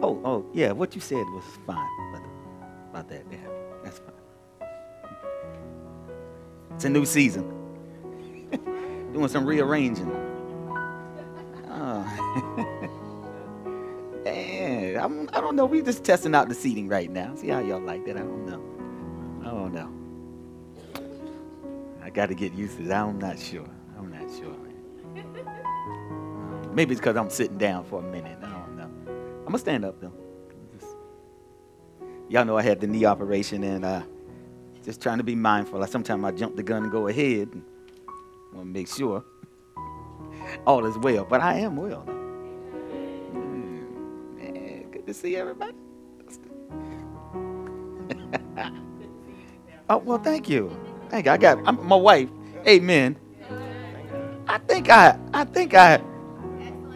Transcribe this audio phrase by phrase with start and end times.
[0.00, 2.22] Oh, oh, yeah, what you said was fine about,
[2.90, 3.24] about that.
[3.30, 3.38] Yeah,
[3.82, 4.14] that's fine.
[6.74, 7.44] It's a new season.
[9.12, 10.08] Doing some rearranging.
[11.68, 12.04] Oh.
[14.24, 15.66] yeah, I'm, I don't know.
[15.66, 17.34] we just testing out the seating right now.
[17.34, 18.16] See how y'all like that?
[18.16, 18.62] I don't know.
[19.44, 19.92] I don't know.
[22.04, 23.02] I got to get used to that.
[23.02, 23.68] I'm not sure.
[23.98, 24.54] I'm not sure.
[25.16, 28.38] Uh, maybe it's because I'm sitting down for a minute.
[29.48, 30.12] I'm to stand up, though.
[32.28, 34.02] Y'all know I had the knee operation and uh,
[34.84, 35.80] just trying to be mindful.
[35.80, 37.48] Like sometimes I jump the gun and go ahead.
[37.52, 37.64] And
[38.52, 39.24] want to make sure
[40.66, 41.24] all is well.
[41.24, 42.04] But I am well.
[43.32, 45.72] Mm, good to see everybody.
[49.88, 50.70] oh, well, thank you.
[51.08, 51.32] Thank you.
[51.32, 52.28] I got I'm, my wife.
[52.66, 53.16] Amen.
[54.46, 56.02] I think I, I think I,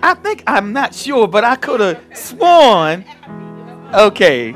[0.02, 3.04] I think I'm not sure, but I could have sworn.
[3.94, 4.52] Okay.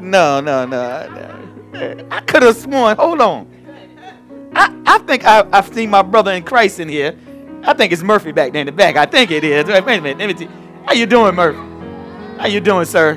[0.00, 2.06] No, no, no, no.
[2.10, 2.96] I could have sworn.
[2.96, 4.50] Hold on.
[4.54, 7.16] I, I think I, I've seen my brother in Christ in here.
[7.62, 8.96] I think it's Murphy back there in the back.
[8.96, 9.66] I think it is.
[9.66, 10.18] Wait a minute.
[10.18, 10.48] Let me.
[10.86, 11.58] How you doing, Murphy?
[12.38, 13.14] How you doing, sir?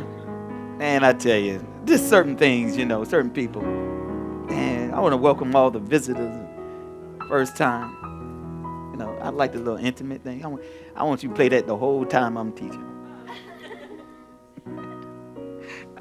[0.77, 3.63] Man, I tell you, just certain things, you know, certain people.
[4.51, 6.35] And I want to welcome all the visitors.
[7.29, 7.95] First time.
[8.91, 10.43] You know, I like the little intimate thing.
[10.43, 10.63] I want,
[10.95, 12.89] I want you to play that the whole time I'm teaching.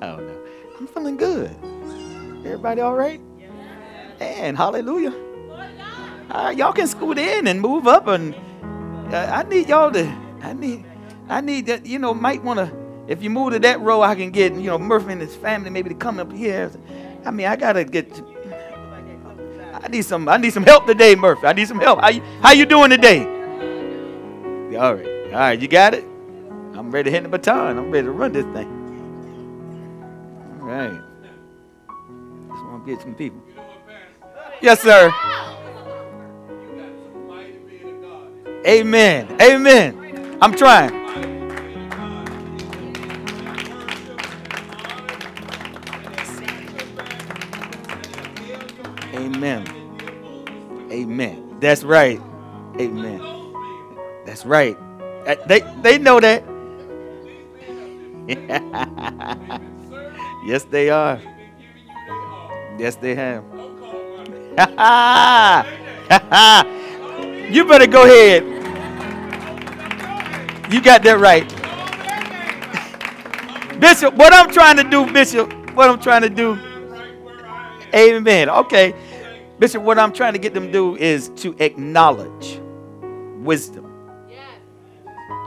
[0.01, 0.45] I don't know.
[0.79, 1.51] I'm feeling good.
[2.45, 3.20] Everybody all right?
[4.20, 5.15] And hallelujah.
[6.31, 8.35] All right, y'all can scoot in and move up, and
[9.13, 10.07] uh, I need y'all to.
[10.43, 10.85] I need.
[11.29, 11.87] I need that.
[11.87, 12.73] You know, might want to.
[13.07, 15.70] If you move to that row, I can get you know Murphy and his family
[15.70, 16.70] maybe to come up here.
[17.25, 18.23] I mean, I gotta get.
[19.75, 20.29] I need some.
[20.29, 21.47] I need some help today, Murphy.
[21.47, 22.01] I need some help.
[22.01, 23.42] How you, how you doing today?
[24.77, 25.06] All right.
[25.06, 25.61] All right.
[25.61, 26.05] You got it.
[26.75, 27.78] I'm ready to hit the baton.
[27.78, 28.69] I'm ready to run this thing.
[30.61, 31.01] All right.
[32.51, 33.42] Just want to get some people.
[34.61, 35.13] Yes, sir.
[38.67, 39.36] Amen.
[39.41, 40.39] Amen.
[40.41, 41.02] I'm trying.
[49.14, 49.67] Amen.
[50.91, 51.57] Amen.
[51.61, 52.20] That's right.
[52.80, 53.32] Amen.
[54.33, 54.79] That's right.
[55.47, 56.43] They they know that.
[60.47, 61.20] yes, they are.
[62.79, 63.45] Yes, they have.
[67.53, 68.45] you better go ahead.
[70.73, 71.47] You got that right.
[73.81, 76.59] Bishop, what I'm trying to do, Bishop, what I'm trying to do.
[77.95, 78.48] Amen.
[78.48, 78.95] Okay.
[79.59, 82.63] Bishop, what I'm trying to get them to do is to acknowledge
[83.42, 83.82] wisdom.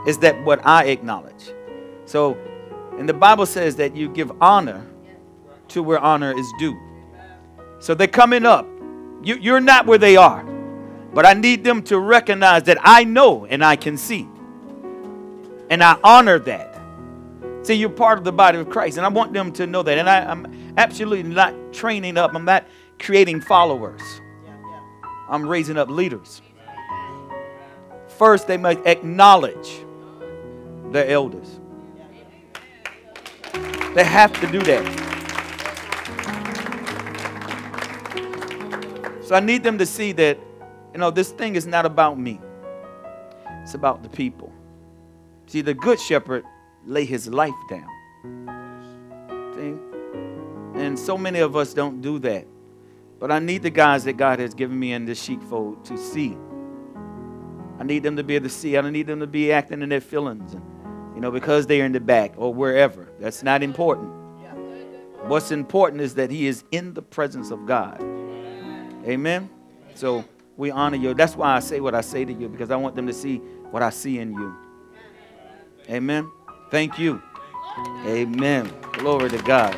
[0.06, 1.52] Is that what I acknowledge?
[2.04, 2.38] So,
[2.98, 4.86] and the Bible says that you give honor
[5.68, 6.78] to where honor is due.
[7.80, 8.66] So they're coming up.
[9.22, 10.44] You, you're not where they are.
[11.12, 14.28] But I need them to recognize that I know and I can see.
[15.70, 16.80] And I honor that.
[17.62, 18.96] See, you're part of the body of Christ.
[18.98, 19.98] And I want them to know that.
[19.98, 22.66] And I, am absolutely not training up, I'm not
[22.98, 24.02] creating followers.
[25.28, 26.42] I'm raising up leaders.
[28.06, 29.84] First, they must acknowledge
[30.92, 31.60] their elders.
[33.94, 35.06] They have to do that.
[39.22, 40.38] So I need them to see that,
[40.92, 42.40] you know, this thing is not about me.
[43.62, 44.52] It's about the people.
[45.46, 46.44] See, the good shepherd
[46.84, 47.88] lay his life down.
[49.54, 50.80] See?
[50.80, 52.46] And so many of us don't do that.
[53.18, 56.36] But I need the guys that God has given me in this sheepfold to see.
[57.78, 58.76] I need them to be able to see.
[58.76, 60.54] I don't need them to be acting in their feelings,
[61.16, 63.08] you know, because they're in the back or wherever.
[63.18, 64.12] That's not important.
[65.22, 68.00] What's important is that he is in the presence of God.
[69.04, 69.50] Amen.
[69.94, 70.24] So
[70.56, 71.14] we honor you.
[71.14, 73.38] That's why I say what I say to you because I want them to see
[73.70, 74.54] what I see in you.
[75.88, 76.30] Amen.
[76.70, 77.20] Thank you.
[78.04, 78.70] Amen.
[78.92, 79.74] Glory to God.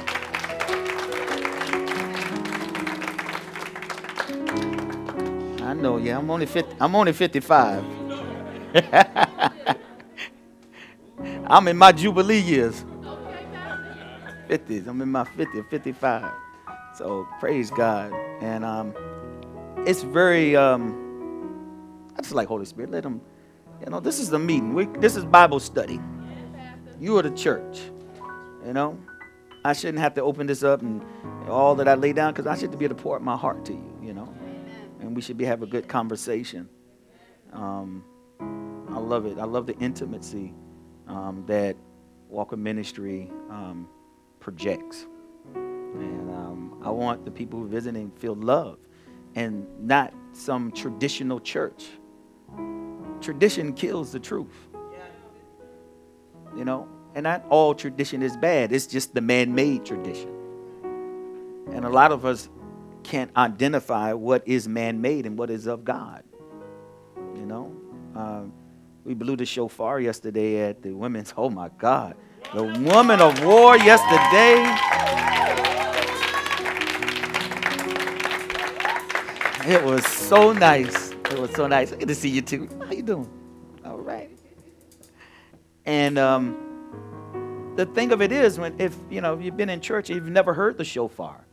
[5.62, 6.18] I know, yeah.
[6.18, 7.84] I'm only 50, I'm only 55.
[11.46, 12.84] I'm in my jubilee years.
[14.48, 14.86] 50s.
[14.86, 16.32] I'm in my 50, 55.
[16.94, 18.12] So praise God.
[18.40, 18.94] And um
[19.86, 22.90] it's very um, I just like Holy Spirit.
[22.90, 23.20] Let them,
[23.80, 24.74] you know, this is the meeting.
[24.74, 26.00] We, this is Bible study.
[27.00, 27.80] You are the church.
[28.66, 28.98] You know,
[29.64, 31.02] I shouldn't have to open this up and
[31.48, 33.64] all that I lay down because I should be able to pour out my heart
[33.66, 33.98] to you.
[34.02, 34.34] You know,
[35.00, 36.68] and we should be have a good conversation.
[37.52, 38.04] Um,
[38.90, 39.38] I love it.
[39.38, 40.52] I love the intimacy
[41.08, 41.76] um, that
[42.28, 43.88] Walker Ministry um,
[44.40, 45.06] projects.
[45.54, 48.78] And um, I want the people who visiting feel love
[49.34, 51.86] and not some traditional church.
[53.20, 54.68] Tradition kills the truth.
[56.56, 60.34] You know, and not all tradition is bad, it's just the man made tradition.
[61.72, 62.48] And a lot of us
[63.02, 66.22] can't identify what is man made and what is of God.
[67.34, 67.72] You know,
[68.14, 68.52] um,
[69.08, 71.32] we blew the shofar yesterday at the women's.
[71.34, 72.14] Oh my God,
[72.54, 74.62] the woman of war yesterday.
[79.66, 81.12] It was so nice.
[81.12, 81.90] It was so nice.
[81.92, 82.68] Good to see you too.
[82.84, 83.30] How you doing?
[83.84, 84.30] All right.
[85.86, 90.10] And um, the thing of it is, when if you know you've been in church,
[90.10, 91.46] you've never heard the shofar.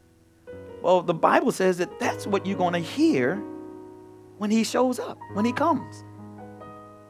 [0.82, 3.38] Well, the Bible says that that's what you're going to hear
[4.40, 6.05] when he shows up, when he comes.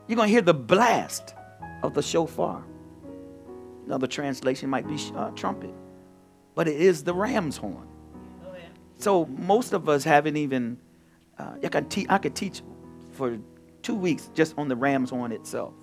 [0.07, 1.33] You're going to hear the blast
[1.83, 2.63] of the shofar.
[3.85, 5.73] Another translation might be uh, trumpet,
[6.55, 7.87] but it is the ram's horn.
[8.97, 10.77] So most of us haven't even.
[11.37, 12.61] Uh, I, could te- I could teach
[13.11, 13.37] for
[13.81, 15.73] two weeks just on the ram's horn itself,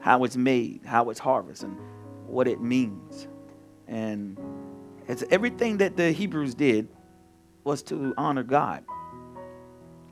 [0.00, 1.78] how it's made, how it's harvested, and
[2.26, 3.28] what it means.
[3.86, 4.38] And
[5.06, 6.88] it's everything that the Hebrews did
[7.64, 8.84] was to honor God.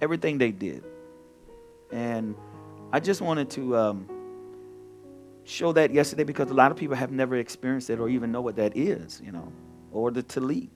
[0.00, 0.84] Everything they did.
[1.90, 2.36] And
[2.90, 4.08] I just wanted to um,
[5.44, 8.40] show that yesterday because a lot of people have never experienced it or even know
[8.40, 9.52] what that is, you know,
[9.92, 10.70] or the Talit.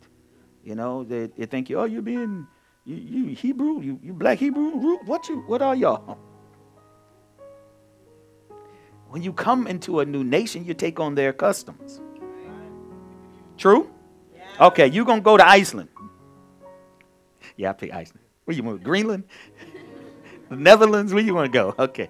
[0.63, 2.47] You know, they, they think, oh, you're being,
[2.85, 6.19] you, you Hebrew, you, you black Hebrew, what you, what are y'all?
[9.09, 12.01] When you come into a new nation, you take on their customs.
[13.59, 13.91] True?
[14.61, 15.89] Okay, you're going to go to Iceland.
[17.57, 18.25] Yeah, I pick Iceland.
[18.45, 18.83] Where you move?
[18.83, 19.25] Greenland?
[20.53, 21.13] the Netherlands?
[21.13, 21.75] Where you want to go?
[21.79, 22.09] Okay.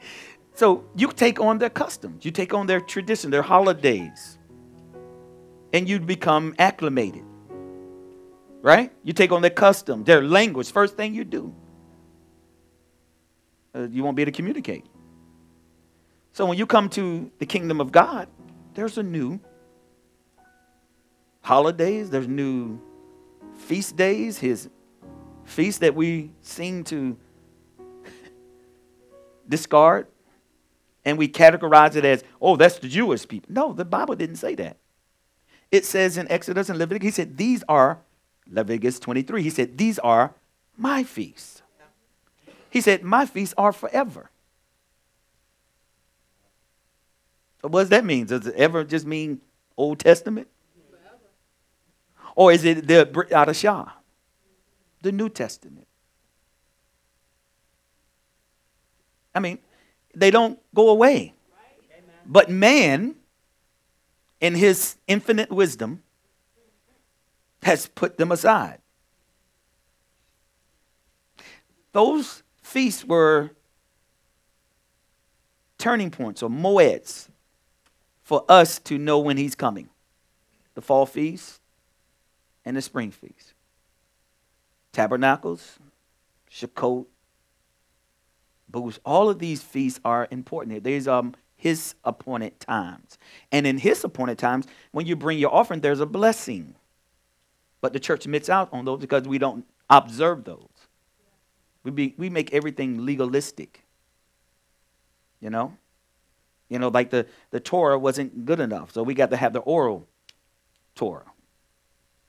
[0.55, 4.39] So you take on their customs, you take on their tradition, their holidays,
[5.73, 7.25] and you become acclimated.
[8.61, 8.93] Right?
[9.03, 10.71] You take on their custom, their language.
[10.71, 11.55] First thing you do,
[13.75, 14.85] uh, you won't be able to communicate.
[16.33, 18.29] So when you come to the kingdom of God,
[18.75, 19.41] there's a new
[21.41, 22.81] holidays, there's new
[23.57, 24.69] feast days, his
[25.45, 27.17] feast that we seem to
[29.49, 30.07] discard
[31.05, 33.53] and we categorize it as, oh, that's the Jewish people.
[33.53, 34.77] No, the Bible didn't say that.
[35.71, 37.99] It says in Exodus and Leviticus, he said, these are,
[38.51, 40.35] Leviticus 23, he said, these are
[40.77, 41.63] my feasts.
[42.71, 44.31] He said, my feasts are forever.
[47.63, 48.27] What does that mean?
[48.27, 49.41] Does it ever just mean
[49.77, 50.49] Old Testament?
[52.35, 53.93] Or is it the Adashah,
[55.03, 55.87] the New Testament?
[59.35, 59.59] I mean,
[60.15, 61.35] they don't go away.
[62.27, 63.17] But man,
[64.41, 66.03] in his infinite wisdom,
[67.63, 68.79] has put them aside.
[71.93, 73.51] Those feasts were
[75.79, 77.29] turning points or moeds
[78.23, 79.89] for us to know when he's coming.
[80.75, 81.61] The fall feast,
[82.65, 83.55] and the spring feast.
[84.93, 85.79] Tabernacles,
[86.51, 87.07] Sukkot,
[88.73, 90.83] Booths, all of these feasts are important.
[90.83, 93.19] There's um, his appointed times.
[93.53, 96.75] And in his appointed times, when you bring your offering, there's a blessing.
[97.81, 100.69] But the church mits out on those because we don't observe those.
[101.85, 103.85] We, be, we make everything legalistic.
[105.41, 105.77] You know?
[106.69, 109.61] You know, like the, the Torah wasn't good enough, so we got to have the
[109.61, 110.09] oral
[110.95, 111.31] Torah.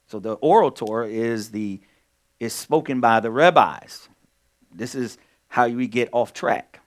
[0.07, 1.79] So the oral Torah is the
[2.39, 4.09] is spoken by the rabbis.
[4.75, 5.17] This is
[5.53, 6.79] how we get off track.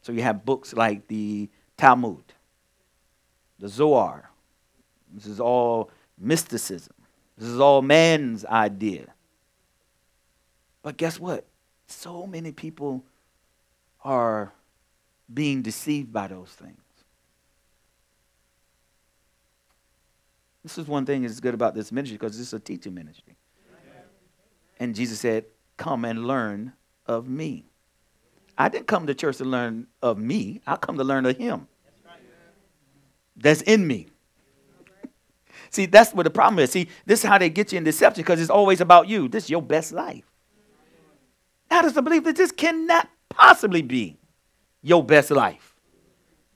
[0.00, 2.22] So you have books like the Talmud,
[3.58, 4.30] the Zohar.
[5.12, 6.94] This is all mysticism.
[7.36, 9.12] This is all man's idea.
[10.84, 11.44] But guess what?
[11.88, 13.02] So many people
[14.04, 14.52] are
[15.34, 16.78] being deceived by those things.
[20.62, 23.34] This is one thing that's good about this ministry because this is a teaching ministry.
[24.78, 25.46] And Jesus said,
[25.76, 26.72] Come and learn
[27.06, 27.64] of me.
[28.58, 31.68] I didn't come to church to learn of me, I come to learn of Him.
[33.36, 34.08] That's in me.
[35.70, 36.70] See, that's what the problem is.
[36.70, 39.28] See, this is how they get you in deception because it's always about you.
[39.28, 40.24] This is your best life.
[41.70, 44.16] How does the believe that this cannot possibly be
[44.82, 45.74] your best life?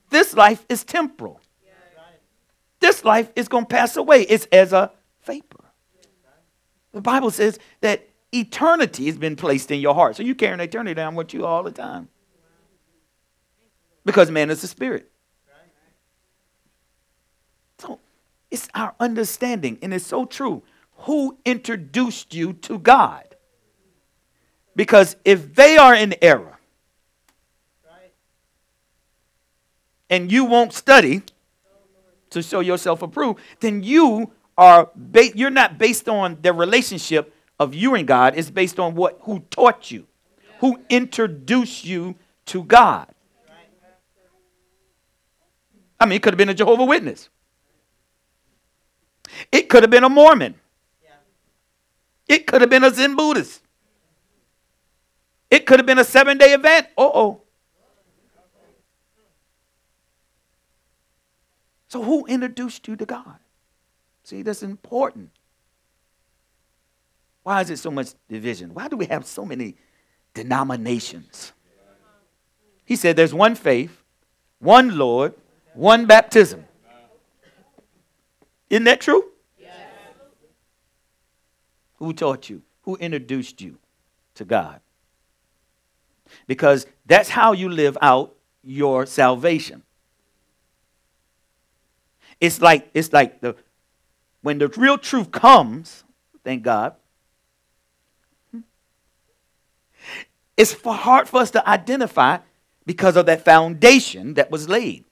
[0.09, 1.39] This life is temporal.
[2.79, 4.23] This life is going to pass away.
[4.23, 4.91] It's as a
[5.23, 5.63] vapor.
[6.93, 10.15] The Bible says that eternity has been placed in your heart.
[10.15, 12.09] So you carrying eternity down with you all the time.
[14.05, 15.11] Because man is a spirit.
[17.77, 17.99] So
[18.49, 20.63] it's our understanding, and it's so true.
[20.99, 23.23] Who introduced you to God?
[24.75, 26.59] Because if they are in error
[30.09, 31.23] and you won't study
[32.29, 37.75] to show yourself approved, then you are ba- you're not based on their relationship of
[37.75, 38.33] you and God.
[38.35, 40.07] is based on what who taught you,
[40.61, 42.15] who introduced you
[42.47, 43.07] to God.
[45.99, 47.29] I mean, it could have been a Jehovah Witness.
[49.51, 50.55] It could have been a Mormon.
[52.27, 53.61] It could have been a Zen Buddhist.
[55.51, 56.87] It could have been a seven day event.
[56.97, 57.41] Uh oh.
[61.89, 63.37] So, who introduced you to God?
[64.23, 65.29] See, that's important.
[67.43, 68.73] Why is it so much division?
[68.73, 69.75] Why do we have so many
[70.33, 71.53] denominations?
[72.85, 74.03] He said there's one faith,
[74.59, 75.33] one Lord,
[75.73, 76.65] one baptism.
[78.69, 79.25] Isn't that true?
[81.95, 82.61] Who taught you?
[82.83, 83.77] Who introduced you
[84.35, 84.79] to God?
[86.47, 88.33] Because that's how you live out
[88.63, 89.83] your salvation.
[92.39, 93.55] It's like it's like the
[94.41, 96.03] when the real truth comes,
[96.43, 96.95] thank God.
[100.57, 102.39] It's hard for us to identify
[102.85, 105.05] because of that foundation that was laid.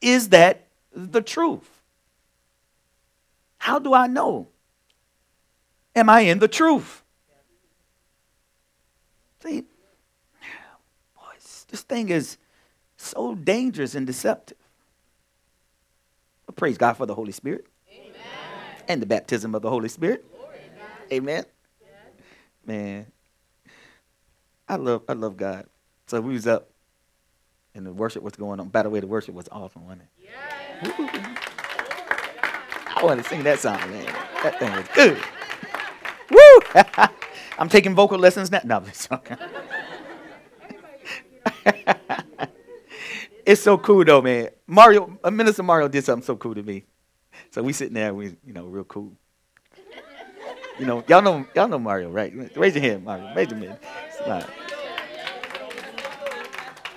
[0.00, 1.68] Is that the truth?
[3.58, 4.48] How do I know?
[5.94, 7.02] Am I in the truth?
[9.42, 9.64] See,
[11.14, 12.38] boys, this thing is
[12.96, 14.58] so dangerous and deceptive.
[16.46, 18.12] But praise God for the Holy Spirit Amen.
[18.88, 20.24] and the baptism of the Holy Spirit.
[21.12, 21.44] Amen.
[22.64, 23.06] Man,
[24.70, 25.66] I love I love God.
[26.06, 26.70] So we was up
[27.74, 28.68] and the worship was going on.
[28.68, 30.08] By the way, the worship was awesome, wasn't it?
[30.22, 31.26] Yeah.
[32.94, 34.06] I want to sing that song, man.
[34.44, 35.18] That thing was good.
[36.30, 37.06] Woo!
[37.58, 38.60] I'm taking vocal lessons now.
[38.62, 39.34] No, it's okay.
[43.44, 44.50] it's so cool though, man.
[44.68, 46.84] Mario, uh, Minister Mario did something so cool to me.
[47.50, 49.16] So we sitting there, we you know, real cool.
[50.78, 52.32] You know, y'all know y'all know Mario, right?
[52.56, 53.34] Raise your hand, Mario.
[53.34, 53.78] Raise your hand.
[54.24, 54.46] Smile.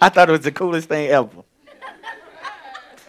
[0.02, 1.30] I thought it was the coolest thing ever.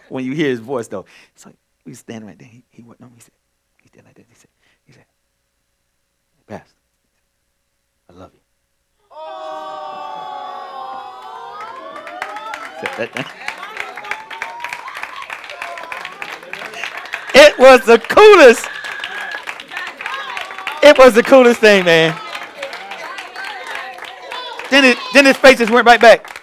[0.08, 1.04] when you hear his voice, though,
[1.34, 2.46] it's like we stand right there.
[2.46, 3.10] He, he went on.
[3.14, 3.32] He said,
[3.82, 4.26] he did like this.
[4.28, 4.50] He said,
[4.86, 5.04] he said,
[6.46, 6.76] Pastor,
[8.08, 8.40] I love you.
[17.36, 18.68] It was the coolest.
[20.82, 22.23] It was the coolest thing, man.
[24.74, 26.42] Then, it, then his face just went right back.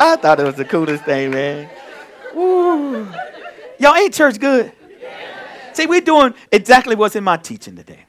[0.00, 1.70] I thought it was the coolest thing, man.
[2.34, 3.08] Woo.
[3.78, 4.72] Y'all ain't church good?
[5.72, 8.00] See, we're doing exactly what's in my teaching today.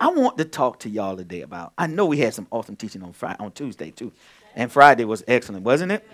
[0.00, 1.72] I want to talk to y'all today about.
[1.78, 4.10] I know we had some awesome teaching on Friday, on Tuesday too,
[4.56, 6.04] and Friday was excellent, wasn't it?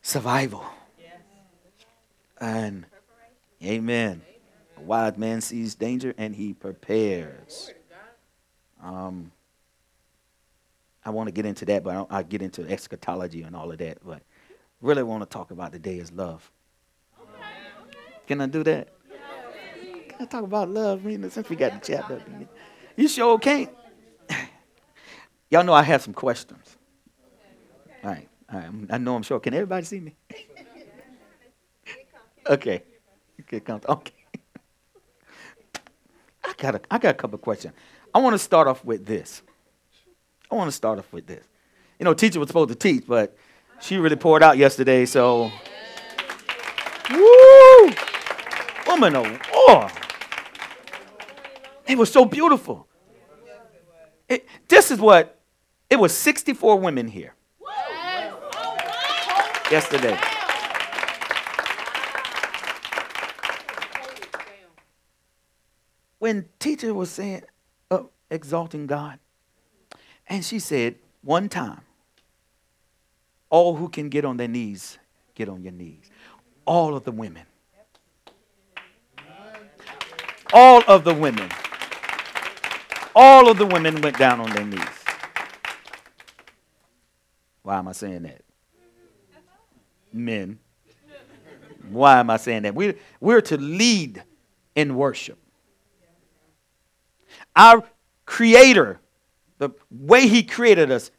[0.00, 0.64] Survival.
[2.40, 2.86] And
[3.62, 4.22] Amen.
[4.78, 7.72] A wise man sees danger and he prepares.
[8.82, 9.32] Um,
[11.04, 13.98] I want to get into that, but I'll, get into eschatology and all of that.
[14.04, 14.22] But
[14.80, 16.50] really want to talk about the day is love.
[17.20, 17.42] Okay,
[17.82, 17.98] okay.
[18.26, 18.88] Can I do that?
[20.08, 21.04] Can I talk about love?
[21.04, 22.22] I mean, since we got the chapter,
[22.96, 23.70] you sure can't.
[25.50, 26.76] Y'all know I have some questions.
[28.04, 28.70] All right, all right.
[28.90, 29.40] I know I'm sure.
[29.40, 30.14] Can everybody see me?
[32.48, 32.82] okay.
[33.40, 34.12] Okay, okay.
[36.58, 37.74] I got a, I got a couple questions.
[38.14, 39.42] I want to start off with this.
[40.50, 41.44] I want to start off with this.
[41.98, 43.36] You know, teacher was supposed to teach, but
[43.80, 45.52] she really poured out yesterday, so.
[47.10, 47.92] Woo!
[48.86, 49.90] Woman of war.
[51.86, 52.86] It was so beautiful.
[54.28, 55.40] It, this is what,
[55.88, 57.34] it was 64 women here
[59.70, 60.18] yesterday.
[66.28, 67.44] When teacher was saying,
[67.90, 69.18] uh, exalting God,
[70.28, 71.80] and she said, one time,
[73.48, 74.98] all who can get on their knees,
[75.34, 76.10] get on your knees.
[76.66, 77.44] All of the women.
[80.52, 81.48] All of the women.
[83.14, 84.82] All of the women went down on their knees.
[87.62, 88.42] Why am I saying that?
[90.12, 90.58] Men.
[91.88, 92.74] Why am I saying that?
[92.74, 94.22] We're, we're to lead
[94.74, 95.38] in worship.
[97.58, 97.84] Our
[98.24, 99.00] Creator
[99.58, 101.10] the way He created us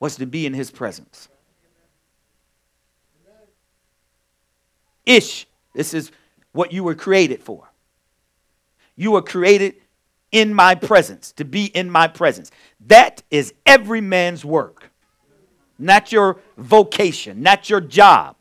[0.00, 1.28] was to be in his presence.
[5.06, 6.12] Ish, this is
[6.52, 7.68] what you were created for.
[8.94, 9.76] You were created
[10.30, 12.50] in my presence, to be in my presence.
[12.86, 14.90] That is every man's work,
[15.78, 18.36] not your vocation, not your job.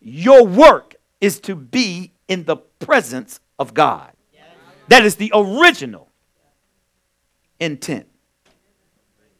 [0.00, 4.12] Your work is to be in the presence of God.
[4.88, 6.10] That is the original
[7.60, 8.06] intent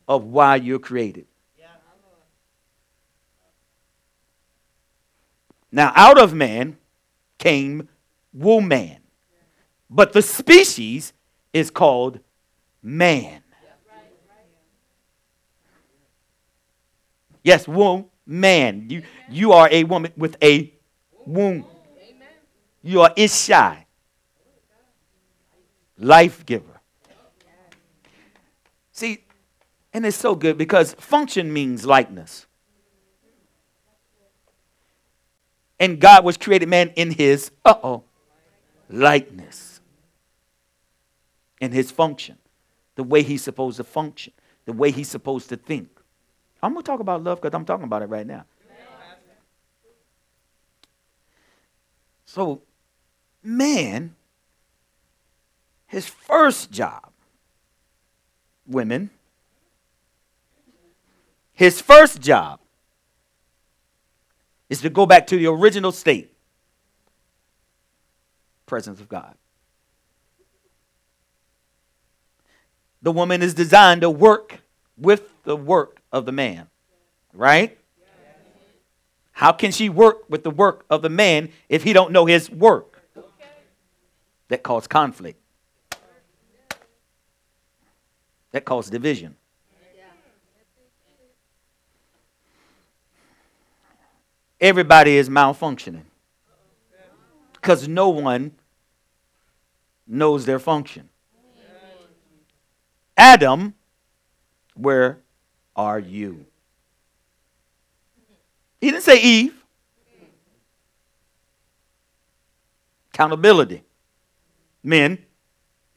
[0.08, 1.26] of why you're created.
[5.72, 6.78] Now, out of man
[7.38, 7.88] came
[8.32, 8.98] woman,
[9.90, 11.12] but the species
[11.52, 12.20] is called
[12.82, 13.42] man.
[17.42, 18.88] Yes, womb, man.
[18.88, 20.72] You, you are a woman with a
[21.26, 21.64] womb.
[22.82, 23.84] You are Isha,
[25.98, 26.75] life giver.
[28.96, 29.24] See,
[29.92, 32.46] and it's so good because function means likeness.
[35.78, 38.04] And God was created man in his, uh oh,
[38.88, 39.82] likeness
[41.60, 42.38] in his function,
[42.94, 44.32] the way he's supposed to function,
[44.64, 45.90] the way he's supposed to think.
[46.62, 48.46] I'm going to talk about love because I'm talking about it right now.
[52.24, 52.62] So,
[53.42, 54.14] man,
[55.86, 57.12] his first job,
[58.66, 59.10] women,
[61.52, 62.60] his first job
[64.68, 66.32] is to go back to the original state
[68.66, 69.36] presence of God.
[73.06, 74.58] the woman is designed to work
[74.98, 76.66] with the work of the man.
[77.32, 77.78] Right?
[79.30, 82.50] How can she work with the work of the man if he don't know his
[82.50, 83.00] work?
[84.48, 85.40] That causes conflict.
[88.56, 89.36] That causes division.
[94.58, 96.04] Everybody is malfunctioning
[97.52, 98.52] because no one
[100.06, 101.10] knows their function.
[103.14, 103.74] Adam,
[104.74, 105.18] where
[105.76, 106.46] are you?
[108.80, 109.62] He didn't say Eve.
[113.12, 113.82] Accountability.
[114.82, 115.25] Men.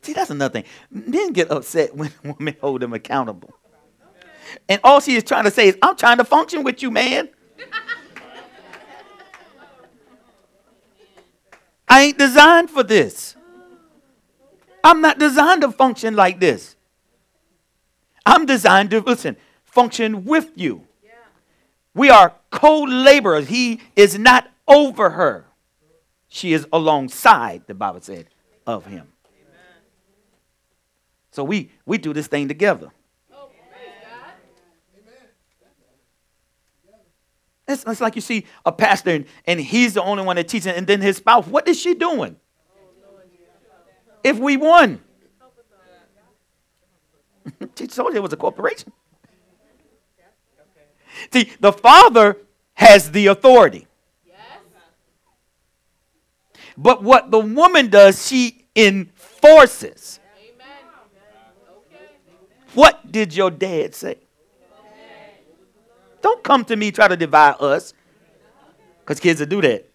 [0.10, 0.64] See, that's another thing.
[0.90, 3.54] Men get upset when women hold them accountable.
[4.68, 7.30] And all she is trying to say is, I'm trying to function with you, man.
[11.88, 13.36] I ain't designed for this.
[14.84, 16.76] I'm not designed to function like this.
[18.26, 20.88] I'm designed to, listen, function with you.
[21.94, 23.48] We are co laborers.
[23.50, 25.46] He is not over her,
[26.28, 28.26] she is alongside, the Bible said,
[28.66, 29.10] of him.
[31.32, 32.92] So we, we do this thing together.
[37.68, 40.74] It's, it's, like you see a pastor and, and he's the only one that teaches,
[40.74, 42.36] and then his spouse, what is she doing?
[44.24, 45.00] If we won.
[47.78, 48.92] she told you it was a corporation.
[51.32, 52.38] See, the father
[52.74, 53.86] has the authority.
[56.78, 60.19] But what the woman does, she enforces.
[62.74, 64.18] What did your dad say?
[66.22, 67.94] Don't come to me try to divide us.
[69.00, 69.90] Because kids will do that.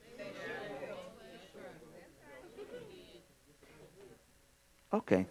[4.92, 5.26] Okay.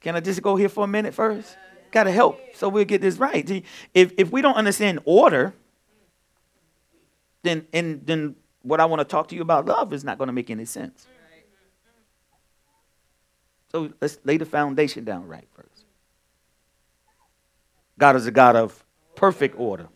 [0.00, 1.56] Can I just go here for a minute first?
[1.90, 3.48] Got to help so we'll get this right.
[3.94, 5.54] If, if we don't understand order,
[7.42, 10.26] then, and, then what I want to talk to you about love is not going
[10.28, 11.06] to make any sense.
[13.72, 15.84] So let's lay the foundation down right first.
[17.98, 19.88] God is a God of perfect order.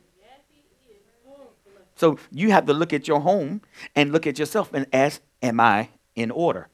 [1.97, 3.61] So you have to look at your home
[3.95, 6.69] and look at yourself and ask, Am I in order?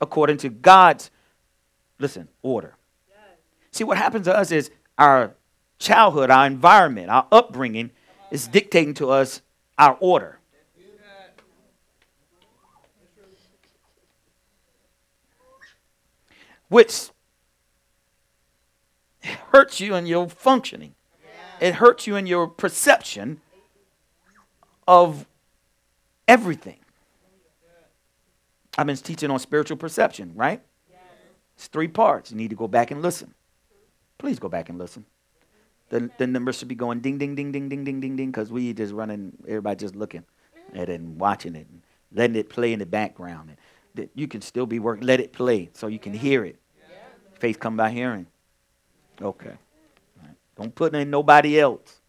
[0.00, 1.10] According to God's
[1.98, 2.74] Listen, order.
[3.70, 5.34] See, what happens to us is our
[5.78, 7.90] childhood, our environment, our upbringing
[8.30, 9.42] is dictating to us
[9.78, 10.38] our order.
[16.68, 17.10] Which
[19.52, 20.94] hurts you in your functioning.
[21.60, 23.40] It hurts you in your perception
[24.86, 25.26] of
[26.28, 26.78] everything.
[28.78, 30.60] I've been teaching on spiritual perception, right?
[31.56, 32.30] It's three parts.
[32.30, 33.32] You need to go back and listen.
[34.18, 35.06] Please go back and listen.
[35.88, 38.50] The, the numbers should be going ding, ding, ding, ding, ding, ding, ding, ding, because
[38.50, 40.24] we just running, everybody just looking
[40.74, 43.50] at it and watching it and letting it play in the background.
[43.50, 43.58] And
[43.96, 45.06] that you can still be working.
[45.06, 46.56] Let it play so you can hear it.
[47.38, 48.26] Faith come by hearing.
[49.20, 49.56] Okay.
[50.56, 52.00] Don't put in nobody else.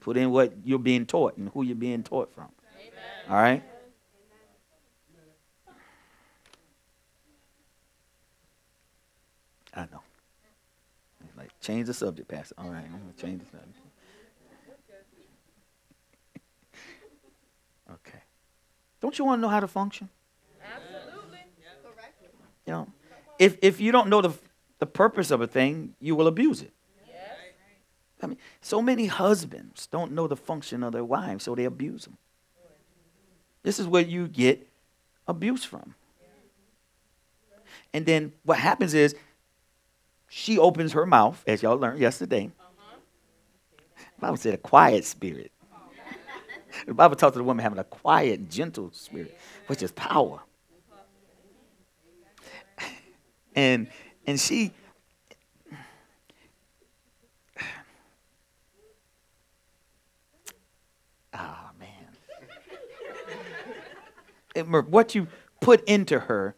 [0.00, 2.48] Put in what you're being taught and who you're being taught from.
[2.78, 2.92] Amen.
[3.28, 3.62] All right?
[9.74, 10.00] I know.
[11.36, 12.54] like, change the subject, Pastor.
[12.58, 13.78] All right, I'm going to change the subject.
[17.92, 18.22] okay.
[19.00, 20.08] Don't you want to know how to function?
[22.68, 22.88] You know,
[23.38, 24.34] if, if you don't know the,
[24.78, 26.70] the purpose of a thing, you will abuse it.
[28.22, 32.04] I mean, so many husbands don't know the function of their wives, so they abuse
[32.04, 32.18] them.
[33.62, 34.68] This is where you get
[35.26, 35.94] abuse from.
[37.94, 39.16] And then what happens is
[40.28, 42.50] she opens her mouth, as y'all learned yesterday.
[43.96, 45.52] The Bible said a quiet spirit.
[46.86, 50.40] the Bible talks to the woman having a quiet, gentle spirit, which is power.
[53.58, 53.88] And
[54.24, 54.72] and she
[61.34, 61.74] Ah oh,
[64.54, 64.84] man.
[64.90, 65.26] what you
[65.60, 66.54] put into her,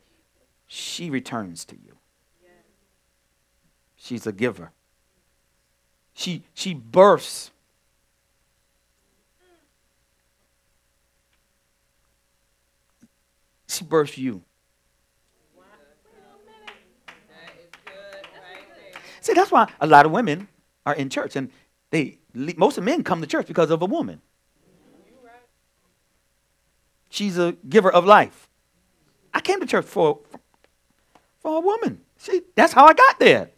[0.67, 1.97] she returns to you.
[3.97, 4.73] She's a giver.
[6.13, 7.51] She, she bursts.
[13.69, 14.43] She births you.
[19.21, 20.49] See, that's why a lot of women
[20.87, 21.51] are in church, and
[21.91, 24.21] they most of men come to church because of a woman.
[27.09, 28.49] She's a giver of life.
[29.35, 30.21] I came to church for
[31.41, 32.01] for a woman.
[32.17, 33.51] See, that's how I got there.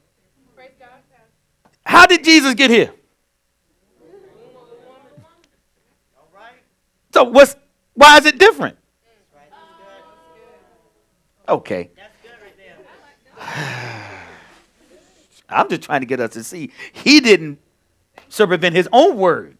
[1.84, 2.92] How did Jesus get here?
[7.12, 7.56] So what's
[7.94, 8.78] why is it different?
[11.48, 11.90] Okay.
[15.52, 17.58] I'm just trying to get us to see he didn't
[18.28, 19.58] circumvent his own word.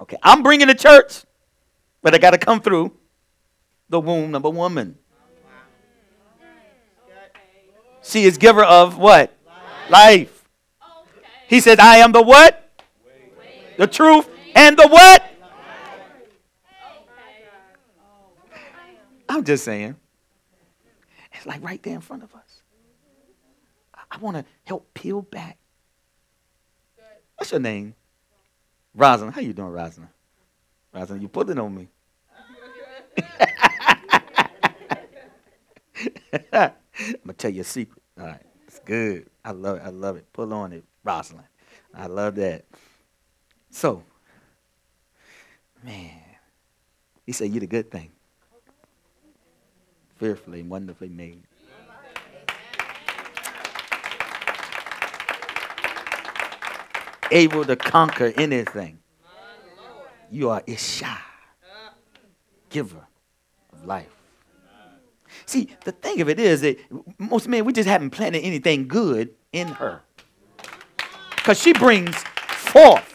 [0.00, 1.24] Okay, I'm bringing the church,
[2.00, 2.92] but I got to come through
[3.90, 4.96] the womb of a woman.
[8.02, 9.36] She is giver of what?
[9.90, 9.90] Life.
[9.90, 10.44] Life.
[11.48, 12.70] He says, I am the what?
[13.76, 15.24] The truth and the what?
[19.28, 19.96] I'm just saying.
[21.40, 22.60] It's like right there in front of us.
[24.10, 25.56] I want to help peel back.
[27.38, 27.94] What's your name?
[28.94, 29.34] Rosalind.
[29.34, 30.10] How you doing, Rosalind?
[30.92, 31.88] Rosalind, you it on me.
[36.42, 36.72] I'm
[37.24, 38.02] gonna tell you a secret.
[38.20, 39.30] All right, it's good.
[39.42, 39.82] I love it.
[39.82, 40.30] I love it.
[40.34, 41.46] Pull on it, Rosalind.
[41.94, 42.66] I love that.
[43.70, 44.02] So,
[45.82, 46.20] man,
[47.24, 48.10] he said, "You're the good thing,
[50.20, 51.42] fearfully and wonderfully made."
[57.32, 58.98] Able to conquer anything.
[60.30, 61.18] You are Isha,
[62.68, 63.06] giver
[63.72, 64.06] of life.
[65.46, 66.78] See, the thing of it is that
[67.18, 70.02] most men, we just haven't planted anything good in her.
[71.36, 73.12] Because she brings forth.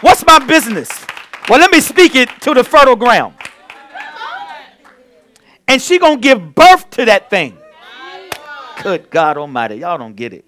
[0.00, 0.90] What's my business?
[1.48, 3.34] Well, let me speak it to the fertile ground.
[5.74, 7.58] And she going to give birth to that thing.
[8.82, 9.76] Good God Almighty.
[9.76, 10.44] Y'all don't get it.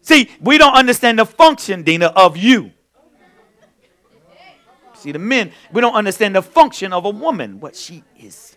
[0.00, 2.72] See, we don't understand the function, Dina, of you.
[4.94, 8.56] See, the men, we don't understand the function of a woman, what she is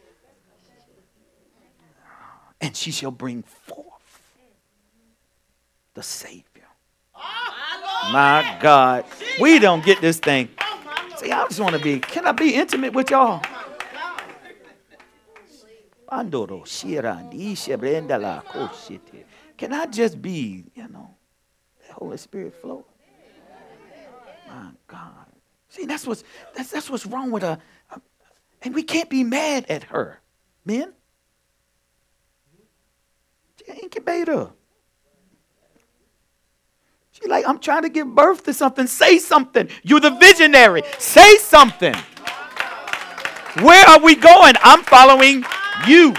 [2.61, 3.85] and she shall bring forth
[5.93, 6.43] the Savior.
[8.11, 9.05] My God.
[9.39, 10.49] We don't get this thing.
[11.17, 13.41] See, I just want to be, can I be intimate with y'all?
[19.58, 21.10] Can I just be, you know,
[21.88, 22.86] the Holy Spirit flow?
[24.47, 25.25] My God.
[25.69, 26.23] See, that's what's
[26.56, 27.60] that's that's what's wrong with her.
[28.62, 30.21] And we can't be mad at her.
[30.65, 30.93] Men,
[33.82, 34.49] incubator.
[37.12, 38.88] She's like, I'm trying to give birth to something.
[38.88, 39.69] Say something.
[39.84, 40.84] You're the visionary.
[40.99, 41.95] Say something.
[43.62, 44.56] Where are we going?
[44.62, 45.45] I'm following
[45.88, 46.13] you.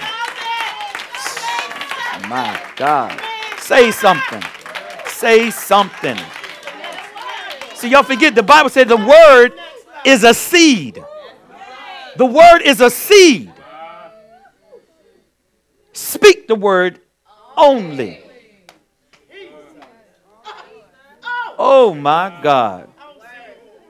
[2.29, 3.21] My God.
[3.59, 4.43] Say something.
[5.07, 6.19] Say something.
[7.75, 9.53] See, y'all forget the Bible said the word
[10.05, 11.03] is a seed.
[12.17, 13.53] The word is a seed.
[15.93, 17.01] Speak the word
[17.57, 18.23] only.
[21.59, 22.89] Oh my God.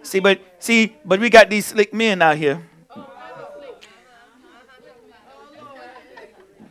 [0.02, 2.62] See, but see, but we got these slick men out here.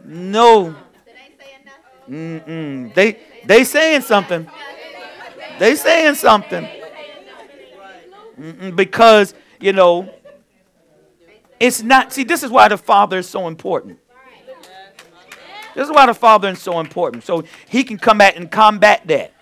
[0.05, 0.75] No.
[2.09, 2.93] Mm-mm.
[2.93, 4.47] They they saying something.
[5.57, 6.67] They saying something.
[8.39, 8.75] Mm-mm.
[8.75, 10.09] Because you know,
[11.59, 12.13] it's not.
[12.13, 13.99] See, this is why the father is so important.
[15.73, 17.23] This is why the father is so important.
[17.23, 19.33] So he can come back and combat that.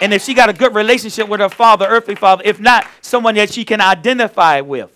[0.00, 3.36] And if she got a good relationship with her father, earthly father, if not, someone
[3.36, 4.92] that she can identify with.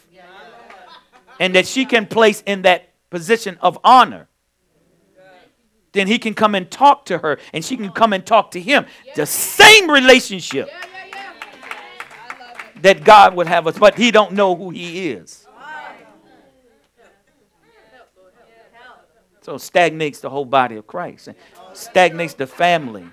[1.39, 4.29] And that she can place in that position of honor.
[5.93, 8.61] Then he can come and talk to her and she can come and talk to
[8.61, 8.87] him.
[9.17, 10.71] The same relationship
[12.83, 15.47] that God would have us, but he don't know who he is.
[19.43, 21.29] So stagnates the whole body of Christ.
[21.29, 21.37] And
[21.73, 23.05] stagnates the family.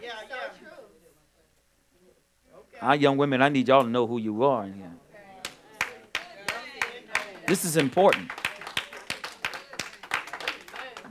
[2.79, 4.91] Our ah, young women, I need y'all to know who you are in here.
[7.47, 8.29] This is important.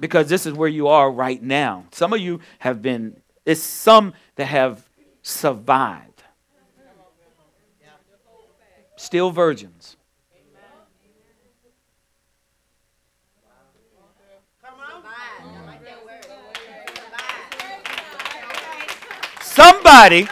[0.00, 1.84] Because this is where you are right now.
[1.92, 4.88] Some of you have been, it's some that have
[5.22, 6.22] survived.
[8.96, 9.96] Still virgins.
[19.40, 20.28] Somebody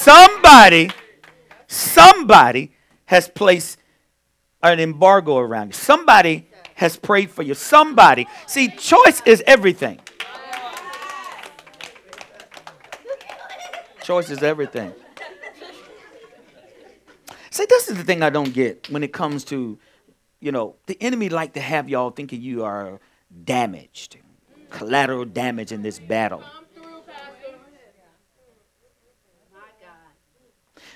[0.00, 0.90] Somebody,
[1.66, 2.72] somebody
[3.04, 3.78] has placed
[4.62, 5.72] an embargo around you.
[5.74, 6.48] Somebody
[6.80, 7.52] has prayed for you.
[7.52, 8.26] Somebody.
[8.46, 10.00] See, choice is everything.
[14.02, 14.94] Choice is everything.
[17.50, 19.78] See, this is the thing I don't get when it comes to,
[20.40, 22.98] you know, the enemy like to have y'all thinking you are
[23.44, 24.16] damaged,
[24.70, 26.42] collateral damage in this battle.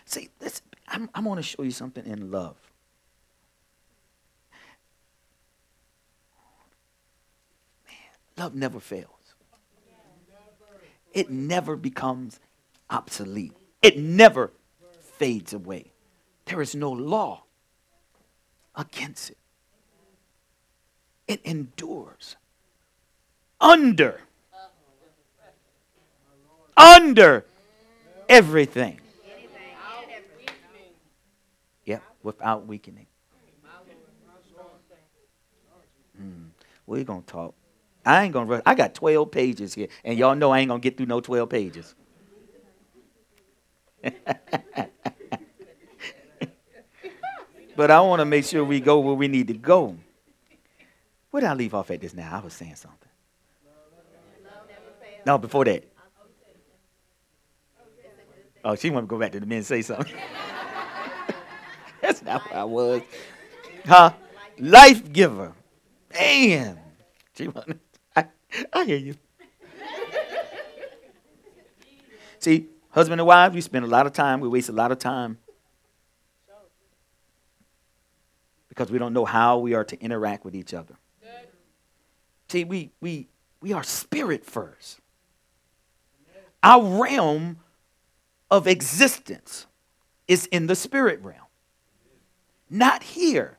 [0.07, 2.57] See, this, I'm, I'm going to show you something in love.
[8.37, 9.09] Love never fails.
[11.13, 12.41] It never becomes
[12.91, 13.53] obsolete.
[13.83, 14.53] It never
[15.01, 15.93] fades away.
[16.47, 17.45] There is no law
[18.75, 19.39] against it.
[21.27, 22.37] It endures
[23.61, 24.21] under
[26.77, 27.45] under
[28.29, 29.01] everything.
[31.85, 33.07] Yep, without weakening.
[36.21, 36.49] Mm.
[36.87, 37.55] We're going to talk.
[38.05, 38.63] I ain't to rush.
[38.67, 41.49] I got 12 pages here, and y'all know I ain't to get through no 12
[41.49, 41.95] pages.
[47.77, 49.97] but I want to make sure we go where we need to go.
[51.31, 52.37] Where did I leave off at this now?
[52.37, 53.09] I was saying something.
[55.27, 55.85] No, before that.
[58.65, 60.15] Oh, she want to go back to the men and say something.
[62.01, 63.03] That's not what I was.
[63.87, 64.13] Huh?
[64.59, 65.53] Life giver.
[66.13, 66.79] Damn.
[67.39, 67.63] I,
[68.73, 69.15] I hear you.
[72.39, 74.99] See, husband and wife, we spend a lot of time, we waste a lot of
[74.99, 75.39] time
[78.69, 80.97] because we don't know how we are to interact with each other.
[82.49, 83.29] See, we, we,
[83.61, 85.01] we are spirit first.
[86.63, 87.59] Our realm
[88.51, 89.67] of existence
[90.29, 91.45] is in the spirit realm
[92.75, 93.59] not here.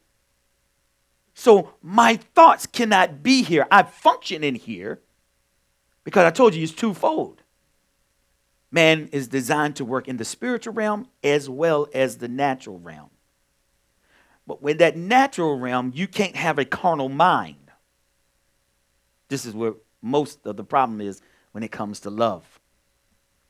[1.36, 3.67] So my thoughts cannot be here.
[3.69, 5.02] I function in here
[6.06, 7.43] because I told you it's twofold.
[8.71, 13.10] Man is designed to work in the spiritual realm as well as the natural realm.
[14.48, 17.71] But with that natural realm, you can't have a carnal mind.
[19.28, 21.21] This is where most of the problem is
[21.52, 22.62] when it comes to love,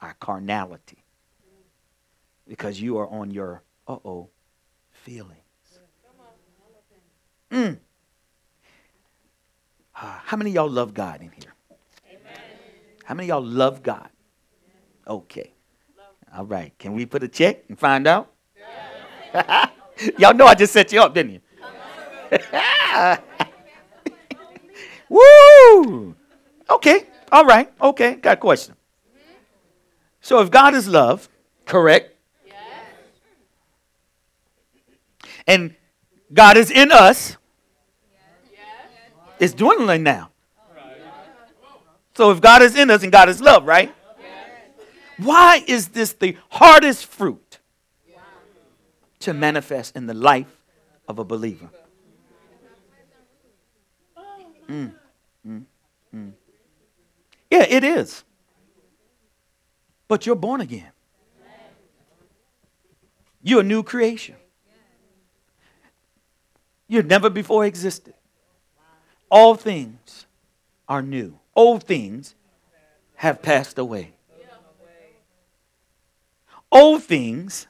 [0.02, 1.04] our carnality.
[2.48, 4.30] Because you are on your, uh oh,
[4.92, 5.45] feeling.
[7.56, 7.78] Mm.
[9.96, 11.54] Uh, how many y'all love God in here?
[12.10, 12.42] Amen.
[13.06, 14.10] How many y'all love God?
[15.08, 15.54] Okay.
[16.36, 16.78] All right.
[16.78, 18.30] Can we put a check and find out?
[19.34, 19.70] Yeah.
[20.20, 21.40] y'all know I just set you up, didn't you?
[25.10, 26.14] Woo!
[26.70, 27.08] Okay.
[27.32, 27.72] All right.
[27.80, 28.16] Okay.
[28.16, 28.76] Got a question.
[30.20, 31.30] So if God is love,
[31.66, 32.18] correct?
[32.46, 32.56] Yes.
[35.48, 35.74] And
[36.34, 37.38] God is in us.
[39.40, 40.32] It's dwindling now.
[42.16, 43.94] So if God is in us and God is love, right?
[45.18, 47.60] Why is this the hardest fruit
[49.20, 50.62] to manifest in the life
[51.08, 51.70] of a believer?
[54.68, 54.94] Mm,
[55.48, 55.64] mm,
[56.14, 56.32] mm.
[57.52, 58.24] Yeah, it is.
[60.08, 60.92] But you're born again.
[63.42, 64.36] You're a new creation.
[66.88, 68.14] You never before existed.
[69.36, 70.28] All things
[70.88, 71.38] are new.
[71.58, 72.36] Old things
[73.16, 74.14] have passed away.
[76.72, 77.68] Old things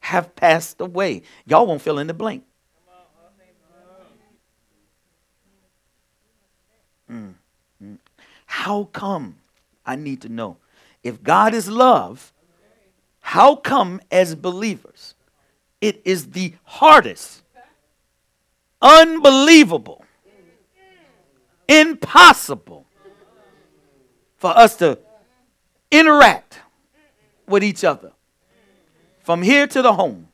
[0.00, 1.22] have passed away.
[1.46, 2.42] Y'all won't fill in the blank.
[7.08, 7.34] Mm,
[7.80, 7.98] mm.
[8.46, 9.36] How come?
[9.86, 10.56] I need to know.
[11.04, 12.32] If God is love,
[13.20, 15.14] how come as believers
[15.80, 17.44] it is the hardest,
[18.82, 20.03] unbelievable,
[21.68, 22.86] impossible
[24.36, 24.98] for us to
[25.90, 26.60] interact
[27.46, 28.12] with each other
[29.22, 30.28] from here to the home?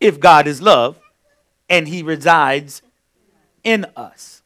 [0.00, 0.98] If God is love
[1.68, 2.82] and He resides
[3.64, 4.42] in us.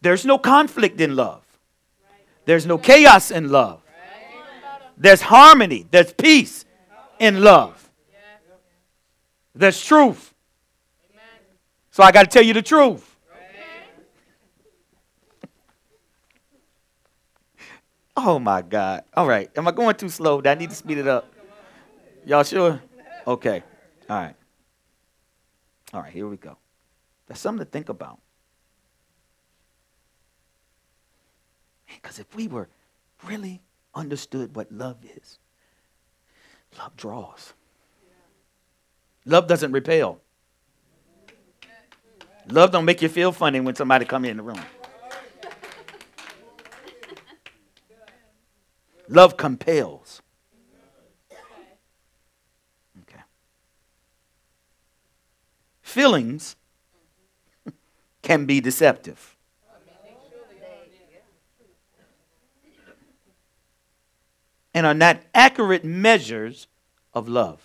[0.00, 1.42] There's no conflict in love.
[2.44, 3.80] There's no chaos in love.
[4.96, 5.86] There's harmony.
[5.90, 6.64] There's peace
[7.18, 7.90] in love.
[9.54, 10.31] There's truth.
[11.92, 13.16] So I got to tell you the truth.
[18.16, 19.04] Oh my God.
[19.14, 19.50] All right.
[19.56, 20.40] Am I going too slow?
[20.40, 21.30] Do I need to speed it up?
[22.24, 22.80] Y'all sure?
[23.26, 23.62] Okay.
[24.08, 24.34] All right.
[25.92, 26.56] All right, here we go.
[27.26, 28.18] That's something to think about.
[31.86, 32.68] Because if we were
[33.26, 33.60] really
[33.94, 35.38] understood what love is,
[36.78, 37.52] love draws.
[39.26, 40.20] Love doesn't repel.
[42.48, 44.60] Love don't make you feel funny when somebody come in the room.
[49.08, 50.22] Love compels.
[53.02, 53.20] Okay.
[55.82, 56.56] Feelings
[58.22, 59.36] can be deceptive.
[64.74, 66.66] And are not accurate measures
[67.12, 67.60] of love.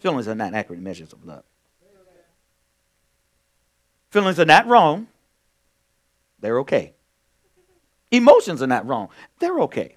[0.00, 1.44] Feelings are not accurate measures of love.
[4.10, 5.08] Feelings are not wrong.
[6.40, 6.94] They're okay.
[8.10, 9.08] Emotions are not wrong.
[9.38, 9.96] They're okay.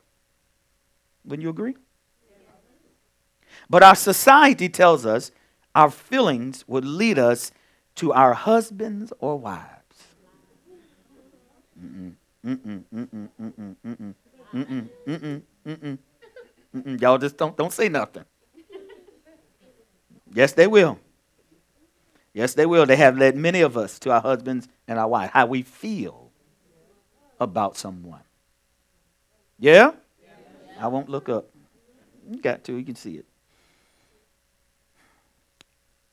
[1.24, 1.76] Wouldn't you agree?
[3.70, 5.32] But our society tells us
[5.74, 7.52] our feelings would lead us
[7.96, 9.70] to our husbands or wives.
[17.00, 18.26] Y'all just don't, don't say nothing.
[20.34, 21.00] Yes, they will.
[22.34, 22.86] Yes, they will.
[22.86, 26.32] They have led many of us to our husbands and our wives, how we feel
[27.40, 28.22] about someone.
[29.60, 29.92] Yeah?
[30.80, 31.50] I won't look up.
[32.30, 33.26] You got to, you can see it.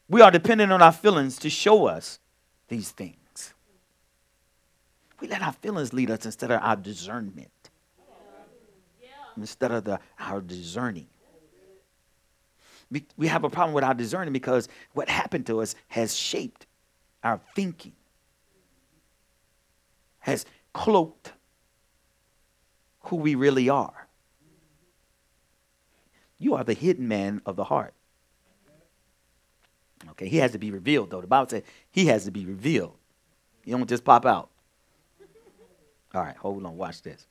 [0.08, 2.18] We are dependent on our feelings to show us
[2.68, 3.54] these things.
[5.20, 7.50] We let our feelings lead us instead of our discernment.
[9.36, 11.06] Instead of the, our discerning.
[12.90, 16.66] We, have a problem with our discerning because what happened to us has shaped
[17.22, 17.92] our thinking,
[20.20, 21.32] has cloaked
[23.00, 24.08] who we really are.
[26.38, 27.92] You are the hidden man of the heart.
[30.10, 31.20] Okay, he has to be revealed, though.
[31.20, 32.94] The Bible says he has to be revealed.
[33.64, 34.50] You don't just pop out.
[36.14, 37.26] All right, hold on, watch this.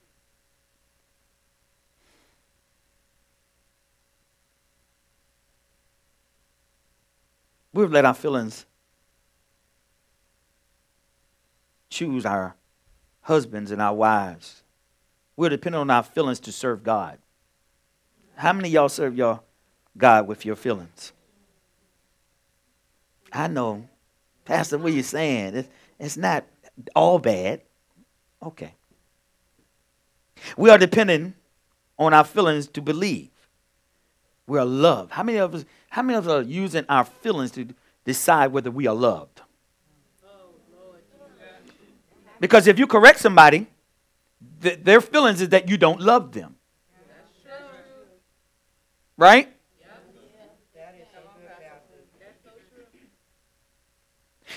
[7.77, 8.65] We've let our feelings
[11.91, 12.55] choose our
[13.21, 14.63] husbands and our wives.
[15.35, 17.19] We're dependent on our feelings to serve God.
[18.35, 19.41] How many y'all serve your
[19.95, 21.13] God with your feelings?
[23.31, 23.87] I know,
[24.43, 25.57] Pastor, what you saying?
[25.57, 26.45] It's, it's not
[26.95, 27.61] all bad.
[28.41, 28.73] Okay.
[30.57, 31.35] We are dependent
[31.99, 33.29] on our feelings to believe.
[34.47, 35.11] We are loved.
[35.11, 35.65] How many of us?
[35.89, 37.67] How many of us are using our feelings to
[38.05, 39.41] decide whether we are loved?
[42.39, 43.67] Because if you correct somebody,
[44.61, 46.55] th- their feelings is that you don't love them.
[49.17, 49.51] Right?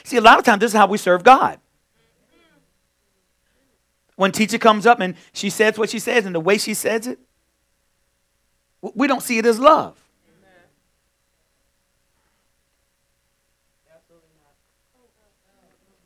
[0.05, 1.59] See, a lot of times this is how we serve God.
[4.17, 7.07] When teacher comes up and she says what she says and the way she says
[7.07, 7.19] it,
[8.83, 9.97] we don't see it as love.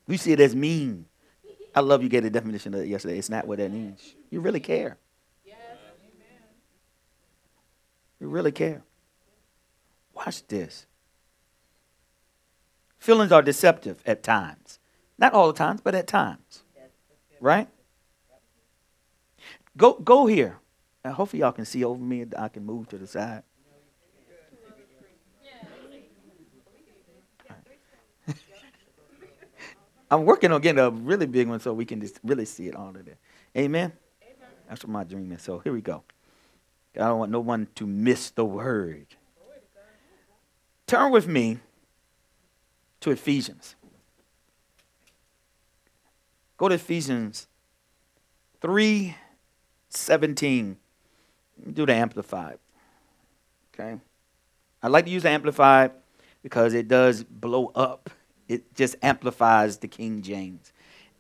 [0.07, 1.07] We see it as mean.
[1.75, 3.19] I love you gave the definition of it yesterday.
[3.19, 4.15] It's not what that means.
[4.31, 4.99] You really care.
[8.21, 8.83] You really care.
[10.15, 10.87] Watch this.
[12.99, 14.79] Feelings are deceptive at times.
[15.19, 16.63] Not all the times, but at times.
[17.41, 17.69] Right?
[19.77, 20.59] Go go here.
[21.13, 22.25] Hopefully y'all can see over me.
[22.37, 23.43] I can move to the side.
[30.11, 32.75] I'm working on getting a really big one so we can just really see it
[32.75, 33.19] all of there.
[33.57, 33.93] Amen?
[34.23, 34.49] Amen.
[34.69, 35.43] That's what my dream is.
[35.43, 36.05] So here we go.
[36.97, 39.07] I don't want no one to miss the word.
[40.87, 41.59] Turn with me
[43.01, 43.75] to Ephesians.
[46.57, 47.49] Go to Ephesians
[48.61, 49.17] 3
[49.89, 50.77] 17.
[51.73, 52.59] Do the Amplified.
[53.73, 53.99] Okay?
[54.83, 55.93] I like to use the Amplified
[56.43, 58.11] because it does blow up.
[58.49, 60.73] It just amplifies the King James.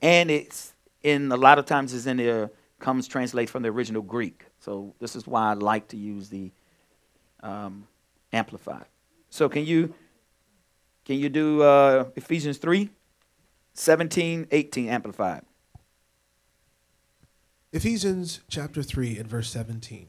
[0.02, 4.02] And it's in a lot of times it's in there comes translated from the original
[4.02, 4.44] Greek.
[4.60, 6.52] So this is why I like to use the
[7.42, 7.86] um,
[8.32, 8.84] Amplified.
[9.30, 9.94] So can you
[11.04, 12.90] can you do uh, Ephesians 3,
[13.74, 15.42] 17, 18 Amplified?
[17.72, 20.08] Ephesians chapter 3 and verse 17.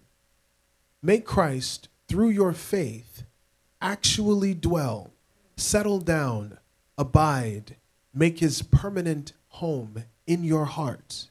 [1.05, 3.25] Make Christ, through your faith,
[3.79, 5.13] actually dwell,
[5.55, 6.57] settle down,
[6.97, 7.75] abide,
[8.11, 11.29] make his permanent home in your heart.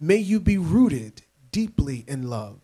[0.00, 1.20] May you be rooted
[1.52, 2.60] deeply in love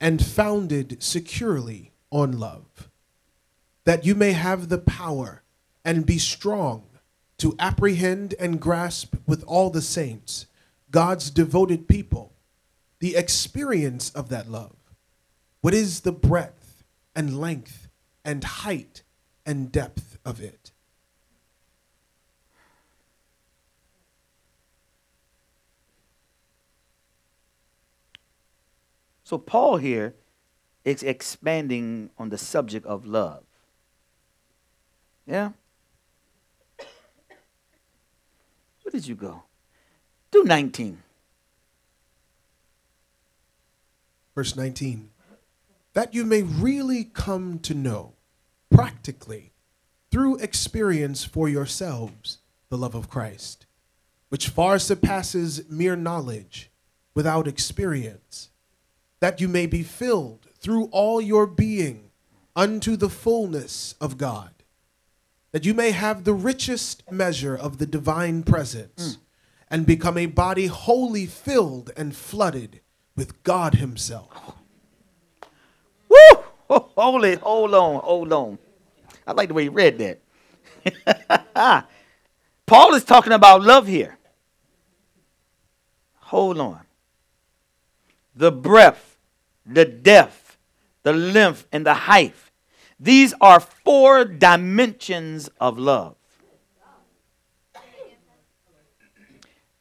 [0.00, 2.88] and founded securely on love,
[3.84, 5.42] that you may have the power
[5.84, 6.84] and be strong
[7.36, 10.46] to apprehend and grasp with all the saints,
[10.90, 12.32] God's devoted people,
[12.98, 14.74] the experience of that love.
[15.64, 16.84] What is the breadth
[17.16, 17.88] and length
[18.22, 19.02] and height
[19.46, 20.72] and depth of it?
[29.22, 30.14] So Paul here
[30.84, 33.44] is expanding on the subject of love.
[35.26, 35.52] Yeah?
[38.82, 39.44] Where did you go?
[40.30, 41.02] Do 19.
[44.34, 45.08] Verse 19.
[45.94, 48.14] That you may really come to know,
[48.70, 49.52] practically,
[50.10, 52.38] through experience for yourselves,
[52.68, 53.66] the love of Christ,
[54.28, 56.70] which far surpasses mere knowledge
[57.14, 58.50] without experience
[59.24, 62.10] that you may be filled through all your being
[62.54, 64.50] unto the fullness of God,
[65.52, 69.18] that you may have the richest measure of the divine presence, mm.
[69.70, 72.80] and become a body wholly filled and flooded
[73.16, 74.56] with God Himself.
[76.96, 78.58] Hold it, hold on, hold on.
[79.26, 81.86] I like the way you read that.
[82.66, 84.18] Paul is talking about love here.
[86.16, 86.80] Hold on.
[88.34, 89.14] The breath
[89.66, 90.58] the depth,
[91.02, 92.34] the length, and the height.
[93.00, 96.16] These are four dimensions of love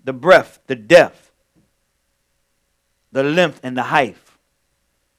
[0.05, 1.31] the breadth, the depth,
[3.13, 4.17] the length, and the height.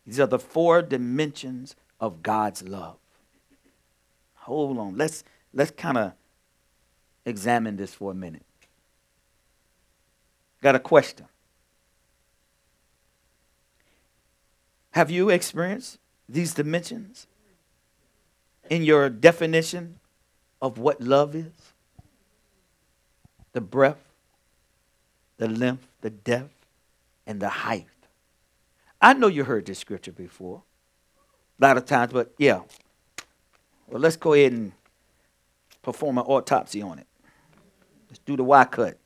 [0.07, 2.97] These are the four dimensions of God's love.
[4.35, 4.97] Hold on.
[4.97, 6.13] Let's let's kind of
[7.25, 8.45] examine this for a minute.
[10.61, 11.27] Got a question.
[14.93, 15.99] Have you experienced
[16.29, 17.27] these dimensions
[18.71, 19.99] in your definition
[20.63, 21.73] of what love is?
[23.53, 24.05] The breadth,
[25.37, 26.55] the length, the depth,
[27.27, 27.87] and the height.
[29.05, 30.63] I know you heard this scripture before,
[31.61, 32.63] a lot of times, but yeah.
[33.87, 34.73] Well, let's go ahead and
[35.83, 37.07] perform an autopsy on it.
[38.09, 38.99] Let's do the Y cut.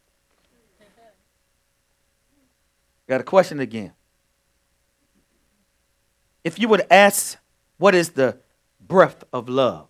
[3.08, 3.92] Got a question again
[6.44, 7.36] if you would ask,
[7.76, 8.38] what is the
[8.80, 9.88] breath of love?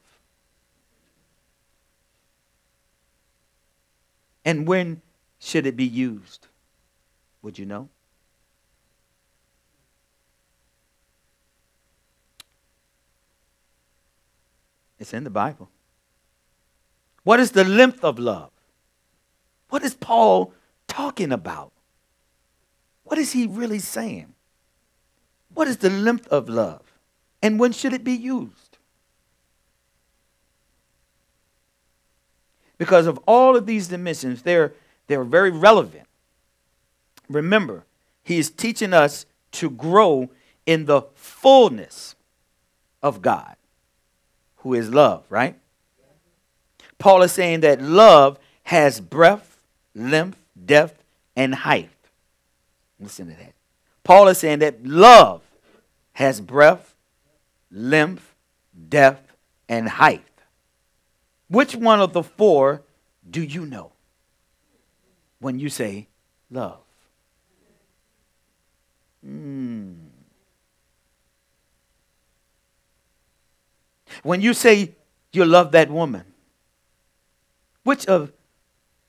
[4.45, 5.03] And when
[5.39, 6.49] should it be used?
[7.43, 7.91] Would you know?
[14.99, 15.69] It's in the Bible.
[17.25, 18.51] What is the length of love?
[19.71, 20.53] What is Paul
[20.87, 21.73] talking about?
[23.05, 24.35] What is he really saying?
[25.55, 26.83] What is the length of love?
[27.43, 28.79] And when should it be used?
[32.79, 34.73] Because of all of these dimensions, they're,
[35.09, 36.07] they're very relevant.
[37.29, 37.85] Remember,
[38.23, 40.31] he is teaching us to grow
[40.65, 42.15] in the fullness
[43.03, 43.57] of God,
[44.59, 45.57] who is love, right?
[46.99, 49.61] Paul is saying that love has breadth,
[49.95, 51.03] length, depth,
[51.37, 51.91] and height.
[53.01, 53.55] Listen to that.
[54.03, 55.43] Paul is saying that love
[56.15, 56.95] has breadth,
[57.71, 58.35] length,
[58.89, 59.33] depth,
[59.69, 60.25] and height.
[61.49, 62.83] Which one of the four
[63.29, 63.93] do you know
[65.39, 66.09] when you say
[66.51, 66.81] love?
[69.27, 70.08] Mm.
[74.23, 74.95] When you say
[75.33, 76.25] you love that woman,
[77.83, 78.33] which of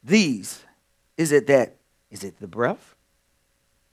[0.02, 0.64] these,
[1.16, 1.76] is it that,
[2.10, 2.94] is it the breath?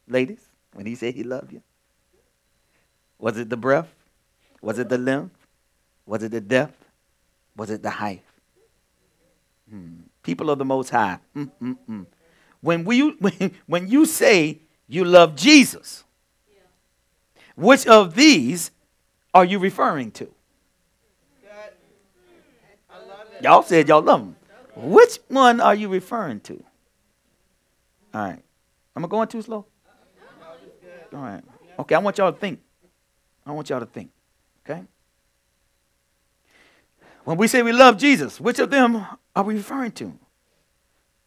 [0.07, 0.39] Ladies,
[0.73, 1.61] when he said he loved you?
[3.19, 3.93] Was it the breath?
[4.61, 5.35] Was it the length?
[6.05, 6.85] Was it the depth?
[7.55, 8.23] Was it the height?
[9.69, 10.01] Hmm.
[10.23, 11.19] People of the Most High.
[11.35, 12.05] Mm-mm-mm.
[12.61, 16.03] When, we, when, when you say you love Jesus,
[17.55, 18.71] which of these
[19.33, 20.31] are you referring to?
[23.41, 24.35] Y'all said y'all love him.
[24.75, 26.63] Which one are you referring to?
[28.13, 28.43] All right.
[28.95, 29.65] Am I going too slow?
[31.13, 31.43] All right.
[31.79, 32.59] Okay, I want y'all to think.
[33.45, 34.09] I want y'all to think.
[34.67, 34.83] Okay?
[37.23, 40.17] When we say we love Jesus, which of them are we referring to?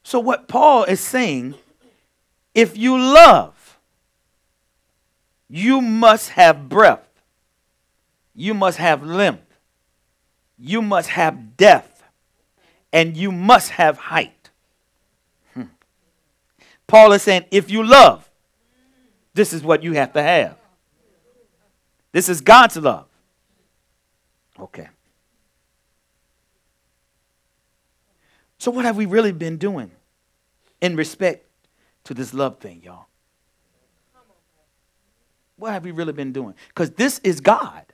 [0.03, 1.55] So, what Paul is saying,
[2.55, 3.79] if you love,
[5.49, 7.07] you must have breath,
[8.35, 9.45] you must have length,
[10.59, 11.90] you must have depth,
[12.93, 14.51] and you must have height.
[15.55, 15.65] Hmm.
[16.87, 18.29] Paul is saying, if you love,
[19.35, 20.57] this is what you have to have.
[22.13, 23.07] This is God's love.
[24.59, 24.89] Okay.
[28.59, 29.91] So, what have we really been doing
[30.81, 31.47] in respect
[32.05, 33.07] to this love thing, y'all?
[35.57, 36.55] What have we really been doing?
[36.69, 37.85] Because this is God.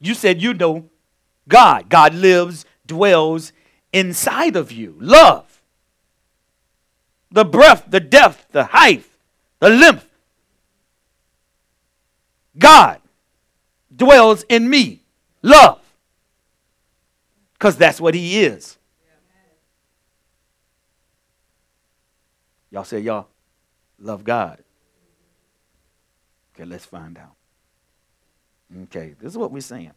[0.00, 0.88] You said you know
[1.48, 1.88] God.
[1.88, 3.52] God lives, dwells
[3.92, 4.96] inside of you.
[4.98, 5.62] Love.
[7.30, 9.04] The breath, the depth, the height,
[9.58, 10.08] the length.
[12.58, 13.00] God
[13.94, 15.02] dwells in me.
[15.42, 15.80] Love.
[17.54, 18.76] Because that's what He is.
[22.70, 23.28] Y'all say y'all
[23.98, 24.58] love God.
[26.54, 27.34] Okay, let's find out.
[28.84, 29.92] Okay, this is what we're saying.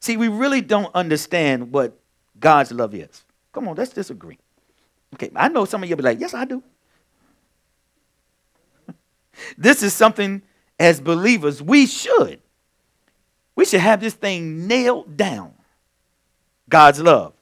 [0.00, 1.98] See, we really don't understand what
[2.38, 3.24] God's love is.
[3.52, 4.38] Come on, let's disagree.
[5.14, 6.62] Okay, I know some of you will be like, yes, I do.
[9.58, 10.42] this is something
[10.78, 12.40] as believers we should.
[13.56, 15.54] We should have this thing nailed down.
[16.68, 17.32] God's love.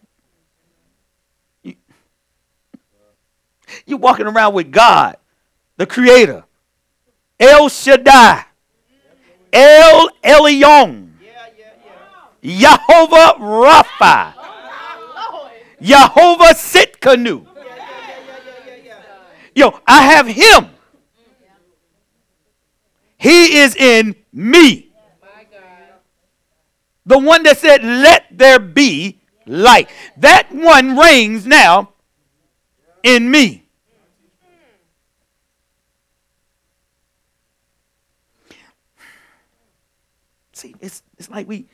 [3.84, 5.16] You're walking around with God,
[5.76, 6.44] the Creator,
[7.38, 8.44] El Shaddai,
[9.52, 11.05] El Elyon,
[12.47, 14.34] Jehovah Rapha,
[15.82, 17.44] Jehovah Tsidkenu.
[19.55, 20.68] Yo, I have Him.
[23.18, 24.92] He is in me.
[27.05, 29.88] The one that said, Let there be light.
[30.16, 31.94] That one reigns now
[33.03, 33.64] in me.
[40.53, 41.66] See, it's, it's like we,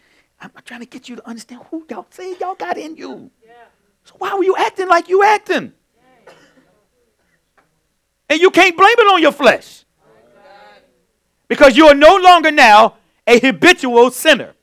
[0.43, 3.31] I'm trying to get you to understand who y'all say y'all got in you.
[4.05, 5.73] So why were you acting like you acting?
[8.29, 9.85] And you can't blame it on your flesh.
[11.47, 14.55] Because you are no longer now a habitual sinner.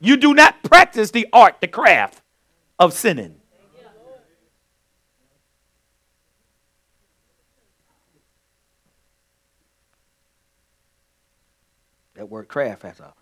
[0.00, 2.22] You do not practice the art, the craft
[2.78, 3.34] of sinning.
[12.14, 13.12] That word craft has a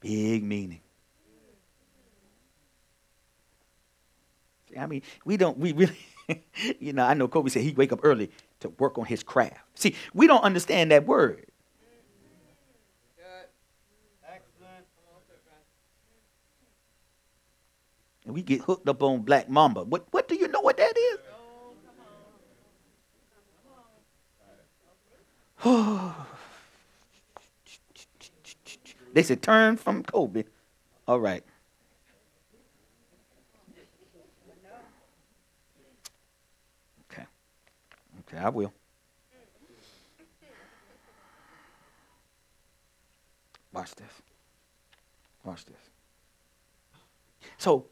[0.00, 0.80] big meaning.
[4.78, 5.98] I mean, we don't, we really,
[6.80, 9.60] you know, I know Kobe said he'd wake up early to work on his craft.
[9.74, 11.46] See, we don't understand that word.
[18.24, 19.82] And we get hooked up on Black Mamba.
[19.84, 21.18] What, what do you know what that is?
[29.14, 30.42] They said, turn from Kobe.
[31.06, 31.44] All right.
[37.12, 37.24] Okay.
[38.34, 38.72] Okay, I will.
[43.72, 44.10] Watch this.
[45.44, 45.76] Watch this.
[47.58, 47.86] So,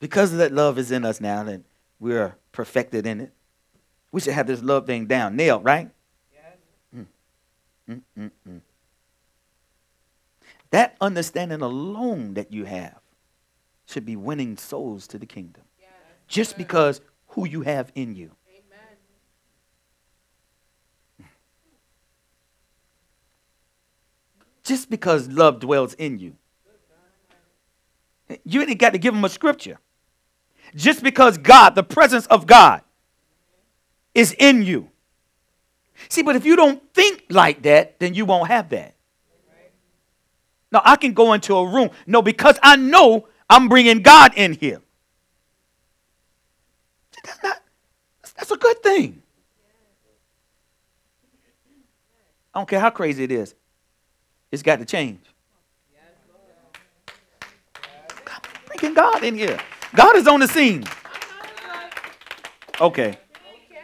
[0.00, 1.64] because that love is in us now, and
[2.00, 3.32] we're perfected in it,
[4.10, 5.90] we should have this love thing down, nailed, right?
[6.32, 6.56] Yes.
[6.96, 7.06] Mm.
[7.90, 8.60] Mm, mm, mm.
[10.70, 13.00] That understanding alone that you have
[13.86, 15.64] should be winning souls to the kingdom.
[15.78, 15.90] Yes.
[16.26, 18.32] Just because who you have in you.
[24.68, 26.36] Just because love dwells in you.
[28.44, 29.78] You ain't got to give them a scripture.
[30.74, 32.82] Just because God, the presence of God,
[34.14, 34.90] is in you.
[36.10, 38.94] See, but if you don't think like that, then you won't have that.
[40.70, 41.88] No, I can go into a room.
[42.06, 44.82] No, because I know I'm bringing God in here.
[47.24, 47.62] That's not,
[48.36, 49.22] that's a good thing.
[52.52, 53.54] I don't care how crazy it is.
[54.50, 55.20] It's got to change.
[58.24, 59.58] God, bringing God in here.
[59.94, 60.84] God is on the scene.
[62.80, 63.18] Okay.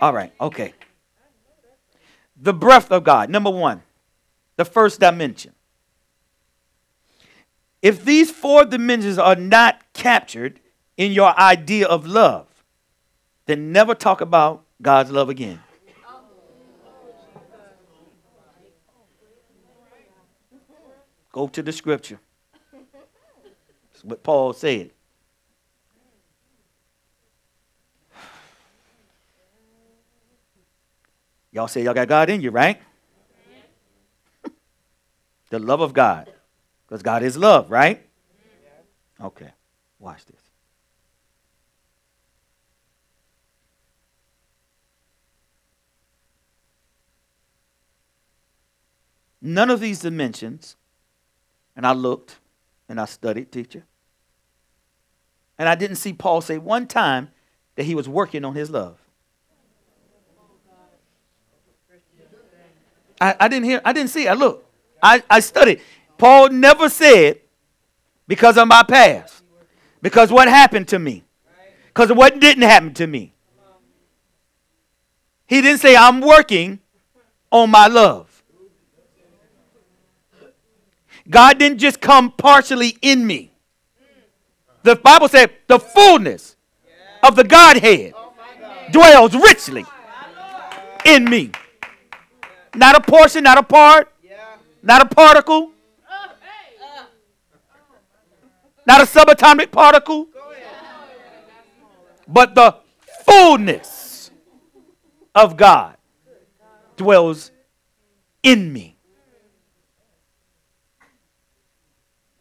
[0.00, 0.32] All right.
[0.40, 0.72] Okay.
[2.40, 3.30] The breath of God.
[3.30, 3.82] Number one,
[4.56, 5.52] the first dimension.
[7.82, 10.60] If these four dimensions are not captured
[10.96, 12.46] in your idea of love,
[13.46, 15.60] then never talk about God's love again.
[21.34, 22.20] Go to the scripture.
[23.92, 24.92] That's what Paul said.
[31.50, 32.80] Y'all say y'all got God in you, right?
[35.50, 36.30] the love of God.
[36.86, 38.06] Because God is love, right?
[39.20, 39.50] Okay,
[39.98, 40.40] watch this.
[49.42, 50.76] None of these dimensions,
[51.76, 52.38] and I looked
[52.88, 53.84] and I studied, teacher,
[55.58, 57.30] and I didn't see Paul say one time
[57.76, 58.98] that he was working on his love.
[63.20, 64.26] I, I didn't hear, I didn't see.
[64.26, 64.66] I looked.
[65.02, 65.80] I, I studied.
[66.18, 67.40] Paul never said
[68.26, 69.42] because of my past,
[70.02, 71.24] because what happened to me,
[71.88, 73.32] because of what didn't happen to me.
[75.46, 76.80] He didn't say, I'm working
[77.50, 78.33] on my love.
[81.28, 83.50] God didn't just come partially in me.
[84.82, 86.56] The Bible said the fullness
[87.22, 88.12] of the Godhead
[88.92, 89.84] dwells richly
[91.06, 91.50] in me.
[92.74, 94.12] Not a portion, not a part,
[94.82, 95.70] not a particle,
[98.86, 100.28] not a subatomic particle,
[102.28, 102.76] but the
[103.24, 104.30] fullness
[105.34, 105.96] of God
[106.96, 107.50] dwells
[108.42, 108.93] in me.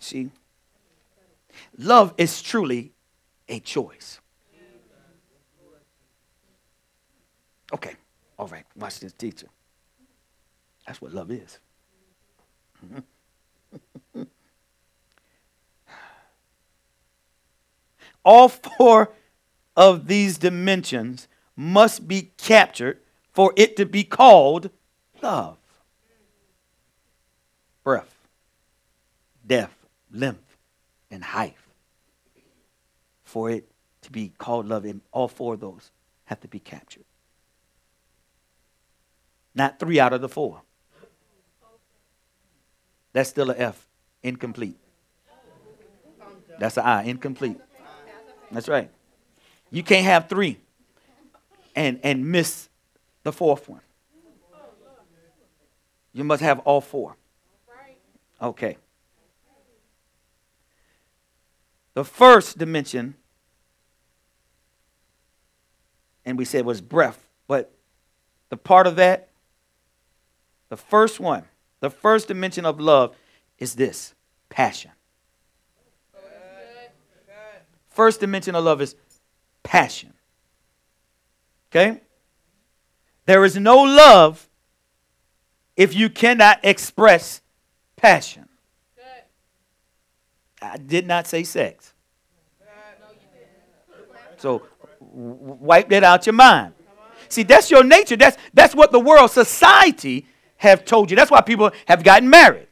[0.04, 0.30] See,
[1.78, 2.92] love is truly
[3.48, 4.20] a choice.
[7.74, 7.96] Okay,
[8.38, 9.48] all right, watch this, teacher.
[10.86, 11.58] That's what love is.
[18.26, 19.14] All four
[19.78, 23.00] of these dimensions must be captured
[23.32, 24.70] for it to be called
[25.22, 25.56] love.
[27.86, 28.28] Breath,
[29.48, 29.83] depth,
[30.14, 30.58] length,
[31.12, 31.56] and height.
[33.24, 33.68] For it
[34.04, 35.92] to be called love, and all four of those
[36.26, 37.04] have to be captured.
[39.56, 40.62] Not three out of the four.
[43.12, 43.88] That's still an F,
[44.24, 44.78] incomplete.
[46.60, 47.58] That's an I, incomplete.
[48.52, 48.90] That's right.
[49.72, 50.58] You can't have three
[51.76, 52.70] and, and miss
[53.24, 53.82] the fourth one.
[56.14, 57.16] You must have all four.
[58.42, 58.78] Okay.
[61.94, 63.16] The first dimension,
[66.26, 67.72] and we said was breath, but
[68.50, 69.30] the part of that,
[70.70, 71.44] the first one,
[71.82, 73.16] the first dimension of love
[73.60, 74.16] is this
[74.50, 74.92] passion.
[77.90, 78.96] First dimension of love is
[79.62, 80.14] passion.
[81.70, 82.02] Okay?
[83.26, 84.50] There is no love
[85.76, 87.42] if you cannot express
[87.96, 88.50] passion.
[90.64, 91.94] I did not say sex.
[94.38, 94.64] So
[95.00, 96.74] wipe that out your mind.
[97.30, 98.16] See, that's your nature.
[98.16, 100.26] That's that's what the world, society
[100.58, 101.16] have told you.
[101.16, 102.68] That's why people have gotten married.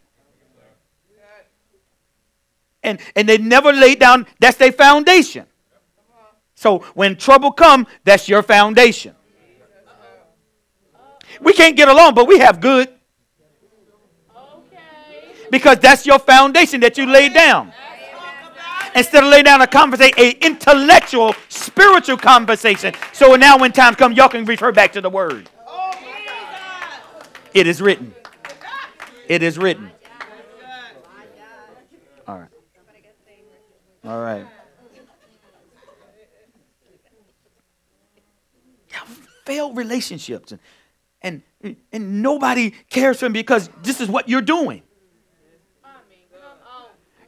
[2.84, 5.46] And and they never laid down, that's their foundation.
[6.56, 9.16] So when trouble come, that's your foundation.
[11.40, 12.90] We can't get along, but we have good.
[15.52, 17.72] Because that's your foundation that you laid down.
[18.96, 22.94] Instead of laying down a conversation, a intellectual, spiritual conversation.
[23.14, 25.50] So now when time comes, y'all can refer back to the word.
[27.54, 28.16] It is written.
[29.28, 29.92] It is written.
[32.28, 32.50] All right.
[34.06, 34.46] All right.
[39.46, 40.54] Failed relationships
[41.22, 44.84] and, and and nobody cares for him because this is what you're doing.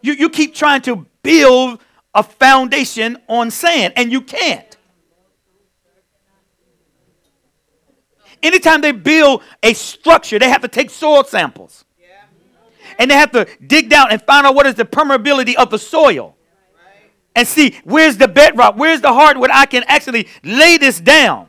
[0.03, 1.79] You, you keep trying to build
[2.13, 4.77] a foundation on sand, and you can't.
[8.43, 11.85] Anytime they build a structure, they have to take soil samples.
[12.99, 15.79] And they have to dig down and find out what is the permeability of the
[15.79, 16.35] soil.
[17.35, 21.47] and see where's the bedrock, where's the where I can actually lay this down.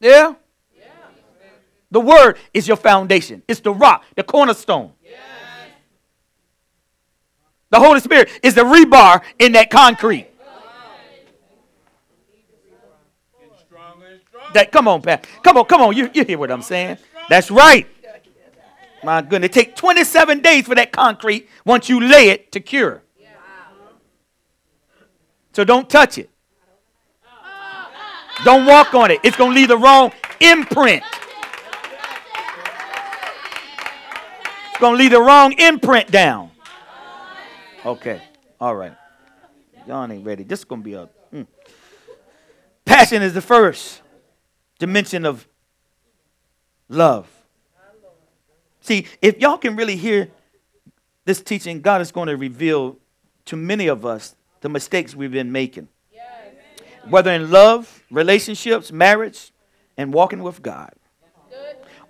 [0.00, 0.34] Yeah?
[1.90, 3.42] The word is your foundation.
[3.48, 4.92] It's the rock, the cornerstone.
[7.70, 10.26] The Holy Spirit is the rebar in that concrete.
[14.54, 15.26] That come on, Pat.
[15.42, 15.96] Come on, come on.
[15.96, 16.96] You, you hear what I'm saying?
[17.28, 17.86] That's right.
[19.04, 19.48] My goodness.
[19.48, 23.02] It takes 27 days for that concrete once you lay it to cure.
[25.52, 26.30] So don't touch it.
[28.44, 29.20] Don't walk on it.
[29.24, 31.02] It's going to leave the wrong imprint.
[34.70, 36.52] It's going to leave the wrong imprint down.
[37.84, 38.20] Okay.
[38.60, 38.94] All right.
[39.86, 40.44] Y'all ain't ready.
[40.44, 41.08] This is going to be a.
[41.32, 41.46] Mm.
[42.84, 44.02] Passion is the first
[44.78, 45.46] dimension of
[46.88, 47.28] love.
[48.80, 50.30] See, if y'all can really hear
[51.24, 52.96] this teaching, God is going to reveal
[53.46, 55.88] to many of us the mistakes we've been making.
[56.12, 56.24] Yes.
[57.08, 59.52] Whether in love, relationships, marriage,
[59.96, 60.92] and walking with God.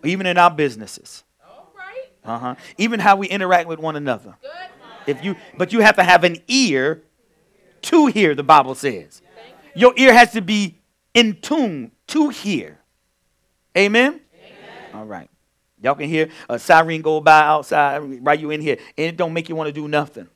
[0.04, 1.24] Even in our businesses.
[1.44, 2.06] All right.
[2.24, 2.54] Uh-huh.
[2.76, 4.36] Even how we interact with one another.
[4.40, 4.50] Good.
[5.08, 7.02] If you but you have to have an ear
[7.82, 9.22] to hear, the Bible says.
[9.74, 10.78] Your ear has to be
[11.14, 12.78] in tune to hear.
[13.76, 14.20] Amen?
[14.34, 14.94] Amen.
[14.94, 15.30] All right.
[15.80, 19.32] Y'all can hear a siren go by outside right you in here, and it don't
[19.32, 20.28] make you want to do nothing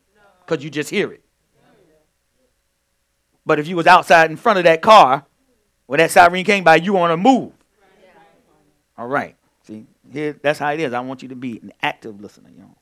[0.45, 1.23] because you just hear it.
[3.45, 5.25] But if you was outside in front of that car,
[5.85, 7.51] when that siren came by, you want to move.
[8.97, 9.35] All right.
[9.67, 10.93] See, here that's how it is.
[10.93, 12.77] I want you to be an active listener, you know,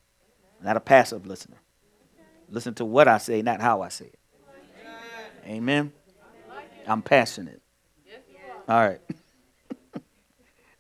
[0.64, 1.58] not a passive listener.
[2.52, 4.20] Listen to what I say, not how I say it.
[5.46, 5.92] Amen.
[6.86, 7.62] I'm passionate.
[8.68, 9.00] All right.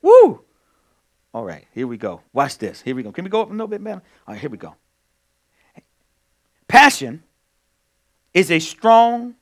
[0.02, 0.42] Woo!
[1.34, 2.22] All right, here we go.
[2.34, 2.82] Watch this.
[2.82, 3.12] Here we go.
[3.12, 4.02] Can we go up a little bit, man?
[4.28, 4.76] All right, here we go.
[6.68, 7.24] Passion
[8.34, 9.36] is a strong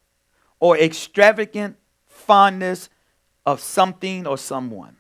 [0.60, 2.90] or extravagant fondness
[3.46, 4.98] of something or someone.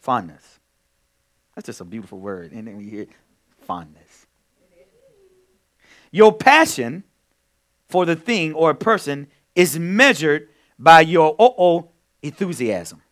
[0.00, 0.58] Fondness.
[1.54, 2.52] That's just a beautiful word.
[2.52, 3.06] And then we hear
[3.66, 4.07] fondness.
[6.10, 7.04] Your passion
[7.88, 10.48] for the thing or a person is measured
[10.78, 11.90] by your oh oh
[12.22, 13.02] enthusiasm.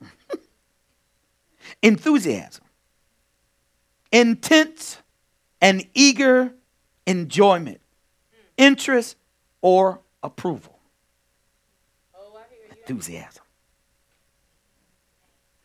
[1.82, 2.64] enthusiasm,
[4.12, 4.98] intense
[5.60, 6.52] and eager
[7.06, 7.80] enjoyment,
[8.56, 9.16] interest,
[9.60, 10.78] or approval.
[12.86, 13.42] Enthusiasm.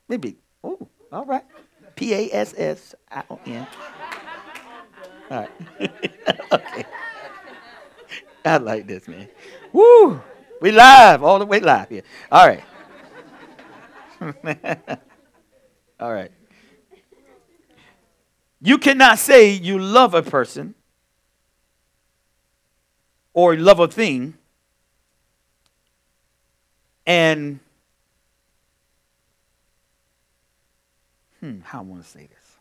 [0.08, 1.44] Maybe, oh, all right.
[1.96, 3.68] P A S S I O N.
[5.32, 5.52] All right.
[6.52, 6.86] okay.
[8.46, 9.28] I like this, man.
[9.74, 10.22] Woo!
[10.62, 12.04] We live, all the way live here.
[12.32, 12.64] All right.
[16.00, 16.32] all right.
[18.62, 20.76] You cannot say you love a person
[23.34, 24.38] or love a thing
[27.06, 27.60] and
[31.40, 32.58] hmm, how I want to say this.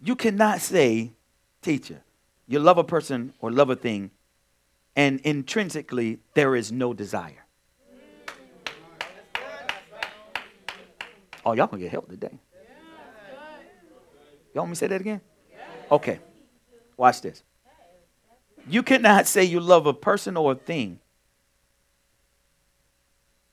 [0.00, 1.12] You cannot say,
[1.62, 2.02] teacher,
[2.46, 4.10] you love a person or love a thing,
[4.94, 7.44] and intrinsically there is no desire.
[11.44, 12.38] Oh, y'all gonna get help today.
[14.52, 15.20] Y'all want me to say that again?
[15.90, 16.18] Okay.
[16.96, 17.42] Watch this.
[18.68, 20.98] You cannot say you love a person or a thing,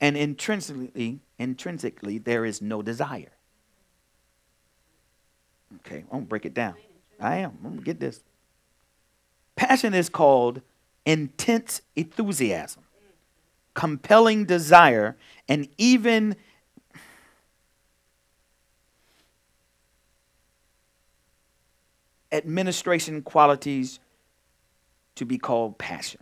[0.00, 3.32] and intrinsically, intrinsically there is no desire.
[5.76, 6.74] Okay, I'm gonna break it down.
[7.20, 7.58] I am.
[7.64, 8.20] I'm gonna get this.
[9.56, 10.62] Passion is called
[11.06, 12.82] intense enthusiasm,
[13.74, 15.16] compelling desire,
[15.48, 16.36] and even
[22.32, 24.00] administration qualities
[25.14, 26.20] to be called passion.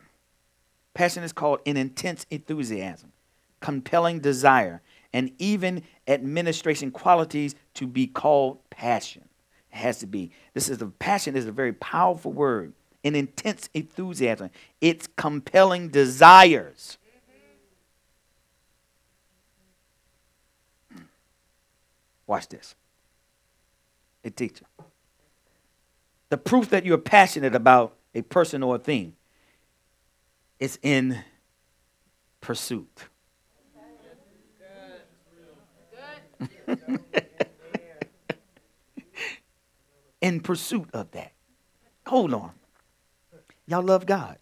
[0.94, 3.12] Passion is called an intense enthusiasm,
[3.60, 4.82] compelling desire,
[5.12, 9.28] and even administration qualities to be called passion.
[9.72, 10.30] It has to be.
[10.54, 12.72] This is a passion is a very powerful word.
[13.04, 14.50] An intense enthusiasm.
[14.80, 16.98] It's compelling desires.
[20.92, 21.02] Hmm.
[22.26, 22.74] Watch this.
[24.24, 24.66] A teacher.
[26.28, 29.14] The proof that you're passionate about a person or a thing
[30.58, 31.24] is in
[32.40, 33.08] pursuit.
[40.20, 41.32] in pursuit of that.
[42.06, 42.52] Hold on.
[43.66, 44.38] Y'all love God.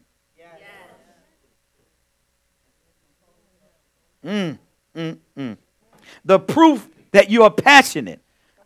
[4.24, 4.58] Mm,
[4.94, 5.56] mm, mm.
[6.24, 8.20] The proof that you are passionate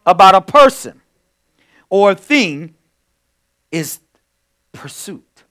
[0.04, 1.00] about a person
[1.88, 2.74] or a thing
[3.70, 4.00] is
[4.72, 5.44] pursuit.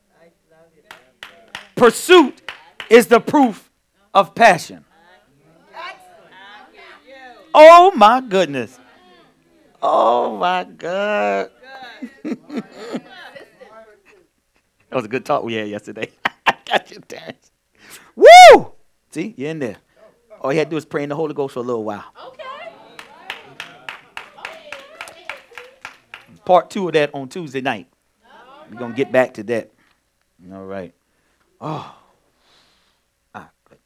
[1.75, 2.41] Pursuit
[2.89, 3.71] is the proof
[4.13, 4.85] of passion.
[7.53, 8.79] Oh my goodness.
[9.81, 11.51] Oh my God.
[12.23, 12.63] that
[14.91, 16.09] was a good talk we had yesterday.
[16.47, 17.51] I got you, Terrence.
[18.15, 18.71] Woo!
[19.11, 19.77] See, you're in there.
[20.41, 22.05] All you had to do is pray in the Holy Ghost for a little while.
[22.27, 22.43] Okay.
[26.45, 27.87] Part two of that on Tuesday night.
[28.69, 29.71] We're going to get back to that.
[30.51, 30.93] All right.
[31.61, 31.95] Oh.
[33.33, 33.77] Ah, good.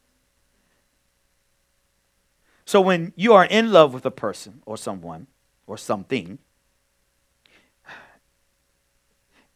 [2.68, 5.28] So when you are in love with a person or someone
[5.68, 6.38] or something,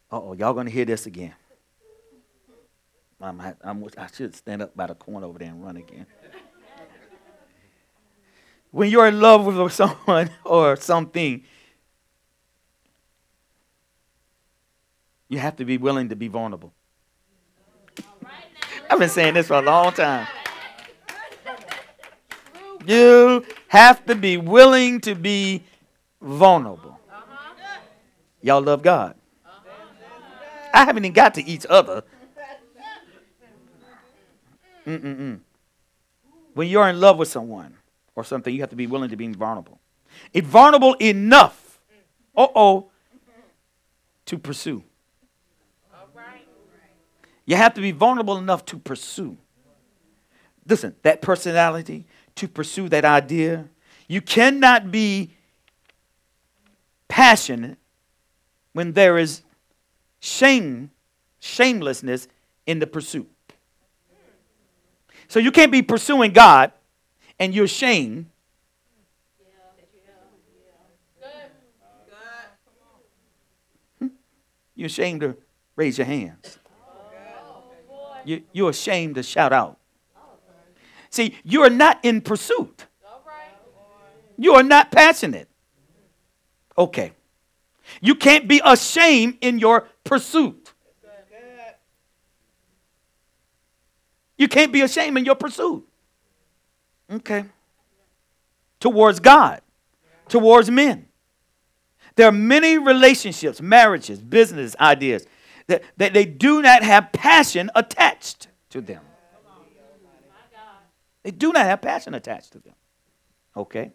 [0.10, 1.34] oh, y'all going to hear this again.
[3.20, 6.06] I'm, I'm, i should stand up by the corner over there and run again.
[8.72, 11.44] when you're in love with someone or something,
[15.28, 16.72] you have to be willing to be vulnerable.
[18.90, 20.28] I've been saying this for a long time.
[22.86, 25.64] You have to be willing to be
[26.22, 27.00] vulnerable.
[28.42, 29.16] Y'all love God.
[30.74, 32.04] I haven't even got to each other.
[34.86, 35.40] Mm-mm-mm.
[36.54, 37.76] When you're in love with someone
[38.16, 39.80] or something, you have to be willing to be vulnerable.
[40.36, 41.80] Vulnerable enough,
[42.36, 42.90] uh oh,
[44.26, 44.84] to pursue.
[47.46, 49.38] You have to be vulnerable enough to pursue.
[50.68, 52.06] Listen, that personality,
[52.36, 53.66] to pursue that idea.
[54.08, 55.36] You cannot be
[57.08, 57.78] passionate
[58.74, 59.42] when there is
[60.20, 60.92] shame,
[61.40, 62.28] shamelessness
[62.66, 63.30] in the pursuit.
[65.28, 66.72] So you can't be pursuing God
[67.40, 68.28] and you're ashamed.
[74.00, 74.08] Hmm?
[74.76, 75.38] You're ashamed to
[75.76, 76.60] raise your hands.
[78.24, 79.78] You, you're ashamed to shout out.
[81.12, 82.88] See, you are not in pursuit.
[84.38, 85.48] You are not passionate.
[86.78, 87.12] Okay.
[88.02, 90.74] You can't be ashamed in your pursuit.
[94.38, 95.88] You can't be ashamed in your pursuit.
[97.12, 97.46] Okay.
[98.80, 99.62] Towards God,
[100.28, 101.08] towards men.
[102.16, 105.28] There are many relationships, marriages, business ideas
[105.68, 109.02] that, that they do not have passion attached to them.
[111.24, 112.74] They do not have passion attached to them.
[113.56, 113.92] Okay?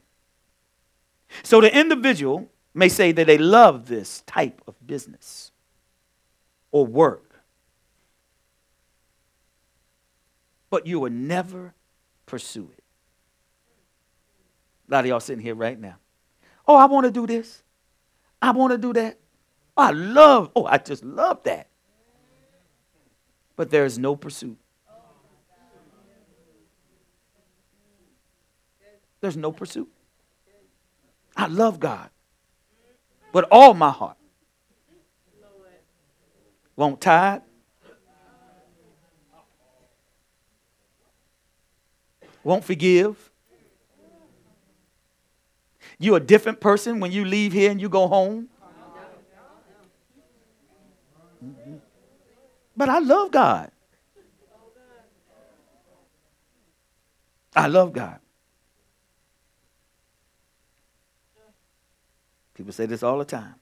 [1.43, 5.51] So the individual may say that they love this type of business
[6.71, 7.41] or work,
[10.71, 11.75] but you will never
[12.27, 12.85] pursue it.
[14.89, 15.97] A lot of y'all sitting here right now.
[16.69, 17.63] Oh, I want to do this.
[18.41, 19.19] I want to do that.
[19.77, 21.69] Oh, I love, oh, I just love that.
[23.57, 24.59] But there is no pursuit.
[29.27, 29.89] There's no pursuit.
[31.37, 32.11] I love God
[33.33, 34.17] with all my heart.
[36.77, 37.43] Won't tithe.
[42.45, 43.33] Won't forgive.
[45.99, 48.49] You're a different person when you leave here and you go home.
[52.77, 53.73] But I love God.
[57.57, 58.21] I love God.
[62.57, 63.55] People say this all the time.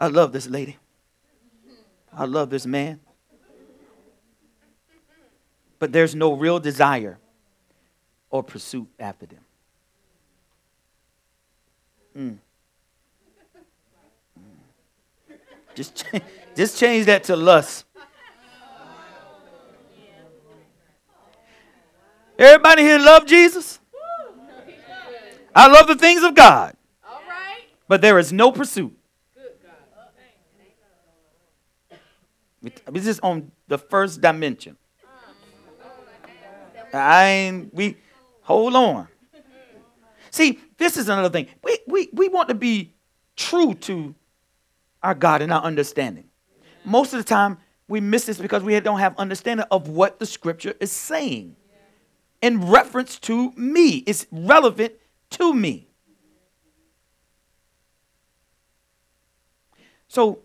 [0.00, 0.76] I love this lady.
[2.16, 3.00] I love this man.
[5.80, 7.18] But there's no real desire
[8.30, 9.40] or pursuit after them.
[12.16, 12.36] Mm.
[14.38, 15.36] Mm.
[15.74, 16.04] Just,
[16.56, 17.84] just change that to lust.
[22.38, 23.80] Everybody here love Jesus?
[25.52, 26.77] I love the things of God
[27.88, 28.96] but there is no pursuit.
[32.90, 34.76] This is on the first dimension.
[36.92, 37.96] I ain't, we,
[38.42, 39.08] hold on.
[40.30, 41.48] See, this is another thing.
[41.62, 42.92] We, we, we want to be
[43.36, 44.14] true to
[45.02, 46.24] our God and our understanding.
[46.84, 47.58] Most of the time,
[47.88, 51.56] we miss this because we don't have understanding of what the scripture is saying
[52.42, 53.98] in reference to me.
[53.98, 54.92] It's relevant
[55.30, 55.87] to me.
[60.08, 60.40] So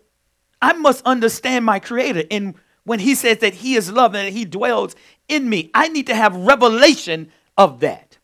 [0.62, 2.24] I must understand my creator.
[2.30, 2.54] And
[2.84, 4.94] when he says that he is love and that he dwells
[5.28, 8.18] in me, I need to have revelation of that.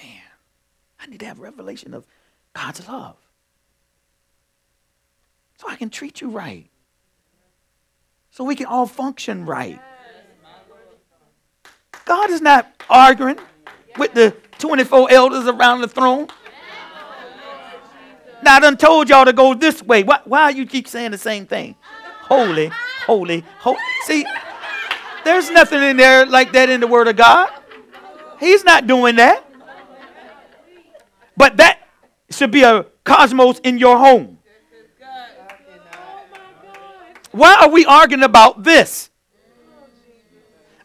[0.00, 0.22] Man,
[1.00, 2.06] I need to have revelation of
[2.54, 3.16] God's love.
[5.58, 6.68] So I can treat you right.
[8.30, 9.80] So we can all function right.
[12.04, 13.38] God is not arguing
[13.96, 16.28] with the 24 elders around the throne.
[18.42, 20.02] Now I done told y'all to go this way.
[20.02, 21.74] Why, why you keep saying the same thing?
[22.22, 22.70] Holy,
[23.06, 23.78] holy, holy.
[24.04, 24.24] See,
[25.24, 27.50] there's nothing in there like that in the Word of God.
[28.38, 29.44] He's not doing that.
[31.36, 31.80] But that
[32.30, 34.38] should be a cosmos in your home.
[37.30, 39.10] Why are we arguing about this?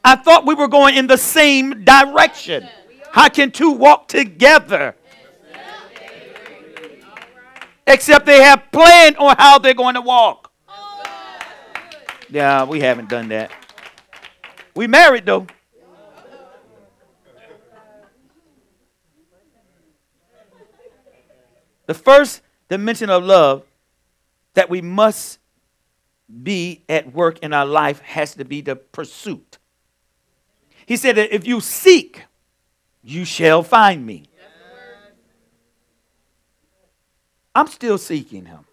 [0.04, 2.68] I thought we were going in the same direction.
[3.12, 4.96] How can two walk together?
[7.86, 10.52] Except they have planned on how they're going to walk.
[12.30, 13.52] Yeah, we haven't done that.
[14.76, 15.48] We married though.
[21.86, 23.64] The first dimension of love
[24.54, 25.40] that we must
[26.42, 29.58] be at work in our life has to be the pursuit.
[30.86, 32.24] He said that if you seek,
[33.04, 34.24] you shall find me.
[37.56, 38.66] I'm still seeking him.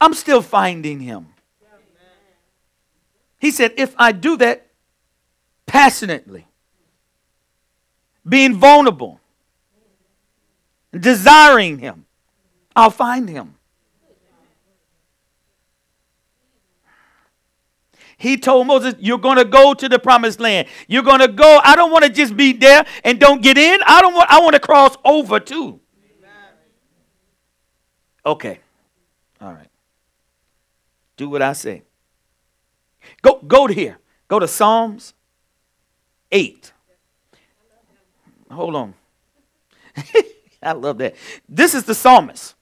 [0.00, 1.28] I'm still finding him.
[3.38, 4.66] He said, if I do that
[5.66, 6.46] passionately,
[8.28, 9.20] being vulnerable,
[10.92, 12.06] desiring him,
[12.74, 13.56] I'll find him.
[18.16, 20.68] He told Moses, You're going to go to the promised land.
[20.86, 21.60] You're going to go.
[21.64, 23.80] I don't want to just be there and don't get in.
[23.84, 25.81] I don't want I want to cross over too.
[28.24, 28.60] Okay.
[29.40, 29.68] All right.
[31.16, 31.82] Do what I say.
[33.20, 33.98] Go go to here.
[34.28, 35.14] Go to Psalms
[36.30, 36.72] 8.
[38.50, 38.94] Hold on.
[40.62, 41.16] I love that.
[41.48, 42.54] This is the psalmist.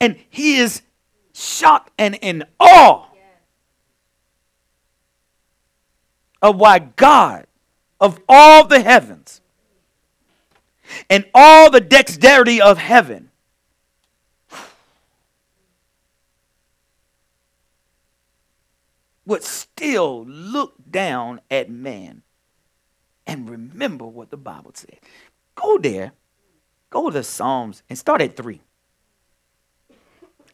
[0.00, 0.82] And he is
[1.32, 3.06] shocked and in awe
[6.40, 7.46] of why God
[8.00, 9.40] of all the heavens
[11.08, 13.30] and all the dexterity of heaven
[19.26, 22.22] would still look down at man
[23.26, 24.98] and remember what the Bible said.
[25.54, 26.12] Go there,
[26.90, 28.60] go to Psalms and start at 3.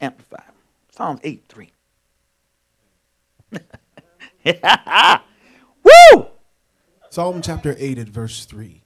[0.01, 0.43] Amplify.
[0.91, 1.73] Psalms 8 3.
[5.83, 6.27] Woo!
[7.11, 8.80] Psalm chapter 8 at verse 3.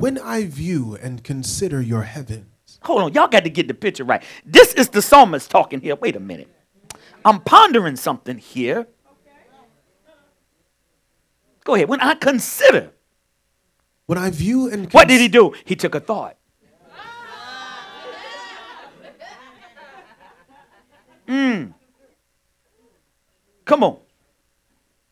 [0.00, 2.78] When I view and consider your heavens.
[2.84, 4.22] Hold on, y'all got to get the picture right.
[4.46, 5.94] This is the psalmist talking here.
[5.94, 6.48] Wait a minute.
[7.22, 8.86] I'm pondering something here.
[11.64, 11.90] Go ahead.
[11.90, 12.92] When I consider.
[14.06, 15.52] When I view and cons- What did he do?
[15.66, 16.38] He took a thought.
[21.28, 21.74] Mm.
[23.66, 23.98] Come on.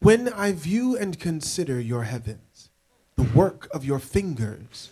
[0.01, 2.41] When I view and consider your heavens,
[3.19, 4.91] the work of your fingers,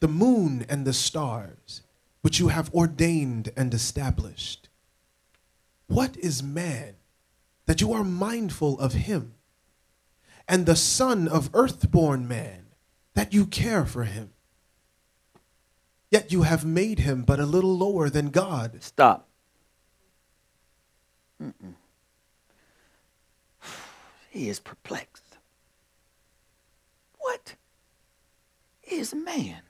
[0.00, 1.82] the moon and the stars,
[2.22, 4.68] which you have ordained and established.
[5.86, 6.96] What is man
[7.66, 9.34] that you are mindful of him?
[10.48, 12.66] And the son of earthborn man
[13.14, 14.30] that you care for him?
[16.10, 18.82] Yet you have made him but a little lower than God.
[18.82, 19.28] Stop.
[21.40, 21.74] Mm-mm.
[24.30, 25.38] He is perplexed.
[27.18, 27.54] What
[28.90, 29.62] is man?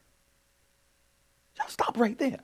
[1.56, 2.40] Y'all stop right there.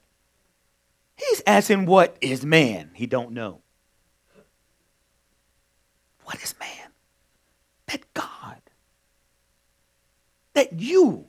[1.16, 2.90] He's asking what is man?
[2.94, 3.62] He don't know.
[6.24, 6.90] What is man?
[7.86, 8.62] That God,
[10.54, 11.26] that you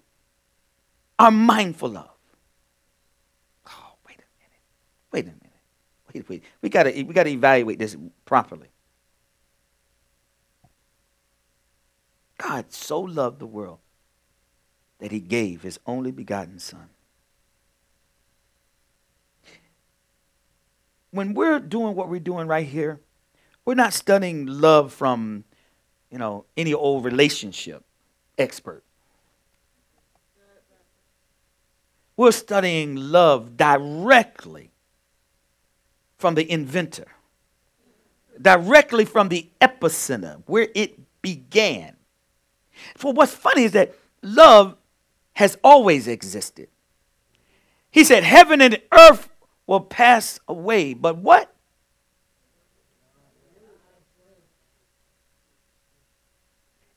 [1.19, 2.09] are mindful of.
[3.67, 4.61] Oh, wait a minute.
[5.11, 5.41] Wait a minute.
[6.13, 6.43] Wait, wait.
[6.61, 8.69] We gotta we gotta evaluate this properly.
[12.37, 13.79] God so loved the world
[15.05, 16.89] that he gave his only begotten son.
[21.11, 22.99] When we're doing what we're doing right here,
[23.65, 25.43] we're not studying love from,
[26.09, 27.83] you know, any old relationship
[28.39, 28.81] expert.
[32.17, 34.71] We're studying love directly
[36.17, 37.09] from the inventor,
[38.41, 41.95] directly from the epicenter where it began.
[42.95, 43.93] For what's funny is that
[44.23, 44.77] love
[45.35, 46.67] has always existed.
[47.91, 49.29] He said, Heaven and earth
[49.67, 51.53] will pass away, but what?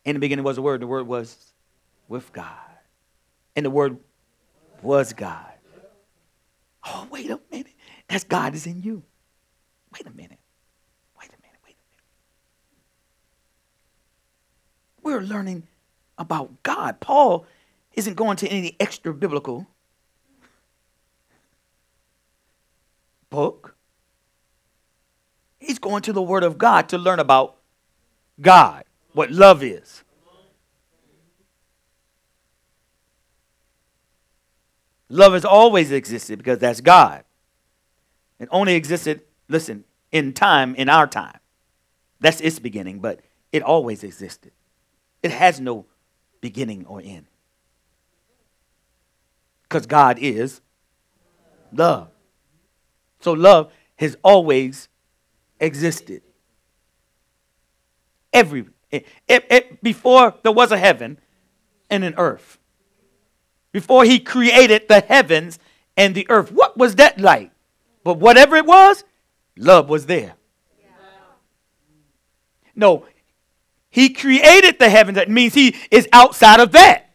[0.04, 1.52] In the beginning was the Word, the Word was
[2.08, 2.46] with God.
[3.54, 3.98] And the word
[4.82, 5.52] was God.
[6.86, 7.74] Oh, wait a minute.
[8.08, 9.02] That's God is in you.
[9.92, 10.38] Wait a minute.
[11.20, 11.58] Wait a minute.
[11.64, 11.84] Wait a
[15.02, 15.20] minute.
[15.20, 15.64] We're learning
[16.16, 17.00] about God.
[17.00, 17.46] Paul
[17.98, 19.66] isn't going to any extra biblical
[23.28, 23.74] book.
[25.58, 27.56] He's going to the Word of God to learn about
[28.40, 28.84] God,
[29.14, 30.04] what love is.
[35.08, 37.24] Love has always existed because that's God.
[38.38, 39.82] It only existed, listen,
[40.12, 41.40] in time, in our time.
[42.20, 44.52] That's its beginning, but it always existed.
[45.20, 45.86] It has no
[46.40, 47.26] beginning or end.
[49.68, 50.60] Because God is
[51.72, 52.08] love.
[53.20, 54.88] So love has always
[55.60, 56.22] existed.
[58.32, 61.18] Every it, it, it, before there was a heaven
[61.90, 62.58] and an earth.
[63.72, 65.58] Before he created the heavens
[65.96, 66.50] and the earth.
[66.50, 67.50] What was that like?
[68.04, 69.04] But whatever it was,
[69.56, 70.34] love was there.
[72.74, 73.04] No,
[73.90, 75.16] he created the heavens.
[75.16, 77.07] That means he is outside of that.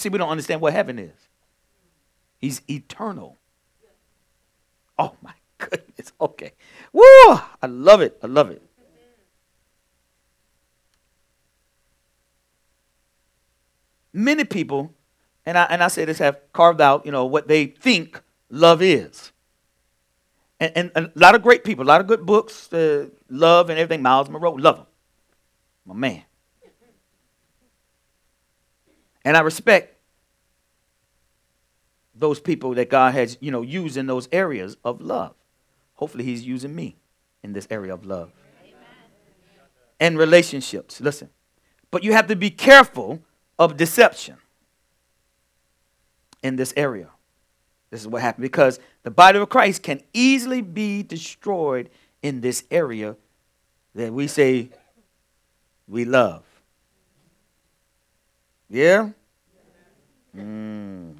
[0.00, 1.28] See, we don't understand what heaven is.
[2.38, 3.36] He's eternal.
[4.98, 6.14] Oh my goodness.
[6.18, 6.52] Okay.
[6.90, 7.02] Woo!
[7.02, 8.18] I love it.
[8.22, 8.62] I love it.
[14.14, 14.94] Many people,
[15.44, 18.80] and I, and I say this, have carved out, you know, what they think love
[18.80, 19.32] is.
[20.58, 23.78] And, and, a lot of great people, a lot of good books, uh, love and
[23.78, 24.00] everything.
[24.00, 24.86] Myles Munroe, love him.
[25.84, 26.22] My man.
[29.24, 29.96] And I respect
[32.14, 35.34] those people that God has, you know, used in those areas of love.
[35.94, 36.96] Hopefully, He's using me
[37.42, 38.32] in this area of love.
[38.62, 38.74] Amen.
[39.98, 41.00] And relationships.
[41.00, 41.30] Listen.
[41.90, 43.20] But you have to be careful
[43.58, 44.36] of deception
[46.42, 47.08] in this area.
[47.90, 51.90] This is what happened because the body of Christ can easily be destroyed
[52.22, 53.16] in this area
[53.94, 54.70] that we say
[55.88, 56.44] we love.
[58.70, 59.10] Yeah?
[60.34, 61.16] Mm.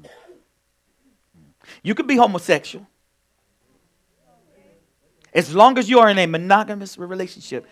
[1.83, 2.87] You could be homosexual.
[5.33, 7.65] As long as you are in a monogamous relationship,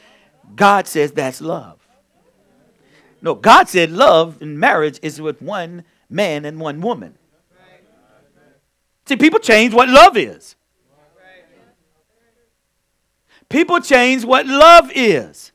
[0.56, 1.80] God says that's love.
[3.22, 7.18] No, God said love in marriage is with one man and one woman.
[9.06, 10.56] See, people change what love is.
[13.50, 15.52] People change what love is,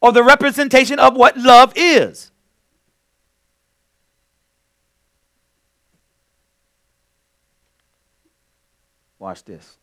[0.00, 2.32] or the representation of what love is.
[9.24, 9.78] Watch this.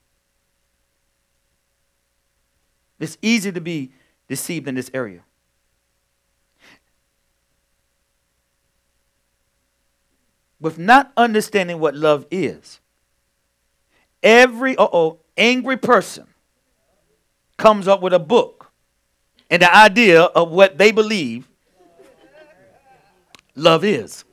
[2.99, 3.91] It's easy to be
[4.27, 5.21] deceived in this area.
[10.59, 12.81] With not understanding what love is,
[14.21, 16.27] every uh oh angry person
[17.57, 18.71] comes up with a book
[19.49, 21.47] and the idea of what they believe
[23.55, 24.23] love is.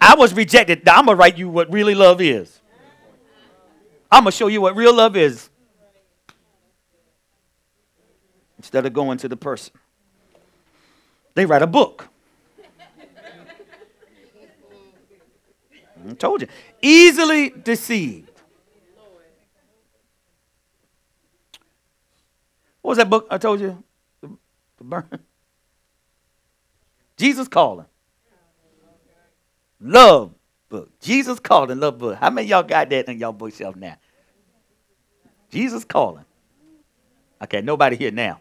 [0.00, 0.84] I was rejected.
[0.84, 2.60] Now I'm going to write you what really love is.
[4.10, 5.48] I'm going to show you what real love is
[8.58, 9.72] instead of going to the person.
[11.34, 12.08] They write a book.
[16.08, 16.48] I told you.
[16.80, 18.30] Easily deceived.
[22.80, 23.82] What was that book I told you?
[24.22, 25.06] The burn.
[27.16, 27.86] Jesus calling.
[29.80, 30.34] Love
[30.68, 30.90] book.
[31.00, 32.18] Jesus calling love book.
[32.18, 33.96] How many y'all got that in y'all bookshelf now?
[35.50, 36.24] Jesus calling.
[37.42, 38.40] Okay, nobody here now.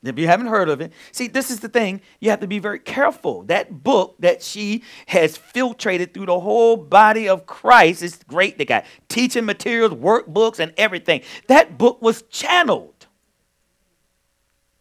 [0.00, 2.00] If you haven't heard of it, see, this is the thing.
[2.20, 3.42] You have to be very careful.
[3.44, 8.58] That book that she has filtrated through the whole body of Christ is great.
[8.58, 11.22] They got teaching materials, workbooks, and everything.
[11.48, 13.06] That book was channeled.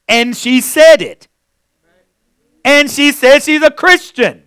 [0.07, 1.27] And she said it.
[2.67, 4.43] And she says she's a Christian.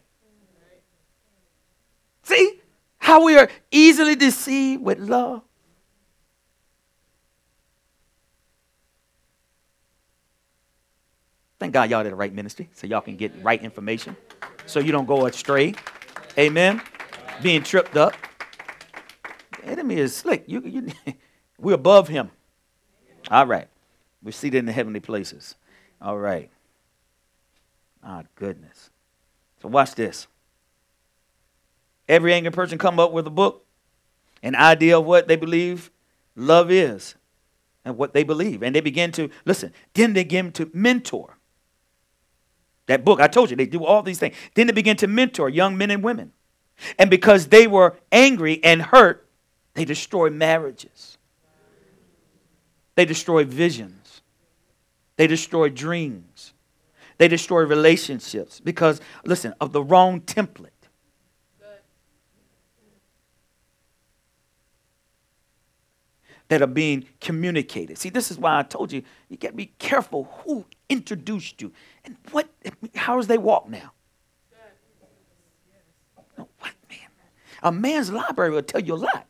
[2.23, 2.61] See
[2.99, 5.41] how we are easily deceived with love?
[11.59, 14.15] Thank God y'all did the right ministry so y'all can get right information
[14.67, 15.73] so you don't go astray.
[16.37, 16.83] Amen.
[17.43, 18.15] Being tripped up.
[19.63, 20.45] The enemy is slick.
[20.47, 20.93] You, you,
[21.59, 22.31] we're above him.
[23.31, 23.69] All right.
[24.23, 25.55] We're seated in the heavenly places.
[26.03, 26.51] All right.
[28.03, 28.91] Ah, goodness.
[29.61, 30.27] So watch this.
[32.09, 33.65] Every angry person come up with a book,
[34.43, 35.91] an idea of what they believe
[36.35, 37.15] love is
[37.85, 38.63] and what they believe.
[38.63, 41.37] And they begin to, listen, then they begin to mentor.
[42.87, 44.35] That book, I told you, they do all these things.
[44.55, 46.33] Then they begin to mentor young men and women.
[46.99, 49.29] And because they were angry and hurt,
[49.75, 51.19] they destroy marriages.
[52.97, 54.23] They destroy visions.
[55.17, 56.50] They destroy dreams.
[57.21, 60.71] They destroy relationships because, listen, of the wrong template.
[66.49, 67.97] that are being communicated.
[67.97, 71.73] See, this is why I told you you got to be careful who introduced you
[72.05, 72.49] and what.
[72.97, 73.93] How does they walk now?
[76.39, 76.99] No, what man?
[77.63, 79.27] A man's library will tell you a lot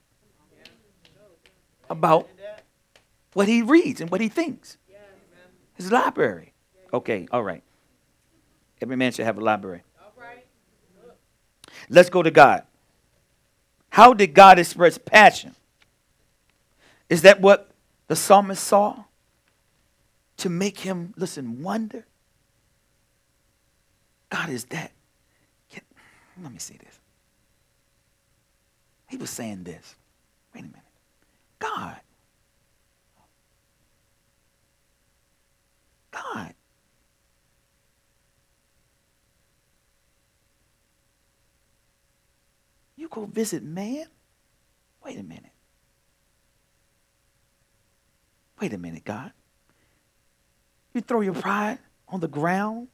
[1.91, 2.29] about
[3.35, 4.79] what he reads and what he thinks.
[5.75, 6.55] His library.
[6.95, 7.65] Okay, all right.
[8.81, 9.83] Every man should have a library.
[11.89, 12.65] Let's go to God.
[13.91, 15.55] How did God express passion?
[17.09, 17.71] Is that what
[18.07, 19.05] the psalmist saw?
[20.39, 22.07] To make him, listen, wonder?
[24.31, 24.93] God is that.
[26.43, 26.99] Let me see this.
[29.09, 29.97] He was saying this.
[30.55, 30.81] Wait a minute.
[31.59, 31.97] God.
[36.11, 36.55] God.
[43.11, 44.07] Go visit man?
[45.05, 45.53] Wait a minute.
[48.61, 49.33] Wait a minute, God.
[50.95, 51.79] You throw your pride
[52.09, 52.89] on the ground?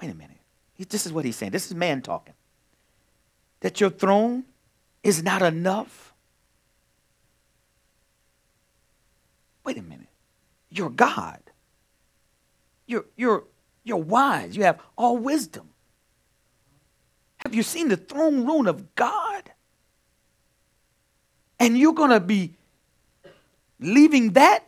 [0.00, 0.38] Wait a minute.
[0.88, 1.52] This is what he's saying.
[1.52, 2.34] This is man talking.
[3.60, 4.44] That your throne
[5.02, 6.12] is not enough.
[9.64, 10.08] Wait a minute.
[10.70, 11.38] You're God.
[12.86, 13.44] You're, you're,
[13.84, 14.56] you're wise.
[14.56, 15.71] You have all wisdom.
[17.52, 19.52] Have you seen the throne room of God?
[21.60, 22.54] And you're going to be
[23.78, 24.60] leaving that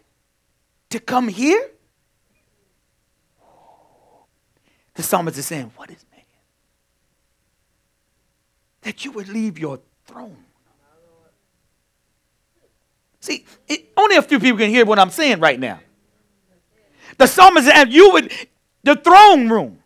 [0.91, 1.71] to come here?
[4.93, 6.25] The psalmist is saying, What is man?
[8.83, 10.45] That you would leave your throne.
[13.21, 15.81] See, it, only a few people can hear what I'm saying right now.
[17.17, 18.31] The psalmist said, You would,
[18.83, 19.79] the throne room.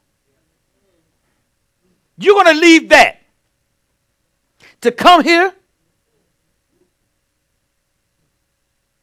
[2.18, 3.22] You're going to leave that
[4.82, 5.52] to come here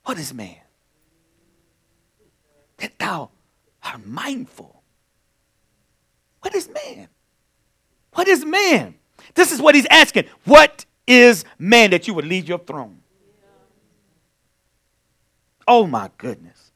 [0.06, 0.56] What is man?
[2.78, 3.32] That thou
[3.84, 4.84] art mindful.
[6.42, 7.10] What is man?
[8.14, 8.96] What is man?
[9.34, 10.26] This is what he's asking.
[10.46, 13.00] What is man that you would leave your throne?
[15.68, 16.72] Oh my goodness.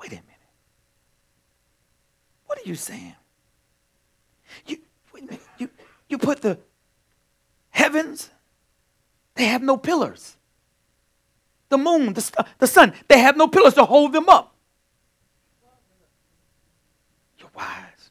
[0.00, 0.26] Wait a minute.
[2.46, 3.14] What are you saying?
[6.10, 6.58] You, put the
[7.70, 8.28] heavens,
[9.36, 10.36] they have no pillars
[11.70, 12.92] the moon, the, the sun.
[13.08, 14.54] They have no pillars to hold them up.
[17.38, 18.10] You're wise.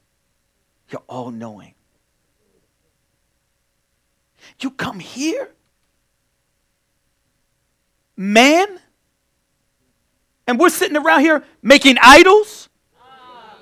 [0.89, 1.76] You're all knowing.
[4.61, 5.51] You come here,
[8.17, 8.80] man,
[10.47, 12.67] and we're sitting around here making idols.
[12.99, 13.55] Ah.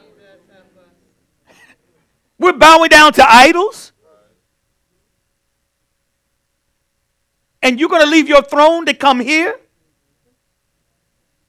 [2.40, 3.92] We're bowing down to idols.
[7.62, 9.60] And you're going to leave your throne to come here?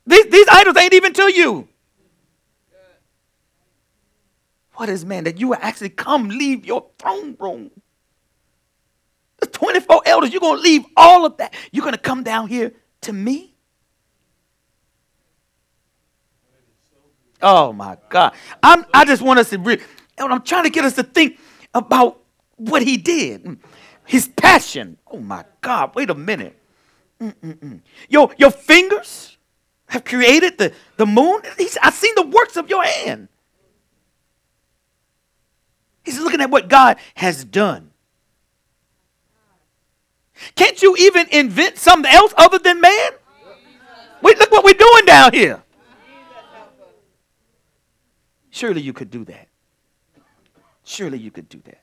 [0.06, 1.68] These, these idols ain't even to you.
[4.74, 7.70] What is man that you will actually come leave your throne room?
[9.38, 11.54] The 24 elders, you're going to leave all of that.
[11.72, 12.72] You're going to come down here
[13.02, 13.54] to me?
[17.42, 18.34] Oh my God.
[18.62, 19.80] I'm, I just want us to, re-
[20.18, 21.38] I'm trying to get us to think
[21.74, 22.20] about
[22.56, 23.58] what he did,
[24.08, 24.96] his passion.
[25.06, 26.58] Oh my God, wait a minute.
[27.20, 27.80] Mm-mm-mm.
[28.08, 29.38] Your, your fingers,
[29.88, 31.40] have created the, the moon.
[31.56, 33.28] He's, I've seen the works of your hand.
[36.04, 37.90] He's looking at what God has done.
[40.54, 43.10] Can't you even invent something else other than man?
[44.22, 45.62] Wait, look what we're doing down here.
[48.50, 49.48] Surely you could do that.
[50.84, 51.82] Surely you could do that.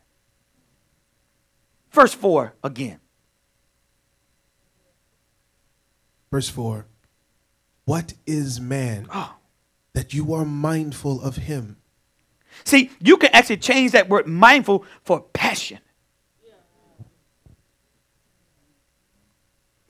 [1.96, 3.00] Verse 4 again.
[6.30, 6.86] Verse 4
[7.86, 9.36] what is man oh.
[9.94, 11.78] that you are mindful of him?
[12.64, 15.80] See, you can actually change that word mindful for passion.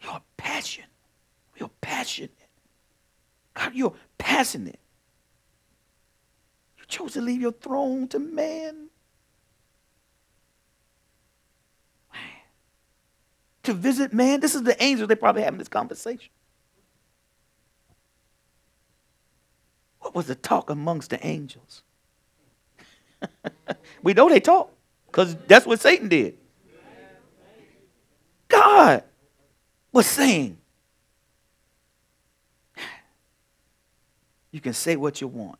[0.02, 0.84] You're passion.
[1.58, 2.32] You're passionate.
[3.54, 4.80] God, you're passionate.
[6.78, 8.90] You chose to leave your throne to man.
[13.66, 14.40] To visit man?
[14.40, 15.08] This is the angels.
[15.08, 16.30] They probably having this conversation.
[20.00, 21.84] What was the talk amongst the angels?
[24.04, 24.72] we know they talk
[25.08, 26.38] because that's what Satan did.
[28.48, 29.04] God
[29.92, 30.58] was saying,
[34.56, 35.60] You can say what you want.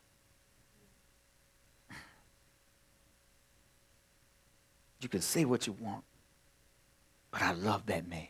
[5.02, 6.02] You can say what you want.
[7.36, 8.28] But I love that man.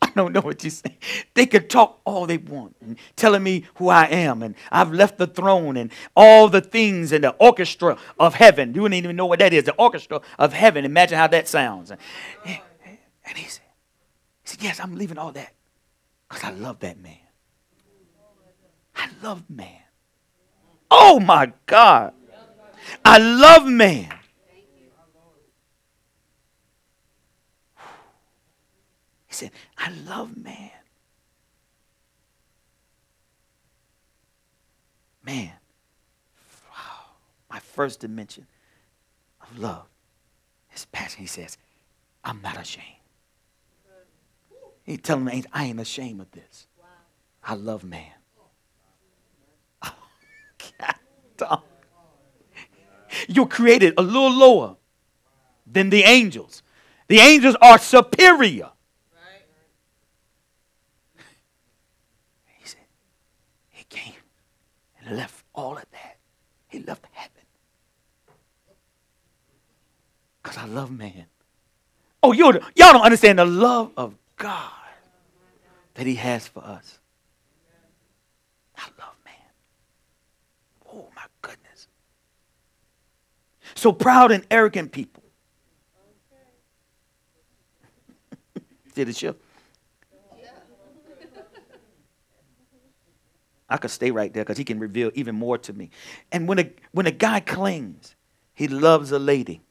[0.00, 0.96] I don't know what you're saying.
[1.34, 5.18] They can talk all they want and telling me who I am and I've left
[5.18, 8.74] the throne and all the things in the orchestra of heaven.
[8.74, 9.64] You don't even know what that is.
[9.64, 10.84] The orchestra of heaven.
[10.84, 11.90] Imagine how that sounds.
[11.90, 11.98] And,
[12.44, 13.64] and he said,
[14.44, 15.52] he said, Yes, I'm leaving all that.
[16.28, 17.18] Because I love that man.
[18.94, 19.82] I love man.
[20.92, 22.12] Oh my God.
[23.04, 24.16] I love man.
[29.36, 30.70] Said, I love man.
[35.24, 35.52] Man.
[36.70, 37.04] Wow.
[37.50, 38.46] My first dimension
[39.40, 39.86] of love
[40.74, 41.20] is passion.
[41.20, 41.58] He says,
[42.24, 42.86] I'm not ashamed.
[44.84, 46.66] He telling me, I ain't ashamed of this.
[47.42, 48.12] I love man.
[51.38, 51.62] Oh,
[53.28, 54.76] You're created a little lower
[55.66, 56.62] than the angels.
[57.08, 58.70] The angels are superior.
[62.58, 62.80] He said,
[63.68, 66.16] He came and left all of that.
[66.68, 67.32] He left heaven.
[70.42, 71.26] Because I love man.
[72.22, 74.70] Oh, you y'all don't understand the love of God
[75.94, 76.98] that He has for us.
[78.76, 79.34] I love man.
[80.92, 81.88] Oh, my goodness.
[83.74, 85.22] So proud and arrogant people.
[88.94, 89.40] See the shift?
[93.68, 95.90] I could stay right there because he can reveal even more to me.
[96.30, 98.14] And when a when a guy claims
[98.54, 99.62] he loves a lady,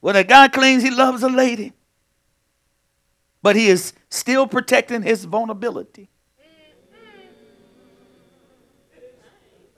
[0.00, 1.72] When a guy claims he loves a lady,
[3.42, 6.08] but he is still protecting his vulnerability.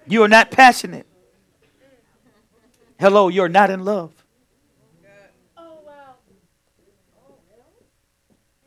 [0.06, 1.06] You are not passionate.
[2.98, 4.21] Hello, you're not in love.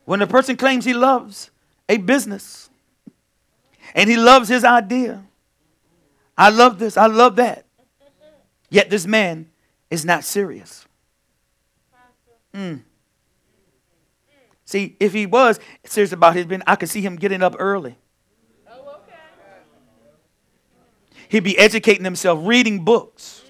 [0.06, 1.52] When a person claims he loves
[1.90, 2.69] a business
[3.94, 5.23] and he loves his idea,
[6.38, 7.65] I love this, I love that.
[8.69, 9.49] Yet this man
[9.90, 10.86] is not serious.
[12.53, 12.82] Mm.
[14.64, 17.98] See, if he was serious about his business, I could see him getting up early.
[21.30, 23.41] He'd be educating himself, reading books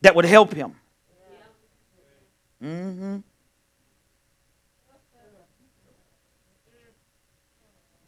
[0.00, 0.74] that would help him.
[2.62, 3.18] Mm-hmm.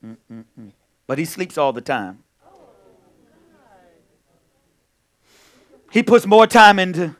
[0.06, 0.72] Mm-mm-mm.
[1.06, 2.22] But he sleeps all the time.
[5.90, 7.16] He puts more time into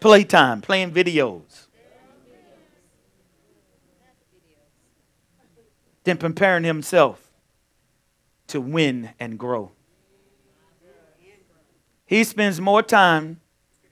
[0.00, 1.66] playtime, playing videos,
[6.04, 7.30] than preparing himself
[8.48, 9.72] to win and grow.
[12.06, 13.40] He spends more time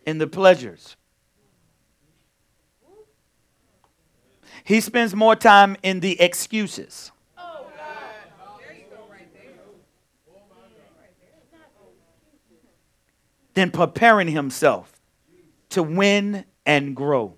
[0.07, 0.97] in the pleasures.
[4.63, 7.11] He spends more time in the excuses.
[13.55, 14.93] Than preparing himself
[15.71, 17.37] to win and grow.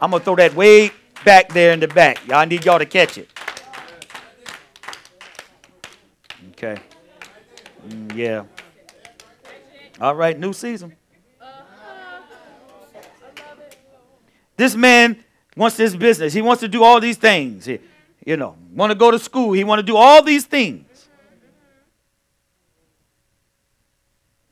[0.00, 0.90] I'm going to throw that way
[1.24, 2.26] back there in the back.
[2.26, 3.28] Y'all need y'all to catch it.
[6.52, 6.80] Okay.
[7.88, 8.44] Mm, yeah.
[10.00, 10.96] All right, new season.
[14.56, 15.24] This man
[15.56, 16.34] wants this business.
[16.34, 17.64] He wants to do all these things.
[17.64, 17.78] He,
[18.26, 19.52] you know, want to go to school.
[19.52, 20.86] He want to do all these things.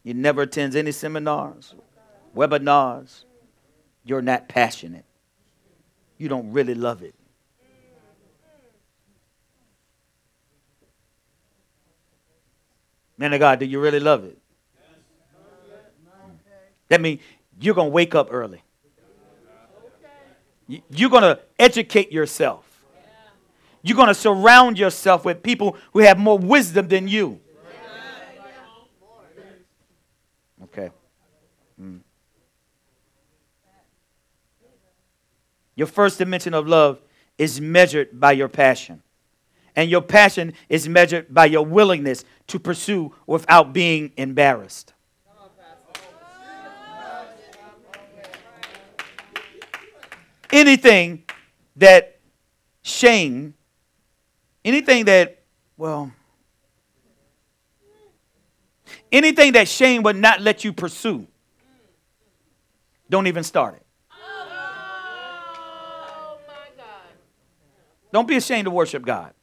[0.08, 1.74] He never attends any seminars
[2.34, 3.24] webinars,
[4.06, 5.04] you're not passionate.
[6.16, 7.14] You don't really love it.
[13.18, 14.38] Man of God, do you really love it?
[16.88, 17.20] That means
[17.60, 18.62] you're going to wake up early.
[20.66, 22.64] You're going to educate yourself.
[23.82, 27.42] You're going to surround yourself with people who have more wisdom than you.
[30.64, 30.90] Okay.
[31.80, 32.00] Mm.
[35.76, 37.00] Your first dimension of love
[37.36, 39.02] is measured by your passion.
[39.78, 44.92] and your passion is measured by your willingness to pursue without being embarrassed.
[50.50, 51.22] Anything
[51.76, 52.18] that
[52.82, 53.54] shame,
[54.64, 55.42] anything that,
[55.76, 56.10] well,
[59.12, 61.26] anything that shame would not let you pursue,
[63.10, 63.82] don't even start it.
[68.12, 69.34] Don't be ashamed to worship God.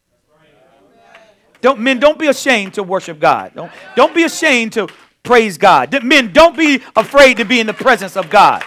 [1.62, 3.54] Don't, men, don't be ashamed to worship God.
[3.56, 4.88] Don't, don't be ashamed to
[5.24, 6.04] praise God.
[6.04, 8.64] Men, don't be afraid to be in the presence of God.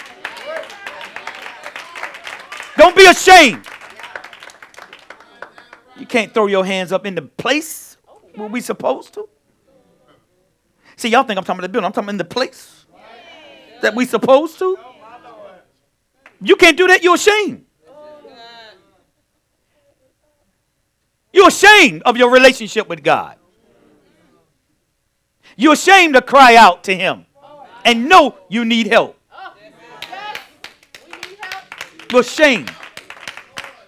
[2.76, 3.64] Don't be ashamed.
[5.96, 7.96] You can't throw your hands up in the place
[8.34, 9.28] where we supposed to.
[10.98, 11.86] See, y'all think I'm talking about the building.
[11.86, 12.84] I'm talking in the place
[13.82, 14.76] that we supposed to.
[16.42, 17.04] You can't do that.
[17.04, 17.64] You're ashamed.
[21.32, 23.36] You're ashamed of your relationship with God.
[25.56, 27.26] You're ashamed to cry out to Him
[27.84, 29.16] and know you need help.
[32.10, 32.72] You're ashamed.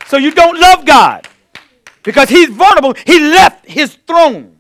[0.07, 1.27] So you don't love God
[2.05, 2.95] because He's vulnerable.
[3.05, 4.57] He left His throne,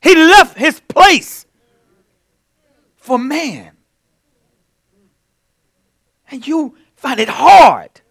[0.00, 1.46] He left His place
[2.96, 3.72] for man.
[6.30, 8.02] And you find it hard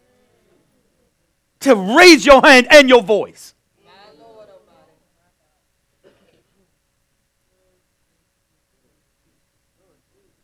[1.60, 3.54] to raise your hand and your voice.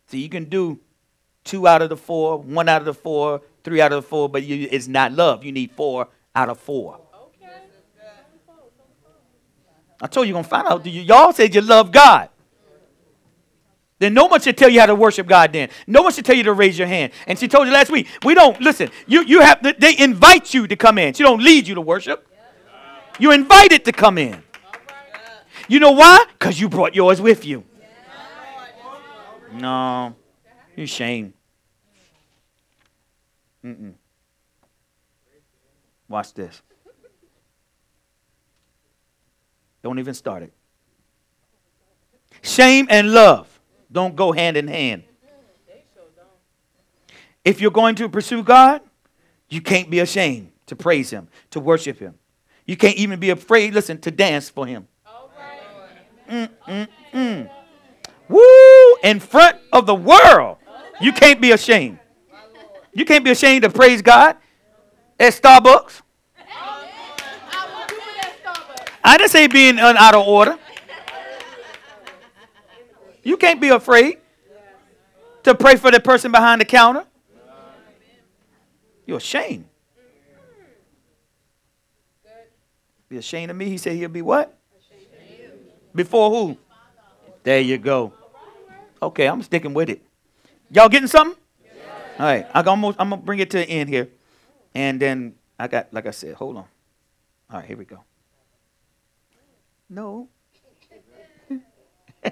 [0.07, 0.79] So you can do
[1.43, 4.29] two out of the four, one out of the four, three out of the four,
[4.29, 5.43] but you, it's not love.
[5.43, 6.99] You need four out of four.
[10.01, 10.85] I told you you're going to find out.
[10.85, 12.29] Y'all said you love God.
[13.99, 15.69] Then no one should tell you how to worship God then.
[15.87, 17.13] No one should tell you to raise your hand.
[17.25, 20.67] And she told you last week, we don't, listen, you, you have, they invite you
[20.67, 21.13] to come in.
[21.13, 22.27] She don't lead you to worship.
[23.17, 24.43] You're invited to come in.
[25.69, 26.25] You know why?
[26.33, 27.63] Because you brought yours with you.
[29.53, 30.15] No,
[30.75, 31.33] you shame.
[33.63, 33.93] Mm-mm.
[36.09, 36.61] Watch this.
[39.83, 40.53] Don't even start it.
[42.41, 43.53] Shame and love
[43.93, 45.03] don't go hand in hand.
[47.45, 48.81] If you're going to pursue God,
[49.49, 52.15] you can't be ashamed to praise Him, to worship Him.
[52.65, 54.87] You can't even be afraid, listen, to dance for Him.
[56.29, 57.49] Mm, mm, mm.
[58.29, 58.95] Woo!
[59.03, 60.57] In front of the world,
[61.01, 61.99] you can't be ashamed.
[62.93, 64.37] You can't be ashamed to praise God
[65.19, 66.01] at Starbucks.
[69.03, 70.57] I didn't say being out of order.
[73.23, 74.17] You can't be afraid
[75.43, 77.05] to pray for the person behind the counter.
[79.05, 79.65] You're ashamed.
[83.09, 83.69] Be ashamed of me.
[83.69, 84.57] He said he'll be what?
[85.93, 86.57] Before who?
[87.43, 88.13] There you go.
[89.01, 90.01] Okay, I'm sticking with it.
[90.71, 91.37] Y'all getting something?
[92.17, 94.07] All right, I almost, I'm gonna bring it to the end here,
[94.73, 96.65] and then I got, like I said, hold on.
[97.49, 97.99] All right, here we go.
[99.93, 100.27] No,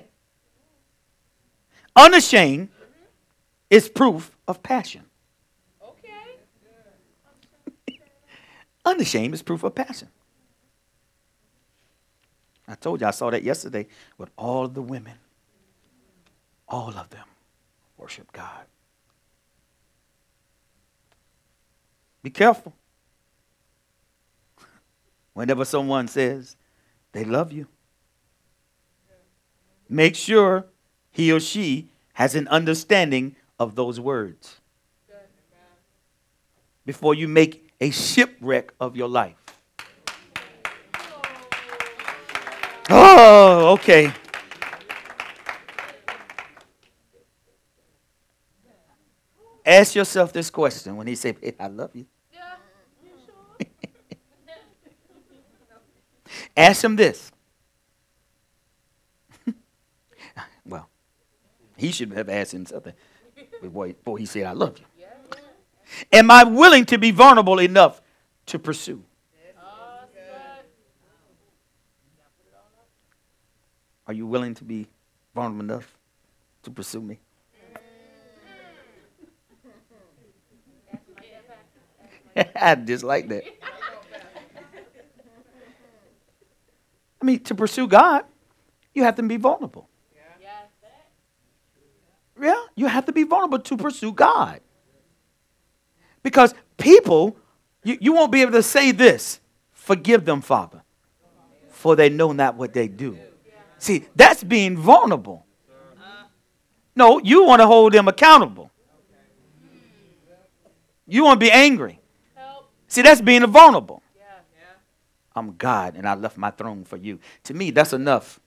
[1.96, 2.70] Unashamed
[3.70, 5.04] is proof of passion.
[5.84, 6.40] Okay.
[8.86, 10.08] Unashamed is proof of passion.
[12.68, 13.86] I told you I saw that yesterday
[14.18, 15.20] with all of the women.
[16.68, 17.28] All of them
[17.96, 18.66] worship God.
[22.24, 22.74] Be careful.
[25.34, 26.56] Whenever someone says
[27.12, 27.68] they love you,
[29.90, 30.66] make sure
[31.12, 34.58] he or she has an understanding of those words
[36.86, 39.36] before you make a shipwreck of your life.
[42.90, 44.12] Oh, okay.
[49.66, 52.06] Ask yourself this question when he say, hey, I love you.
[56.56, 57.32] Ask him this
[60.66, 60.90] well,
[61.78, 62.94] He should have asked him something
[63.62, 64.86] before he said, I love you.
[66.12, 68.02] Am I willing to be vulnerable enough
[68.48, 69.04] to pursue?
[74.08, 74.88] Are you willing to be
[75.34, 75.98] vulnerable enough
[76.64, 77.20] to pursue me?
[82.56, 83.44] I just like that.
[87.22, 88.24] I mean, to pursue God,
[88.94, 89.88] you have to be vulnerable.
[92.42, 94.62] Yeah, you have to be vulnerable to pursue God.
[96.24, 97.38] Because people,
[97.84, 99.40] you, you won't be able to say this
[99.74, 100.84] Forgive them, Father,
[101.70, 103.18] for they know not what they do.
[103.78, 105.46] See, that's being vulnerable.
[106.96, 108.70] No, you want to hold them accountable.
[111.08, 112.00] You want to be angry.
[112.88, 114.04] See, that's being vulnerable.
[115.36, 117.20] I'm God and I left my throne for you.
[117.46, 118.40] To me, that's enough.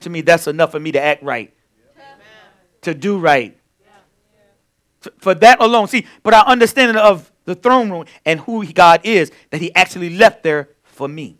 [0.00, 1.54] To me, that's enough for me to act right,
[2.82, 3.56] to do right.
[5.18, 5.88] For that alone.
[5.88, 10.10] See, but our understanding of the throne room and who God is, that He actually
[10.10, 11.38] left there for me.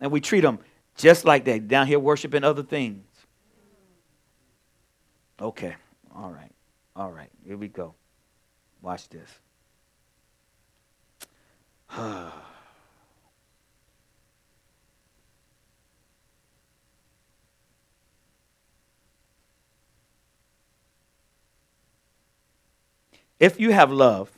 [0.00, 0.58] And we treat Him
[0.96, 3.04] just like that, down here worshiping other things.
[5.40, 5.74] Okay,
[6.14, 6.52] all right,
[6.94, 7.94] all right, here we go.
[8.82, 9.28] Watch this.
[23.38, 24.30] if you have love,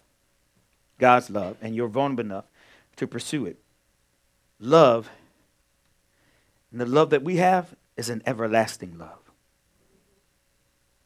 [0.99, 2.47] God's love, and you're vulnerable enough
[2.97, 3.59] to pursue it,
[4.59, 5.11] love,
[6.73, 9.31] and the love that we have is an everlasting love.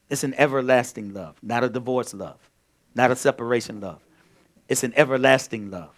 [0.09, 2.39] It's an everlasting love, not a divorce love,
[2.95, 4.01] not a separation love.
[4.66, 5.98] It's an everlasting love.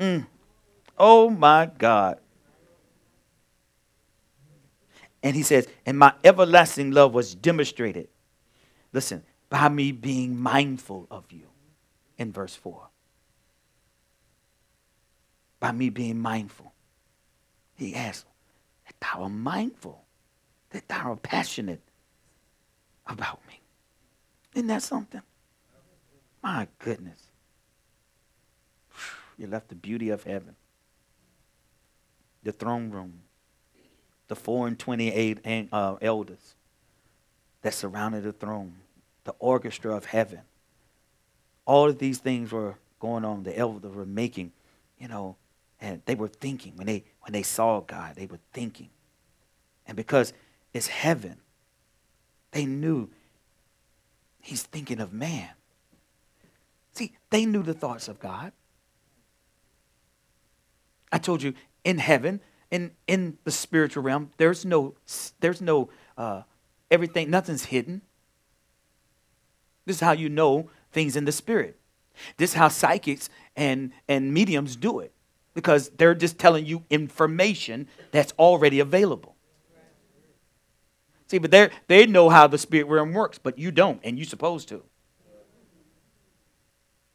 [0.00, 0.26] Mm.
[0.98, 2.18] Oh my God.
[5.22, 8.08] And he says, and my everlasting love was demonstrated.
[8.92, 11.46] Listen, by me being mindful of you
[12.16, 12.88] in verse 4.
[15.60, 16.72] By me being mindful.
[17.76, 18.24] He asks,
[18.86, 20.04] that thou art mindful,
[20.70, 21.82] that thou art passionate
[23.06, 23.60] about me.
[24.54, 25.22] Isn't that something?
[26.42, 27.29] My goodness.
[29.40, 30.54] You left the beauty of heaven,
[32.42, 33.22] the throne room,
[34.28, 35.38] the four and twenty-eight
[35.72, 36.54] uh, elders
[37.62, 38.74] that surrounded the throne,
[39.24, 40.40] the orchestra of heaven.
[41.64, 43.44] All of these things were going on.
[43.44, 44.52] The elders were making,
[44.98, 45.36] you know,
[45.80, 48.90] and they were thinking when they when they saw God, they were thinking,
[49.86, 50.34] and because
[50.74, 51.38] it's heaven,
[52.50, 53.08] they knew
[54.42, 55.48] He's thinking of man.
[56.92, 58.52] See, they knew the thoughts of God.
[61.12, 61.54] I told you
[61.84, 64.94] in heaven, in in the spiritual realm, there's no
[65.40, 66.42] there's no uh,
[66.90, 68.02] everything, nothing's hidden.
[69.86, 71.76] This is how you know things in the spirit.
[72.36, 75.12] This is how psychics and and mediums do it
[75.54, 79.36] because they're just telling you information that's already available.
[81.26, 84.26] See, but they they know how the spirit realm works, but you don't, and you're
[84.26, 84.82] supposed to.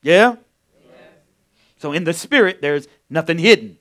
[0.02, 0.36] Yeah?
[1.78, 3.78] So in the spirit, there's nothing hidden.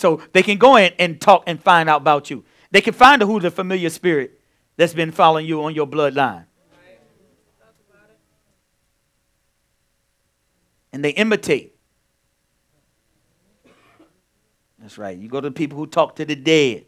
[0.00, 2.42] So they can go in and talk and find out about you.
[2.70, 4.40] They can find who the familiar spirit
[4.78, 6.46] that's been following you on your bloodline.
[10.90, 11.76] And they imitate.
[14.78, 15.18] That's right.
[15.18, 16.86] You go to the people who talk to the dead.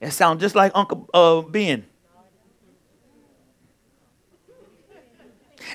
[0.00, 1.86] It sounds just like Uncle uh, Ben.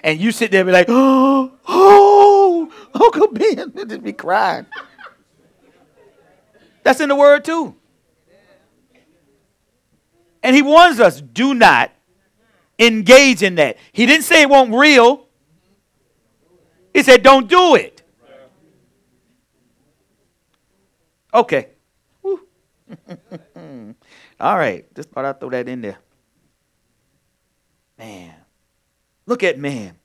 [0.02, 3.74] And you sit there and be like, oh, oh, Uncle Ben.
[3.90, 4.66] just be crying.
[6.84, 7.76] That's in the word too.
[10.44, 11.92] And he warns us do not
[12.80, 13.78] engage in that.
[13.92, 15.28] He didn't say it won't real.
[16.94, 18.02] He said don't do it.
[21.34, 21.70] Okay.
[24.40, 24.94] All right.
[24.96, 26.00] Just thought I'd throw that in there.
[27.98, 28.34] Man.
[29.26, 29.96] Look at man.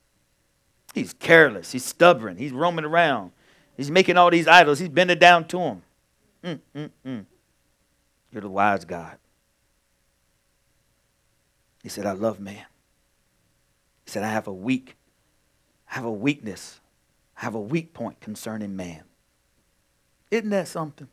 [0.93, 1.71] He's careless.
[1.71, 2.37] He's stubborn.
[2.37, 3.31] He's roaming around.
[3.75, 4.79] He's making all these idols.
[4.79, 5.81] He's bending down to them.
[6.47, 7.25] Mm, mm, mm.
[8.31, 9.17] You're the wise God.
[11.83, 12.65] He said, I love man.
[14.05, 14.95] He said, I have a weak,
[15.91, 16.79] I have a weakness.
[17.35, 19.03] I have a weak point concerning man.
[20.31, 21.07] Isn't that something?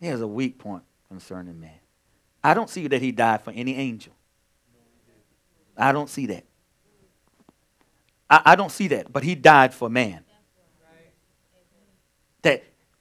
[0.00, 1.78] He has a weak point concerning man.
[2.42, 4.14] I don't see that he died for any angel.
[5.76, 6.44] I don't see that.
[8.28, 10.24] I, I don't see that, but he died for man.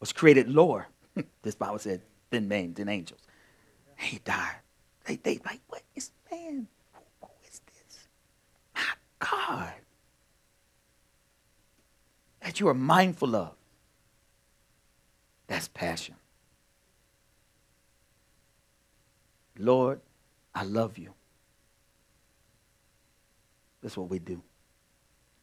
[0.02, 0.88] Was created lower.
[1.44, 2.02] this Bible said
[2.32, 3.22] than man, than angels.
[3.98, 4.56] He died.
[5.06, 6.68] They they like, what is man?
[6.94, 8.08] Who, who is this?
[8.76, 8.82] My
[9.20, 9.74] God.
[12.42, 13.54] That you are mindful of.
[15.48, 16.16] That's passion.
[19.60, 20.02] Lord,
[20.56, 21.14] I love you.
[23.82, 24.42] That's what we do.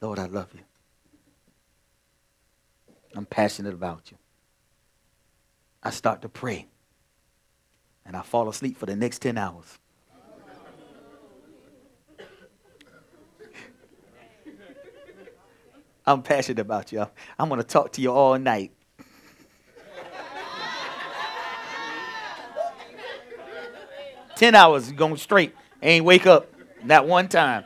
[0.01, 0.61] Lord, I love you.
[3.15, 4.19] I'm passionate about you.
[5.83, 6.67] I start to pray.
[8.05, 9.79] And I fall asleep for the next 10 hours.
[16.07, 17.07] I'm passionate about you.
[17.39, 18.73] I'm going to talk to you all night.
[24.37, 25.55] Ten hours going straight.
[25.83, 26.51] Ain't wake up
[26.85, 27.65] not one time.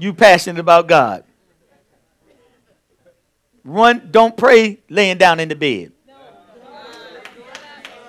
[0.00, 1.22] You passionate about God.
[3.62, 5.92] Run, don't pray laying down in the bed.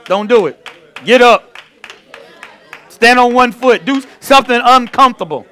[0.10, 0.68] Don't do it.
[1.06, 1.56] Get up.
[2.90, 3.86] Stand on one foot.
[3.86, 5.46] Do something uncomfortable.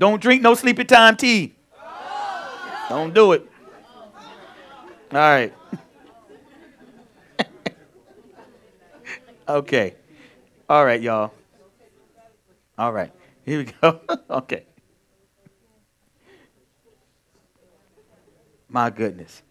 [0.00, 1.54] Don't drink no sleepy time tea.
[2.88, 3.48] Don't do it.
[5.12, 5.54] All right.
[9.48, 9.94] okay.
[10.68, 11.32] All right, y'all.
[12.76, 13.12] All right.
[13.44, 14.00] Here we go.
[14.30, 14.64] okay.
[18.68, 19.42] My goodness.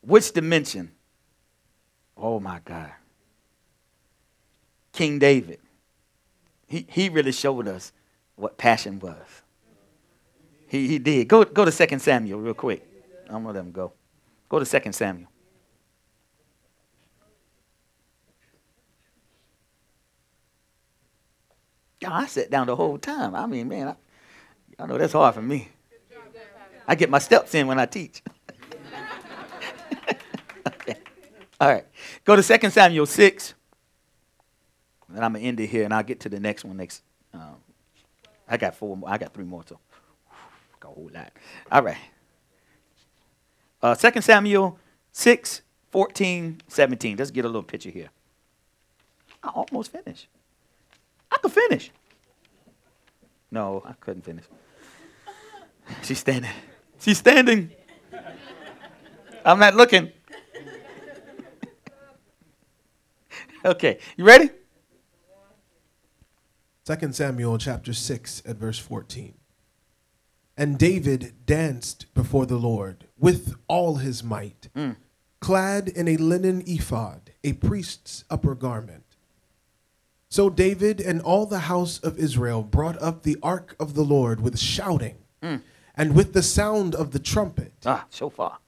[0.00, 0.92] Which dimension?
[2.16, 2.92] Oh my God.
[4.92, 5.60] King David.
[6.66, 7.92] He, he really showed us
[8.36, 9.42] what passion was.
[10.66, 11.28] He, he did.
[11.28, 12.86] Go, go to 2 Samuel real quick.
[13.26, 13.92] I'm going to let him go.
[14.48, 15.28] Go to 2 Samuel.
[22.06, 23.34] I sat down the whole time.
[23.34, 23.94] I mean, man, I,
[24.78, 25.68] y'all know that's hard for me.
[26.86, 28.22] I get my steps in when I teach.
[30.66, 30.96] okay.
[31.60, 31.84] All right.
[32.24, 33.54] Go to 2 Samuel 6.
[35.14, 37.02] And I'm going to end it here, and I'll get to the next one next.
[37.34, 37.56] Um,
[38.48, 39.10] I got four more.
[39.10, 39.78] I got three more, so
[40.82, 41.32] a whole lot.
[41.70, 41.96] All right.
[43.82, 44.78] Uh, 2 Samuel
[45.12, 47.16] 6, 14, 17.
[47.16, 48.10] Let's get a little picture here.
[49.42, 50.28] I almost finished.
[51.30, 51.90] I could finish.
[53.50, 54.44] No, I couldn't finish.
[56.02, 56.50] She's standing.
[57.00, 57.70] She's standing.
[59.44, 60.12] I'm not looking.
[63.64, 64.50] Okay, you ready?
[66.84, 69.34] 2 Samuel chapter 6 at verse 14.
[70.56, 74.96] And David danced before the Lord with all his might, mm.
[75.40, 79.04] clad in a linen ephod, a priest's upper garment.
[80.28, 84.40] So David and all the house of Israel brought up the ark of the Lord
[84.40, 85.60] with shouting mm.
[85.96, 87.72] and with the sound of the trumpet.
[87.84, 88.58] Ah, so far.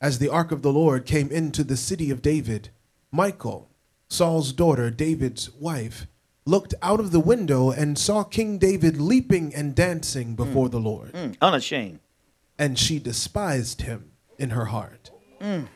[0.00, 2.70] As the ark of the Lord came into the city of David,
[3.12, 3.69] Michal,
[4.10, 6.06] Saul's daughter, David's wife,
[6.44, 10.72] looked out of the window and saw King David leaping and dancing before mm.
[10.72, 11.12] the Lord.
[11.12, 11.36] Mm.
[11.40, 12.00] Unashamed.
[12.58, 15.12] And she despised him in her heart.
[15.40, 15.68] Mm.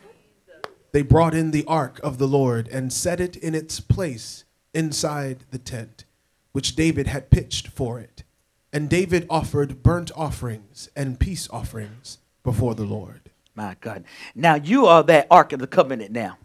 [0.90, 4.44] They brought in the ark of the Lord and set it in its place
[4.74, 6.05] inside the tent,
[6.52, 8.24] which David had pitched for it.
[8.73, 13.31] And David offered burnt offerings and peace offerings before the Lord.
[13.55, 14.05] My God.
[14.35, 16.39] Now you are that ark of the covenant now.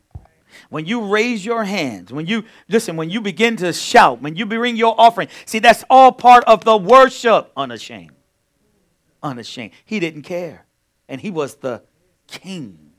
[0.70, 4.46] When you raise your hands, when you listen, when you begin to shout, when you
[4.46, 7.52] bring your offering, see, that's all part of the worship.
[7.56, 8.12] Unashamed.
[9.22, 9.72] Unashamed.
[9.86, 10.66] He didn't care.
[11.08, 11.82] And he was the
[12.28, 12.92] king.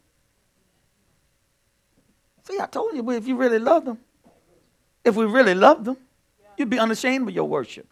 [2.44, 3.98] See, I told you, if you really loved him,
[5.04, 5.96] if we really loved them,
[6.56, 7.86] you'd be unashamed of your worship.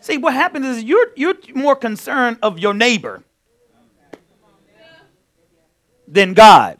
[0.00, 3.22] See, what happens is you're, you're more concerned of your neighbor
[6.08, 6.78] than God.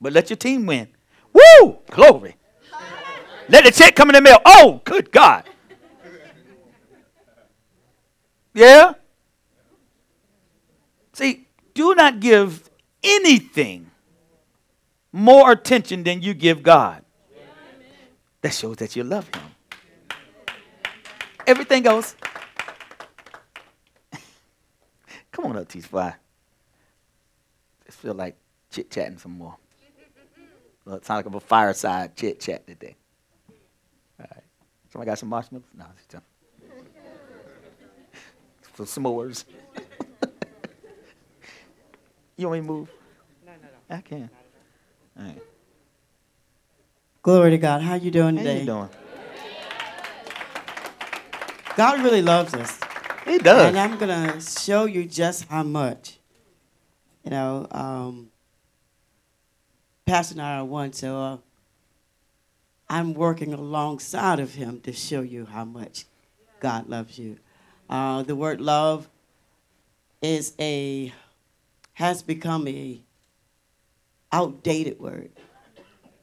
[0.00, 0.88] But let your team win.
[1.32, 1.78] Woo!
[1.90, 2.36] Glory.
[3.48, 4.40] Let the check come in the mail.
[4.44, 5.44] Oh, good God.
[8.54, 8.94] Yeah?
[11.12, 12.68] See, do not give
[13.02, 13.90] anything
[15.12, 17.04] more attention than you give God.
[18.40, 19.42] That shows that you love Him.
[21.46, 22.16] Everything goes.
[25.32, 26.14] Come on up, T Spy.
[27.84, 28.36] Just feel like
[28.70, 29.56] chit chatting some more.
[30.86, 32.94] Well, it sounds like a fireside chit chat today.
[34.20, 34.44] All right.
[34.92, 35.64] Somebody got some marshmallows?
[35.76, 36.24] No, it's just
[38.88, 39.44] some s'mores.
[42.36, 42.88] you want me to move?
[43.44, 43.96] No, no, no.
[43.96, 44.30] I can.
[45.18, 45.42] All right.
[47.22, 47.82] Glory to God.
[47.82, 48.54] How you doing today?
[48.54, 48.88] How you doing?
[51.76, 52.78] God really loves us.
[53.24, 53.66] He does.
[53.66, 56.20] And I'm going to show you just how much.
[57.24, 58.30] You know, um,
[60.06, 61.36] Pastor and I are one, so uh,
[62.88, 66.04] I'm working alongside of him to show you how much
[66.60, 67.38] God loves you.
[67.90, 69.08] Uh, the word love
[70.22, 71.12] is a
[71.94, 73.00] has become a
[74.32, 75.30] outdated word.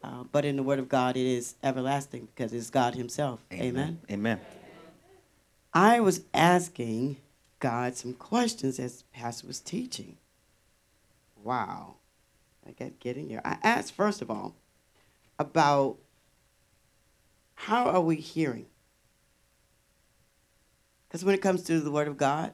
[0.04, 3.40] Uh, but in the Word of God, it is everlasting because it's God Himself.
[3.54, 3.70] Amen.
[3.70, 4.00] Amen.
[4.12, 4.40] Amen.
[5.74, 7.18] I was asking
[7.60, 10.18] God some questions as Pastor was teaching.
[11.42, 11.96] Wow.
[12.68, 13.42] I get getting here.
[13.44, 14.56] I asked, first of all,
[15.38, 15.98] about
[17.56, 18.68] how are we hearing?
[21.08, 22.54] Because when it comes to the Word of God,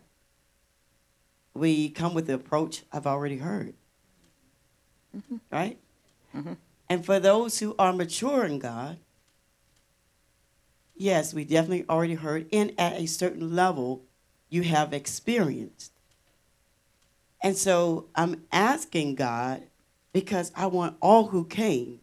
[1.54, 3.74] we come with the approach I've already heard.
[5.16, 5.38] Mm-hmm.
[5.52, 5.80] Right?
[6.36, 6.54] Mm-hmm.
[6.90, 8.98] And for those who are mature in God,
[10.96, 14.04] yes, we definitely already heard, and at a certain level,
[14.50, 15.94] you have experienced.
[17.42, 19.64] And so I'm asking God
[20.14, 22.00] because I want all who came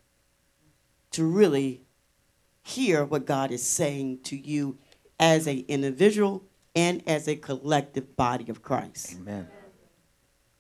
[1.13, 1.83] to really
[2.63, 4.79] hear what God is saying to you
[5.19, 9.17] as an individual and as a collective body of Christ.
[9.21, 9.49] Amen.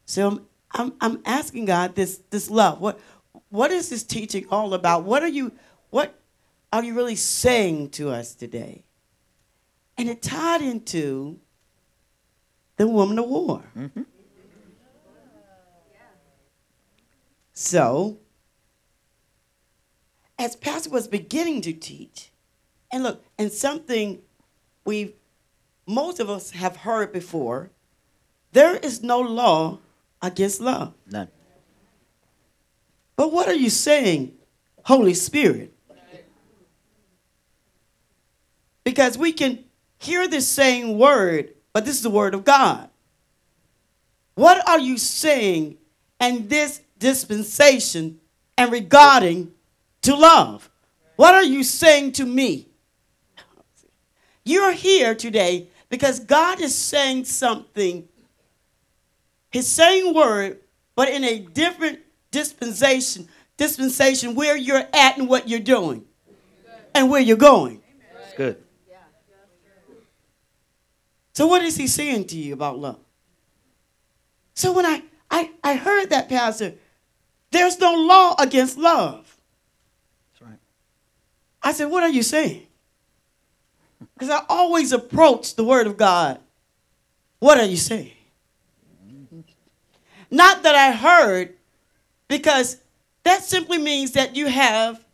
[0.06, 2.80] So I'm, I'm, I'm asking God this, this love.
[2.80, 3.00] What,
[3.50, 5.04] what is this teaching all about?
[5.04, 5.52] What are you,
[5.90, 6.18] what
[6.72, 8.84] are you really saying to us today?
[9.98, 11.40] And it tied into
[12.76, 13.64] the woman of war.
[13.76, 14.02] Mm-hmm.
[17.58, 18.18] So,
[20.38, 22.30] as Pastor was beginning to teach,
[22.92, 24.20] and look, and something
[24.84, 25.14] we
[25.86, 27.70] most of us have heard before,
[28.52, 29.78] there is no law
[30.20, 30.92] against love.
[31.10, 31.28] None.
[33.16, 34.36] But what are you saying,
[34.84, 35.72] Holy Spirit?
[38.84, 39.64] Because we can
[39.96, 42.90] hear this same word, but this is the word of God.
[44.34, 45.78] What are you saying
[46.18, 48.20] And this dispensation
[48.56, 49.52] and regarding
[50.02, 50.70] to love?
[51.16, 52.68] What are you saying to me?
[54.44, 58.08] You're here today because God is saying something,
[59.50, 60.60] His same word,
[60.94, 62.00] but in a different
[62.30, 66.04] dispensation, dispensation where you're at and what you're doing
[66.94, 67.82] and where you're going.
[68.24, 68.62] It's good.
[71.32, 72.98] So what is he saying to you about love?
[74.54, 76.72] So when I, I, I heard that, Pastor,
[77.50, 79.38] there's no law against love.
[80.32, 80.58] That's right.
[81.62, 82.66] I said, what are you saying?
[84.14, 86.40] Because I always approach the word of God.
[87.38, 88.12] What are you saying?
[90.30, 91.54] Not that I heard,
[92.28, 92.78] because
[93.22, 95.04] that simply means that you have,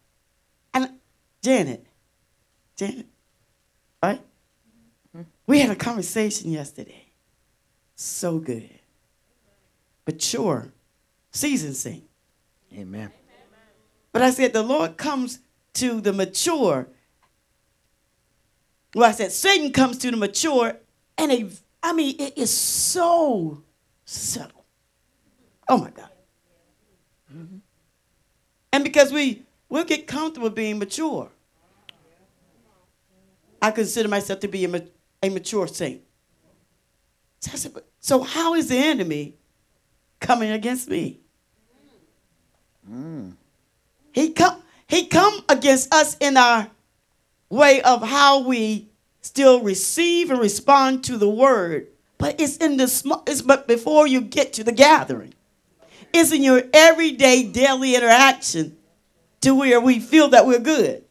[0.73, 0.91] and
[1.43, 1.85] Janet,
[2.77, 3.07] Janet,
[4.03, 4.21] right?
[5.47, 7.09] We had a conversation yesterday.
[7.95, 8.71] So good.
[10.07, 10.73] Mature,
[11.33, 12.05] Season saint.
[12.75, 13.13] Amen.
[14.13, 15.41] But I said the Lord comes
[15.75, 16.89] to the mature.
[18.95, 20.77] Well, I said Satan comes to the mature,
[21.17, 21.49] and a,
[21.83, 23.63] I mean, it is so
[24.05, 24.65] subtle.
[25.69, 26.11] Oh my God.
[27.35, 27.57] Mm-hmm.
[28.73, 31.31] And because we we'll get comfortable being mature.
[33.63, 34.85] I consider myself to be a,
[35.23, 36.03] a mature saint.
[37.41, 39.37] So I said, so how is the enemy
[40.21, 41.22] coming against me?
[42.91, 43.35] Mm.
[44.13, 46.71] He come he come against us in our
[47.49, 48.89] way of how we
[49.23, 51.89] still receive and respond to the word.
[52.19, 55.35] But it's in the small it's but before you get to the gathering.
[56.13, 58.77] It's in your everyday daily interaction
[59.41, 61.05] to where we feel that we're good.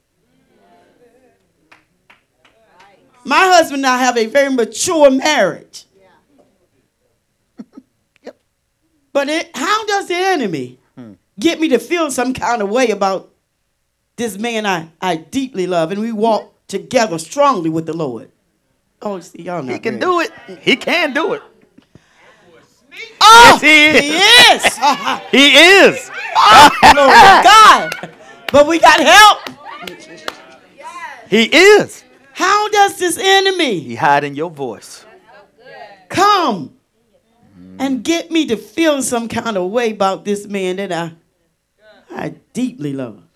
[3.23, 5.85] My husband and I have a very mature marriage.
[9.13, 10.79] But it, how does the enemy
[11.39, 13.31] get me to feel some kind of way about
[14.15, 16.55] this man I, I deeply love and we walk mm-hmm.
[16.67, 18.31] together strongly with the Lord?
[19.01, 20.05] Oh, see, y'all not He can ready.
[20.05, 20.31] do it.
[20.59, 21.41] He can do it.
[23.19, 24.11] Oh, Yes, he
[24.53, 24.63] is.
[25.31, 26.11] he is.
[26.35, 26.93] Oh, He is.
[26.93, 28.09] glory to God.
[28.51, 29.49] But we got help.
[31.29, 32.03] He is.
[32.33, 35.05] How does this enemy He hide in your voice.
[36.09, 36.73] come
[37.57, 37.75] mm.
[37.79, 41.13] and get me to feel some kind of way about this man that I,
[42.13, 43.15] I deeply love?
[43.17, 43.27] him.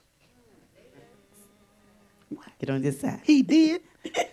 [2.59, 3.21] Get on this side.
[3.23, 3.81] He did.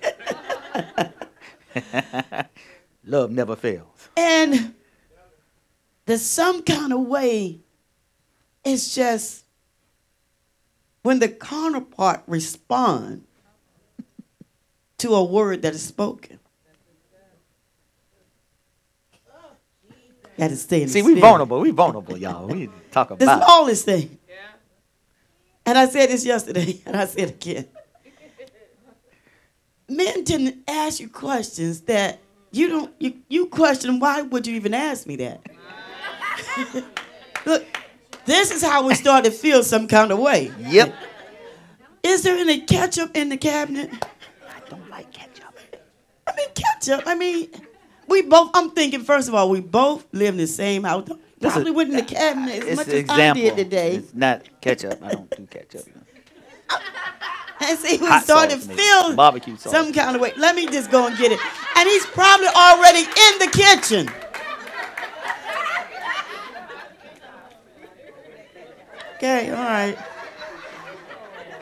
[3.04, 4.08] Love never fails.
[4.16, 4.74] And
[6.06, 7.60] there's some kind of way,
[8.64, 9.44] it's just
[11.02, 13.24] when the counterpart respond
[14.98, 16.38] to a word that is spoken.
[20.38, 21.20] Got to stay the See, we spirit.
[21.20, 21.60] vulnerable.
[21.60, 22.46] We vulnerable, y'all.
[22.46, 23.40] We talk The about.
[23.40, 23.44] it.
[23.44, 24.18] smallest thing.
[25.64, 27.68] And I said this yesterday, and I said it again.
[29.88, 32.18] Men tend to ask you questions that
[32.50, 32.94] you don't.
[32.98, 35.40] You, you question why would you even ask me that?
[37.46, 37.64] Look,
[38.24, 40.50] this is how we start to feel some kind of way.
[40.60, 40.94] Yep.
[42.02, 43.90] Is there any ketchup in the cabinet?
[43.92, 45.54] I don't like ketchup.
[46.26, 47.02] I mean, ketchup.
[47.06, 47.50] I mean,
[48.08, 48.50] we both.
[48.54, 51.08] I'm thinking first of all, we both live in the same house.
[51.42, 53.42] This is- Probably went in the cabinet as It's much as example.
[53.42, 53.94] I did today.
[53.96, 54.98] It's not ketchup.
[55.02, 55.82] I don't do ketchup.
[57.64, 59.70] And see, we Hot started sauce, to feel Barbecue sauce.
[59.72, 60.32] some kind of way.
[60.36, 61.38] Let me just go and get it.
[61.76, 64.08] and he's probably already in the kitchen.
[69.16, 69.96] Okay, all right.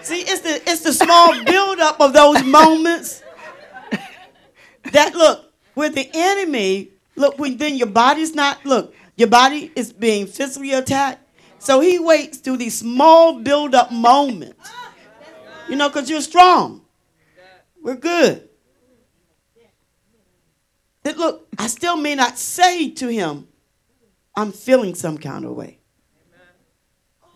[0.02, 3.22] See, it's the it's the small buildup of those moments
[4.92, 6.88] that look with the enemy.
[7.16, 11.20] Look, when then your body's not look, your body is being physically attacked.
[11.58, 14.70] So he waits through these small build-up moments.
[15.68, 16.80] You know, because you're strong.
[17.82, 18.48] We're good.
[21.02, 23.46] That look, I still may not say to him,
[24.34, 25.78] I'm feeling some kind of way.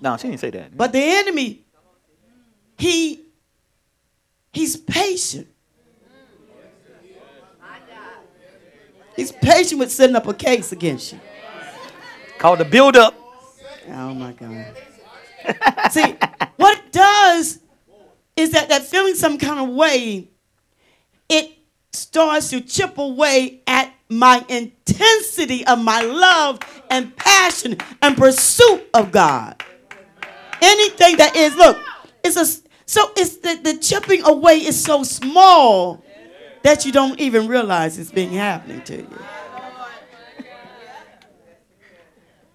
[0.00, 0.76] No, she didn't say that.
[0.76, 1.66] But the enemy,
[2.78, 3.20] he
[4.52, 5.48] he's patient.
[9.16, 11.20] He's patient with setting up a case against you.
[12.44, 13.14] Called the build up.
[13.88, 14.76] Oh my God.
[15.90, 16.14] See,
[16.56, 17.58] what it does
[18.36, 20.28] is that that feeling some kind of way,
[21.30, 21.52] it
[21.92, 26.58] starts to chip away at my intensity of my love
[26.90, 29.64] and passion and pursuit of God.
[30.60, 31.78] Anything that is, look,
[32.22, 32.44] it's a
[32.84, 36.04] so it's the, the chipping away is so small
[36.62, 39.18] that you don't even realize it's being happening to you.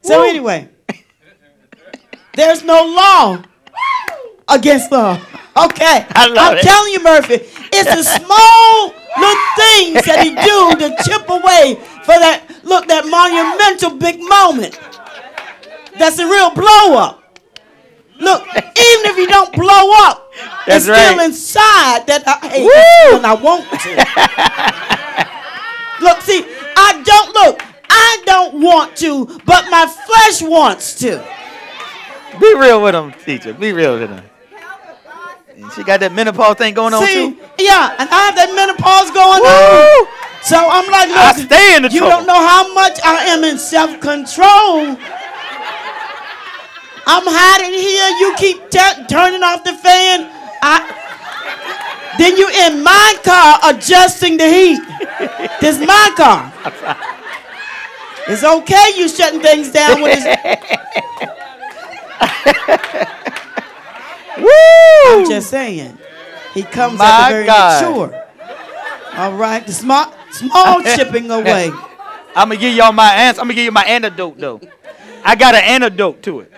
[0.01, 0.69] So anyway,
[2.35, 3.41] there's no law
[4.47, 5.19] against love.
[5.57, 6.05] Okay.
[6.15, 6.61] I love I'm it.
[6.63, 7.39] telling you, Murphy,
[7.73, 13.05] it's the small little things that he do to chip away for that, look, that
[13.07, 14.80] monumental big moment.
[15.97, 17.15] That's a real blow up.
[18.19, 20.31] Look, even if you don't blow up,
[20.67, 23.15] That's it's still inside that I hate Woo!
[23.17, 23.95] and I want to.
[26.03, 26.45] look, see,
[26.76, 27.61] I don't look,
[28.11, 31.23] I don't want to, but my flesh wants to.
[32.40, 33.53] Be real with him, teacher.
[33.53, 34.23] Be real with him.
[35.56, 37.38] And She got that menopause thing going on See, too.
[37.60, 39.49] yeah, and I have that menopause going Woo!
[39.49, 40.07] on.
[40.41, 42.23] So I'm like, I stay in the you trouble.
[42.23, 44.95] don't know how much I am in self-control.
[47.11, 48.10] I'm hiding here.
[48.22, 50.30] You keep t- turning off the fan.
[50.61, 50.80] I,
[52.18, 54.80] then you in my car adjusting the heat.
[55.60, 56.53] This my car.
[58.31, 60.23] It's okay you shutting things down when it's.
[64.38, 64.47] Woo!
[65.07, 65.97] I'm just saying.
[66.53, 67.84] He comes My at the very God.
[67.84, 68.26] mature.
[69.15, 71.72] All right, the small, small chipping away.
[72.35, 73.41] I'm gonna give y'all my answer.
[73.41, 74.61] I'm gonna give you my antidote though.
[75.23, 76.51] I got an antidote to it.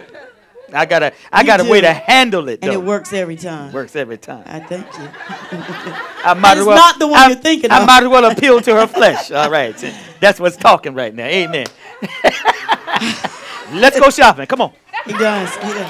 [0.74, 3.36] I got a I You got a way to handle it And it works every
[3.36, 3.72] time.
[3.74, 4.44] Works every time.
[4.46, 5.10] I thank you.
[6.24, 6.78] I might it's well.
[6.78, 7.88] not the one I, you're thinking I of.
[7.88, 9.32] might as well appeal to her flesh.
[9.32, 9.76] All right,
[10.20, 11.26] that's what's talking right now.
[11.26, 11.66] Amen.
[13.74, 14.46] Let's go shopping.
[14.48, 14.74] Come on.
[15.06, 15.54] He does.
[15.56, 15.90] He does.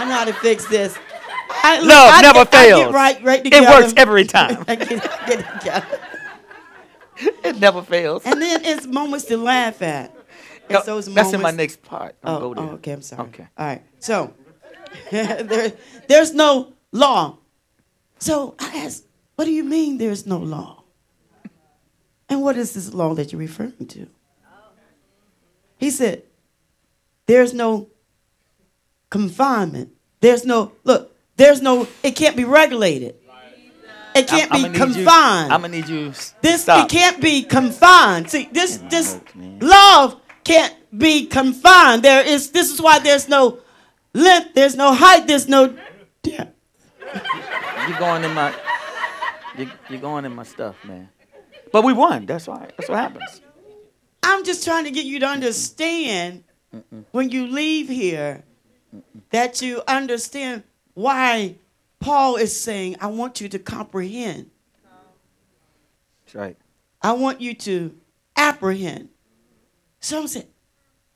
[0.00, 0.96] I know how to fix this.
[1.50, 2.94] I, Love I never I fails.
[2.94, 4.62] right, right It works every time.
[4.64, 4.90] Get, get
[5.40, 6.00] it together.
[7.44, 8.22] It never fails.
[8.24, 10.14] And then it's moments to laugh at.
[10.70, 12.14] It's those That's in my moments- next part.
[12.24, 12.64] Oh, go there.
[12.64, 12.92] oh, okay.
[12.92, 13.28] I'm sorry.
[13.28, 13.46] Okay.
[13.56, 13.82] All right.
[13.98, 14.34] So
[15.10, 15.72] there,
[16.08, 17.38] there's no law.
[18.18, 19.04] So I asked,
[19.36, 20.82] what do you mean there's no law?
[22.28, 24.06] And what is this law that you're referring to?
[25.78, 26.24] He said,
[27.26, 27.88] there's no
[29.10, 29.90] confinement.
[30.20, 33.14] There's no, look, there's no, it can't be regulated.
[34.14, 35.52] It can't be confined.
[35.52, 36.08] I'm gonna need you.
[36.08, 36.86] s- This stop.
[36.86, 38.28] it can't be confined.
[38.28, 39.20] See, this this
[39.60, 42.02] love can't be confined.
[42.02, 43.58] There is this is why there's no
[44.14, 45.76] length, there's no height, there's no
[46.22, 46.56] depth.
[47.86, 48.54] You're going in my.
[49.56, 51.08] You, you're going in my stuff, man.
[51.70, 52.26] But we won.
[52.26, 52.68] That's why.
[52.76, 53.42] That's what happens.
[54.22, 56.44] I'm just trying to get you to understand
[57.12, 58.44] when you leave here
[59.30, 60.62] that you understand
[60.94, 61.56] why
[62.00, 64.50] Paul is saying, I want you to comprehend.
[66.24, 66.56] That's right.
[67.02, 67.94] I want you to
[68.36, 69.08] apprehend.
[70.00, 70.46] Some said,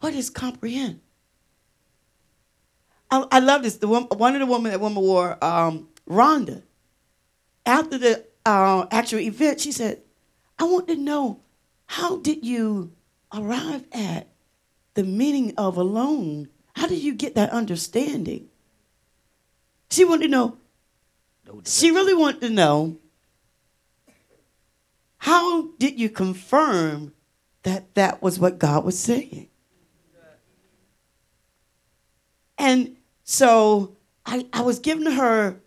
[0.00, 1.00] what is comprehend?
[3.10, 3.76] I, I love this.
[3.76, 6.62] The one, one of the women that woman wore, um, Rhonda,
[7.64, 10.00] after the uh, actual event, she said,
[10.58, 11.40] I want to know
[11.86, 12.92] how did you
[13.32, 14.28] arrive at
[14.94, 16.48] the meaning of alone?
[16.74, 18.48] How did you get that understanding?
[19.90, 20.56] She wanted to know,
[21.46, 22.96] No she really wanted to know
[25.18, 27.12] how did you confirm
[27.62, 29.48] that that was what God was saying?
[32.58, 35.60] And so I, I was giving her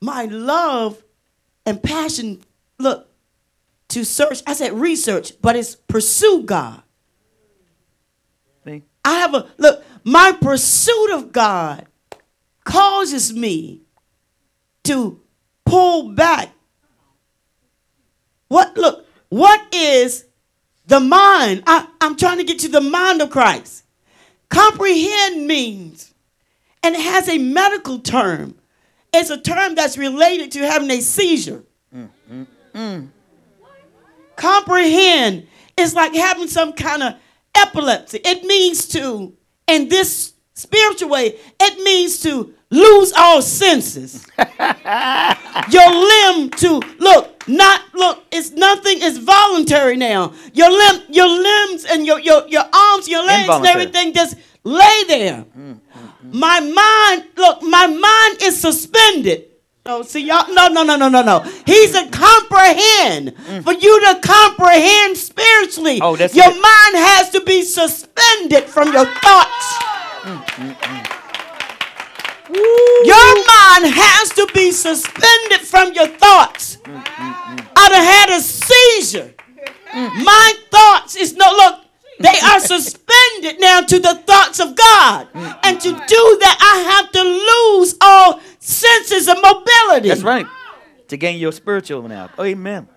[0.00, 1.02] my love
[1.66, 2.40] and passion,
[2.78, 3.08] look,
[3.88, 4.42] to search.
[4.46, 6.82] I said research, but it's pursue God.
[8.64, 8.84] See?
[9.04, 11.86] I have a look, my pursuit of God
[12.64, 13.82] causes me
[14.84, 15.20] to
[15.64, 16.50] pull back.
[18.48, 20.26] What look, what is
[20.90, 21.62] the mind?
[21.66, 23.84] I, I'm trying to get to the mind of Christ.
[24.48, 26.12] Comprehend means,
[26.82, 28.56] and it has a medical term.
[29.14, 31.62] It's a term that's related to having a seizure.
[34.36, 35.46] Comprehend
[35.76, 37.14] is like having some kind of
[37.54, 38.20] epilepsy.
[38.24, 39.32] It means to,
[39.68, 44.26] in this spiritual way, it means to lose all senses.
[44.38, 50.32] your limb to look, not look, it's nothing is voluntary now.
[50.52, 55.02] Your limb, your limbs and your your, your arms, your legs, and everything just lay
[55.08, 55.44] there.
[55.56, 55.80] Mm, mm,
[56.24, 56.32] mm.
[56.34, 59.46] My mind, look, my mind is suspended.
[59.86, 60.52] Oh, see y'all?
[60.54, 61.40] No, no, no, no, no, no.
[61.64, 63.34] He's a comprehend.
[63.64, 66.60] For you to comprehend spiritually, Oh, that's your it.
[66.60, 69.78] mind has to be suspended from your thoughts.
[72.54, 76.76] Your mind has to be suspended from your thoughts.
[76.78, 77.60] Mm-hmm.
[77.76, 79.34] I done had a seizure.
[79.92, 80.24] Mm-hmm.
[80.24, 81.84] My thoughts is no look.
[82.18, 85.28] They are suspended now to the thoughts of God.
[85.32, 85.60] Mm-hmm.
[85.64, 90.08] And to do that, I have to lose all senses of mobility.
[90.08, 90.46] That's right.
[91.08, 92.30] To gain your spiritual now.
[92.38, 92.88] Amen.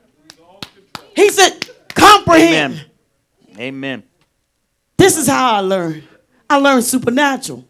[1.16, 2.74] He said, comprehend.
[2.74, 3.60] Amen.
[3.60, 4.04] Amen.
[4.98, 6.04] This is how I learned.
[6.50, 7.68] I learned supernatural.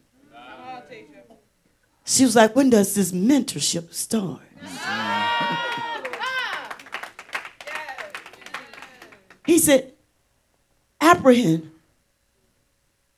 [2.05, 4.41] She was like, when does this mentorship start?
[9.45, 9.93] he said,
[10.99, 11.71] apprehend,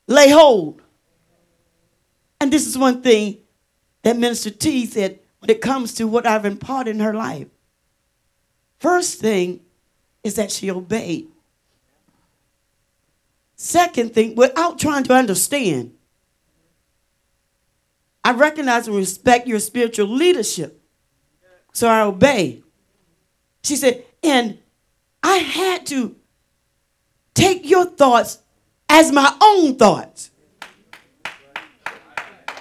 [0.07, 0.81] lay hold.
[2.39, 3.39] And this is one thing
[4.03, 7.47] that Minister T said when it comes to what I've imparted in her life.
[8.77, 9.61] First thing
[10.23, 11.27] is that she obeyed.
[13.55, 15.94] Second thing, without trying to understand,
[18.25, 20.81] I recognize and respect your spiritual leadership.
[21.73, 22.63] So I obey.
[23.63, 24.57] She said, and
[25.21, 26.15] I had to
[27.35, 28.39] take your thoughts
[28.89, 30.31] as my own thoughts.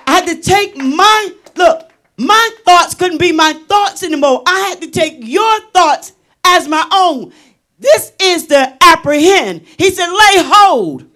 [0.07, 4.43] I had to take my, look, my thoughts couldn't be my thoughts anymore.
[4.47, 6.12] I had to take your thoughts
[6.45, 7.32] as my own.
[7.78, 9.62] This is the apprehend.
[9.78, 11.11] He said, lay hold.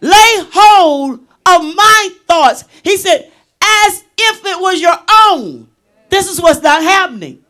[0.00, 2.64] Lay hold of my thoughts.
[2.84, 3.32] He said,
[4.20, 5.68] if it was your own.
[6.08, 7.44] This is what's not happening.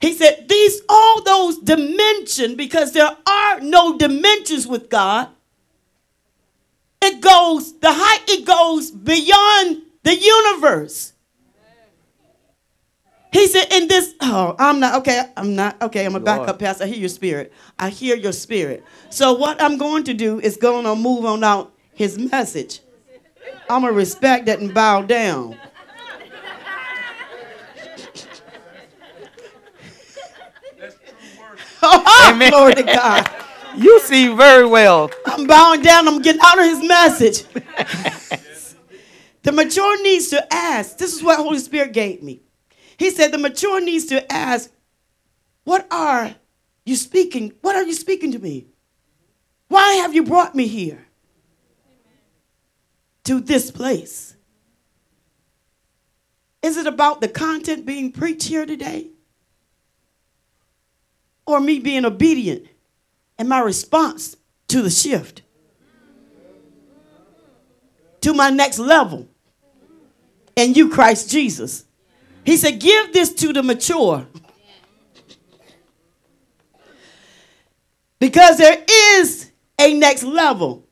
[0.00, 5.28] He said, these all those dimensions, because there are no dimensions with God.
[7.00, 11.12] It goes, the height, it goes beyond the universe.
[13.32, 16.50] He said, in this, oh, I'm not, okay, I'm not, okay, I'm gonna back Lord.
[16.50, 16.80] up past.
[16.80, 17.52] I hear your spirit.
[17.78, 18.84] I hear your spirit.
[19.10, 22.80] So what I'm going to do is going to move on out his message.
[23.68, 25.58] I'm gonna respect that and bow down.
[31.82, 32.50] Oh, Amen.
[32.50, 33.30] glory to God.
[33.76, 35.10] You see very well.
[35.26, 36.08] I'm bowing down.
[36.08, 37.44] I'm getting out of his message.
[39.42, 40.96] the mature needs to ask.
[40.98, 42.40] This is what Holy Spirit gave me.
[42.96, 44.70] He said the mature needs to ask,
[45.64, 46.36] "What are
[46.84, 47.52] you speaking?
[47.60, 48.66] What are you speaking to me?
[49.68, 51.03] Why have you brought me here
[53.24, 54.36] to this place?
[56.62, 59.08] Is it about the content being preached here today,
[61.46, 62.68] or me being obedient?"
[63.38, 64.36] and my response
[64.68, 65.42] to the shift
[68.20, 69.28] to my next level
[70.56, 71.84] in you, Christ Jesus.
[72.44, 74.26] He said, Give this to the mature.
[78.18, 80.86] Because there is a next level.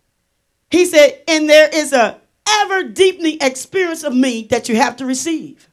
[0.71, 2.21] He said, and there is a
[2.61, 5.69] ever deepening experience of me that you have to receive.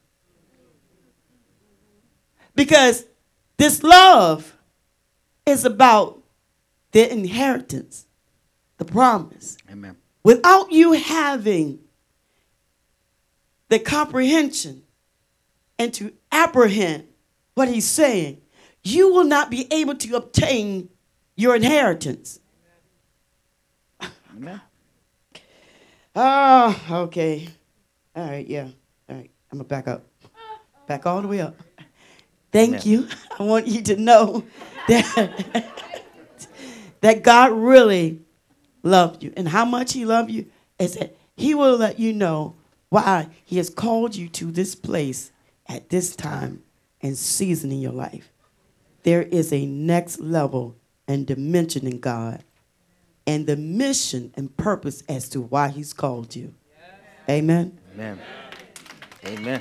[2.54, 3.06] Because
[3.56, 4.56] this love
[5.46, 6.22] is about
[6.92, 8.06] the inheritance,
[8.78, 9.56] the promise.
[9.70, 9.96] Amen.
[10.22, 11.78] Without you having
[13.68, 14.82] the comprehension
[15.78, 17.06] and to apprehend
[17.54, 18.40] what he's saying,
[18.82, 20.88] you will not be able to obtain
[21.36, 22.40] your inheritance.
[24.36, 24.60] Amen.
[26.14, 27.48] Oh, okay.
[28.16, 28.68] All right, yeah.
[29.08, 30.04] All right, I'm gonna back up.
[30.86, 31.56] Back all the way up.
[32.52, 32.82] Thank Amen.
[32.84, 33.08] you.
[33.38, 34.44] I want you to know
[34.88, 35.66] that,
[37.00, 38.20] that God really
[38.82, 39.32] loved you.
[39.36, 40.46] And how much He loved you
[40.78, 42.56] is that He will let you know
[42.88, 45.30] why He has called you to this place
[45.68, 46.64] at this time
[47.00, 48.32] and season in your life.
[49.04, 50.76] There is a next level
[51.06, 52.44] and dimension in God
[53.26, 56.54] and the mission and purpose as to why He's called you.
[57.28, 57.78] Amen.
[57.94, 58.20] Amen.
[59.24, 59.60] Amen.